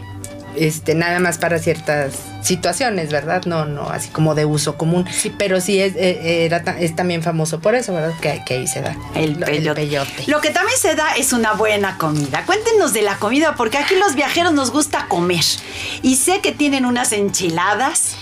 este 0.58 0.95
nada 0.95 1.20
más 1.20 1.38
para 1.38 1.60
ciertas 1.60 2.14
situaciones, 2.41 3.12
¿verdad? 3.12 3.43
No, 3.45 3.66
no, 3.66 3.89
así 3.89 4.10
como 4.10 4.36
de 4.36 4.45
uso 4.45 4.78
común. 4.78 5.06
Sí, 5.12 5.34
pero 5.38 5.60
sí 5.62 5.80
es, 5.82 5.95
eh, 5.95 6.45
era 6.45 6.64
ta- 6.64 6.80
es 6.80 6.95
también 6.95 7.24
famoso 7.24 7.60
por 7.60 7.76
eso, 7.76 7.93
¿verdad? 7.93 8.14
Que, 8.22 8.41
que 8.45 8.53
ahí 8.56 8.68
se 8.68 8.82
da 8.82 8.95
El 9.16 9.39
lo- 9.39 9.45
peyote. 9.76 10.24
Lo 10.28 10.41
que 10.41 10.51
también 10.51 10.78
se 10.78 10.95
da 10.95 11.16
es 11.16 11.34
una 11.34 11.53
buena 11.53 11.97
comida. 11.97 12.43
Cuéntenos 12.45 12.93
de 12.93 13.01
la 13.01 13.18
comida, 13.18 13.56
porque 13.56 13.78
aquí 13.78 13.95
los 13.95 14.16
viajeros 14.16 14.53
nos 14.53 14.72
gusta 14.72 15.08
comer. 15.08 15.43
Y 16.01 16.16
sé 16.18 16.41
que 16.41 16.51
tienen 16.51 16.86
unas 16.86 17.12
enchiladas. 17.12 18.16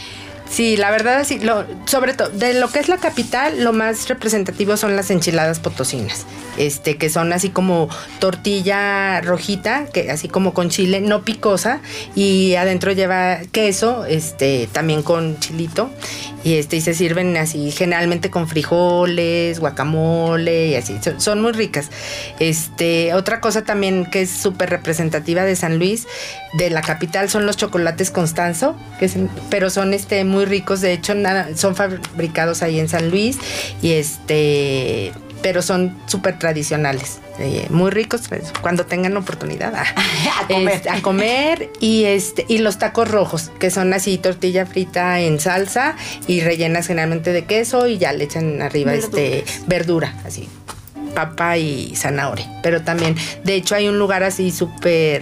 Sí, 0.50 0.78
la 0.78 0.92
verdad 0.92 1.24
sí, 1.26 1.40
lo, 1.40 1.66
sobre 1.86 2.14
todo 2.14 2.30
de 2.30 2.54
lo 2.54 2.70
que 2.70 2.80
es 2.80 2.88
la 2.88 2.98
capital, 2.98 3.64
lo 3.64 3.74
más 3.74 4.08
representativo 4.08 4.78
son 4.78 4.96
las 4.96 5.10
enchiladas 5.10 5.60
potosinas, 5.60 6.26
este 6.58 6.98
que 6.98 7.10
son 7.10 7.34
así 7.34 7.50
como 7.50 7.90
tortilla 8.20 9.20
rojita, 9.22 9.86
que 9.86 10.12
así 10.12 10.28
como 10.28 10.54
con 10.54 10.70
chile, 10.70 11.02
no 11.02 11.24
picosa 11.24 11.80
y 12.14 12.56
adentro 12.56 12.92
lleva 12.92 13.40
queso, 13.52 14.06
este 14.06 14.70
también 14.72 15.02
con 15.02 15.40
chilito 15.40 15.90
y 16.44 16.56
este 16.56 16.78
y 16.78 16.82
se 16.82 16.94
sirven 16.94 17.36
así 17.38 17.72
generalmente 17.72 18.30
con 18.30 18.48
frijoles, 18.48 19.60
guacamole 19.60 20.68
y 20.68 20.76
así, 20.76 21.00
son, 21.18 21.42
muy 21.42 21.52
ricas. 21.52 21.90
Este, 22.40 23.14
otra 23.14 23.40
cosa 23.40 23.64
también 23.64 24.06
que 24.06 24.22
es 24.22 24.30
súper 24.30 24.70
representativa 24.70 25.44
de 25.44 25.56
San 25.56 25.78
Luis, 25.78 26.08
de 26.54 26.70
la 26.70 26.82
capital 26.82 27.30
son 27.30 27.46
los 27.46 27.58
chocolates 27.58 28.12
Constanzo, 28.12 28.76
que 29.00 29.10
pero 29.50 29.70
son 29.70 29.94
este 29.94 30.24
muy 30.24 30.46
ricos, 30.46 30.82
de 30.82 30.94
hecho 30.94 31.14
son 31.56 31.76
fabricados 31.76 32.62
ahí 32.62 32.80
en 32.80 32.90
San 32.90 33.10
Luis 33.10 33.38
y 33.82 33.94
este 33.94 35.14
pero 35.44 35.62
son 35.62 35.96
súper 36.08 36.40
tradicionales, 36.40 37.20
eh, 37.38 37.68
muy 37.70 37.92
ricos 37.92 38.22
pues, 38.28 38.52
cuando 38.62 38.88
tengan 38.88 39.16
oportunidad 39.16 39.74
ah, 39.76 39.86
A 40.42 40.48
comer. 40.48 40.74
este, 40.74 40.90
a 40.90 41.02
comer. 41.02 41.70
Y 41.80 42.06
este 42.06 42.46
y 42.48 42.58
los 42.58 42.80
tacos 42.80 43.08
rojos 43.12 43.52
que 43.60 43.70
son 43.70 43.94
así 43.94 44.18
tortilla 44.18 44.66
frita 44.66 45.20
en 45.20 45.40
salsa 45.40 45.96
y 46.26 46.42
rellenas 46.42 46.88
generalmente 46.88 47.32
de 47.34 47.46
queso 47.46 47.86
y 47.86 48.00
ya 48.00 48.14
le 48.14 48.24
echan 48.24 48.62
arriba 48.62 48.96
este 48.96 49.44
verdura 49.68 50.16
así 50.26 50.50
papa 51.14 51.58
y 51.58 51.96
zanahoria. 51.96 52.50
Pero 52.64 52.82
también 52.82 53.16
de 53.44 53.54
hecho 53.54 53.76
hay 53.76 53.88
un 53.88 54.00
lugar 54.00 54.24
así 54.24 54.52
súper 54.52 55.22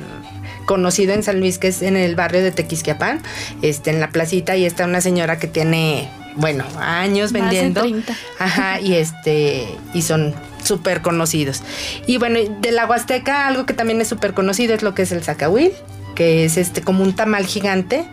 conocido 0.65 1.13
en 1.13 1.23
San 1.23 1.39
Luis, 1.39 1.57
que 1.57 1.67
es 1.67 1.81
en 1.81 1.97
el 1.97 2.15
barrio 2.15 2.41
de 2.41 2.51
Tequisquiapán, 2.51 3.21
este, 3.61 3.89
en 3.89 3.99
la 3.99 4.09
placita, 4.09 4.55
y 4.55 4.65
está 4.65 4.85
una 4.85 5.01
señora 5.01 5.37
que 5.37 5.47
tiene, 5.47 6.09
bueno, 6.35 6.63
años 6.79 7.31
Más 7.31 7.41
de 7.41 7.47
vendiendo. 7.49 7.81
30. 7.81 8.13
Ajá, 8.39 8.79
y 8.79 8.93
este, 8.95 9.67
y 9.93 10.01
son 10.01 10.33
súper 10.63 11.01
conocidos. 11.01 11.61
Y 12.07 12.17
bueno, 12.17 12.39
de 12.61 12.71
la 12.71 12.85
Huasteca, 12.85 13.47
algo 13.47 13.65
que 13.65 13.73
también 13.73 13.99
es 14.01 14.07
súper 14.07 14.33
conocido 14.33 14.73
es 14.75 14.81
lo 14.83 14.93
que 14.95 15.01
es 15.03 15.11
el 15.11 15.23
zacahuil 15.23 15.71
que 16.15 16.43
es 16.43 16.57
este 16.57 16.81
como 16.81 17.03
un 17.03 17.15
tamal 17.15 17.45
gigante, 17.45 18.03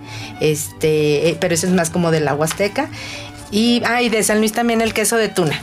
este, 0.41 1.29
eh, 1.31 1.37
pero 1.41 1.55
eso 1.55 1.67
es 1.67 1.73
más 1.73 1.91
como 1.91 2.11
de 2.13 2.21
la 2.21 2.33
Huasteca. 2.35 2.89
Y, 3.51 3.83
ah, 3.85 4.03
y 4.03 4.09
de 4.09 4.23
San 4.23 4.39
Luis 4.39 4.53
también 4.53 4.81
el 4.81 4.95
queso 4.95 5.17
de 5.17 5.29
tuna. 5.29 5.61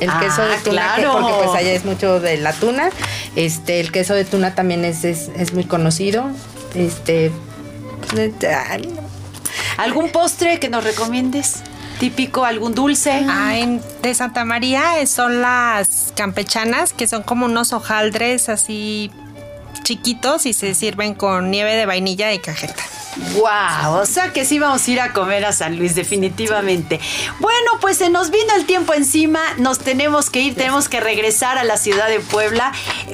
El 0.00 0.10
Ah, 0.10 0.20
queso 0.20 0.42
de 0.42 0.56
tuna, 0.58 0.96
que- 0.96 1.06
porque 1.06 1.32
pues 1.44 1.56
allá 1.58 1.72
es 1.72 1.84
mucho 1.86 2.20
de 2.20 2.36
la 2.36 2.52
tuna. 2.52 2.90
Este, 3.36 3.80
el 3.80 3.90
queso 3.90 4.12
de 4.14 4.26
tuna 4.26 4.54
también 4.54 4.84
es, 4.84 5.04
es, 5.04 5.30
es 5.36 5.54
muy 5.54 5.64
conocido. 5.64 6.26
Este, 6.74 7.30
ay, 8.68 8.88
¿Algún 9.76 10.10
postre 10.10 10.58
que 10.60 10.68
nos 10.68 10.84
recomiendes? 10.84 11.62
Típico, 11.98 12.44
algún 12.44 12.74
dulce. 12.74 13.24
Ah, 13.28 13.56
en- 13.56 13.80
de 14.02 14.14
Santa 14.14 14.44
María 14.44 15.00
eh, 15.00 15.06
son 15.06 15.40
las 15.40 16.12
campechanas, 16.14 16.92
que 16.92 17.06
son 17.08 17.22
como 17.22 17.46
unos 17.46 17.72
hojaldres 17.72 18.48
así 18.50 19.10
chiquitos 19.82 20.46
y 20.46 20.52
se 20.52 20.74
sirven 20.74 21.14
con 21.14 21.50
nieve 21.50 21.74
de 21.76 21.86
vainilla 21.86 22.32
y 22.32 22.38
cajeta. 22.38 22.82
Wow, 23.34 23.94
o 24.00 24.04
sea 24.06 24.32
que 24.34 24.44
sí 24.44 24.58
vamos 24.58 24.86
a 24.86 24.90
ir 24.90 25.00
a 25.00 25.12
comer 25.14 25.46
a 25.46 25.52
San 25.52 25.76
Luis, 25.78 25.94
definitivamente. 25.94 27.00
Bueno, 27.40 27.72
pues 27.80 27.96
se 27.96 28.10
nos 28.10 28.30
vino 28.30 28.54
el 28.54 28.66
tiempo 28.66 28.92
encima, 28.92 29.40
nos 29.56 29.78
tenemos 29.78 30.28
que 30.28 30.40
ir, 30.40 30.54
tenemos 30.54 30.88
que 30.90 31.00
regresar 31.00 31.56
a 31.56 31.64
la 31.64 31.78
ciudad 31.78 32.08
de 32.08 32.20
Puebla, 32.20 32.72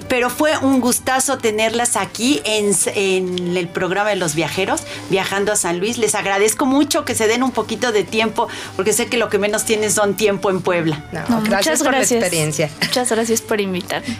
pero 0.08 0.28
fue 0.28 0.56
un 0.58 0.80
gustazo 0.80 1.38
tenerlas 1.38 1.96
aquí 1.96 2.40
en, 2.44 2.72
en 2.96 3.56
el 3.56 3.68
programa 3.68 4.10
de 4.10 4.16
los 4.16 4.34
viajeros, 4.34 4.82
viajando 5.08 5.52
a 5.52 5.56
San 5.56 5.78
Luis. 5.78 5.98
Les 5.98 6.16
agradezco 6.16 6.66
mucho 6.66 7.04
que 7.04 7.14
se 7.14 7.28
den 7.28 7.44
un 7.44 7.52
poquito 7.52 7.92
de 7.92 8.02
tiempo, 8.02 8.48
porque 8.74 8.92
sé 8.92 9.06
que 9.06 9.18
lo 9.18 9.28
que 9.28 9.38
menos 9.38 9.64
tienen 9.64 9.92
son 9.92 10.14
tiempo 10.16 10.50
en 10.50 10.62
Puebla. 10.62 11.04
no, 11.12 11.20
No, 11.28 11.42
gracias 11.42 11.78
muchas 11.78 11.82
por 11.84 11.92
gracias. 11.92 12.10
la 12.20 12.26
experiencia. 12.26 12.70
Muchas 12.82 13.08
gracias 13.10 13.40
por 13.40 13.60
invitarnos. 13.60 14.16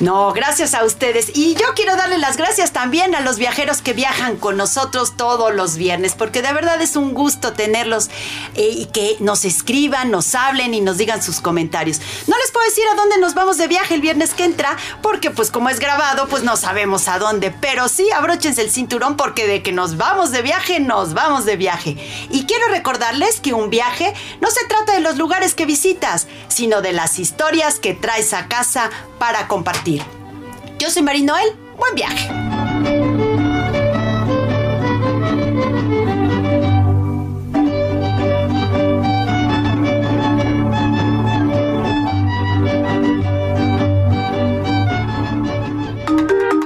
No, 0.00 0.32
gracias 0.32 0.74
a 0.74 0.84
ustedes. 0.84 1.30
Y 1.34 1.54
yo 1.54 1.66
quiero 1.74 1.96
darle 1.96 2.18
las 2.18 2.36
gracias 2.36 2.72
también 2.72 3.14
a 3.14 3.20
los 3.20 3.38
viajeros 3.38 3.82
que 3.82 3.92
viajan 3.92 4.36
con 4.36 4.56
nosotros 4.56 5.16
todos 5.16 5.54
los 5.54 5.76
viernes, 5.76 6.14
porque 6.14 6.42
de 6.42 6.52
verdad 6.52 6.80
es 6.80 6.96
un 6.96 7.14
gusto 7.14 7.52
tenerlos 7.52 8.08
eh, 8.54 8.68
y 8.68 8.86
que 8.86 9.16
nos 9.20 9.44
escriban, 9.44 10.10
nos 10.10 10.34
hablen 10.34 10.74
y 10.74 10.80
nos 10.80 10.98
digan 10.98 11.22
sus 11.22 11.40
comentarios. 11.40 12.00
No 12.26 12.36
les 12.38 12.50
puedo 12.50 12.66
decir 12.66 12.84
a 12.92 12.96
dónde 12.96 13.18
nos 13.18 13.34
vamos 13.34 13.58
de 13.58 13.68
viaje 13.68 13.94
el 13.94 14.00
viernes 14.00 14.34
que 14.34 14.44
entra, 14.44 14.76
porque 15.02 15.30
pues 15.30 15.50
como 15.50 15.68
es 15.68 15.80
grabado, 15.80 16.28
pues 16.28 16.42
no 16.42 16.56
sabemos 16.56 17.08
a 17.08 17.18
dónde. 17.18 17.50
Pero 17.50 17.88
sí, 17.88 18.10
abróchense 18.10 18.62
el 18.62 18.70
cinturón 18.70 19.16
porque 19.16 19.46
de 19.46 19.62
que 19.62 19.72
nos 19.72 19.96
vamos 19.96 20.30
de 20.30 20.42
viaje, 20.42 20.80
nos 20.80 21.14
vamos 21.14 21.44
de 21.44 21.56
viaje. 21.56 21.96
Y 22.30 22.46
quiero 22.46 22.68
recordarles 22.68 23.40
que 23.40 23.52
un 23.52 23.70
viaje 23.70 24.12
no 24.40 24.50
se 24.50 24.64
trata 24.66 24.94
de 24.94 25.00
los 25.00 25.16
lugares 25.16 25.54
que 25.54 25.66
visitas, 25.66 26.26
sino 26.48 26.82
de 26.82 26.92
las 26.92 27.18
historias 27.18 27.78
que 27.78 27.94
traes 27.94 28.32
a 28.32 28.48
casa 28.48 28.90
para 29.18 29.48
compartir. 29.48 29.55
Yo 30.78 30.90
soy 30.90 31.02
Marinoel, 31.02 31.50
buen 31.78 31.94
viaje. 31.94 32.28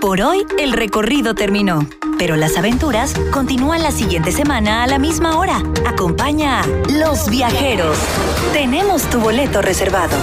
Por 0.01 0.22
hoy 0.22 0.45
el 0.59 0.72
recorrido 0.72 1.34
terminó, 1.34 1.86
pero 2.18 2.34
las 2.34 2.57
aventuras 2.57 3.14
continúan 3.32 3.82
la 3.84 3.93
siguiente 3.93 4.32
semana 4.32 4.82
a 4.82 4.88
la 4.88 4.99
misma 4.99 5.38
hora. 5.38 5.62
Acompaña 5.86 6.62
a 6.62 6.66
Los 6.99 7.30
Viajeros. 7.30 7.97
Tenemos 8.53 9.05
tu 9.05 9.20
boleto 9.20 9.62
reservado. 9.62 10.16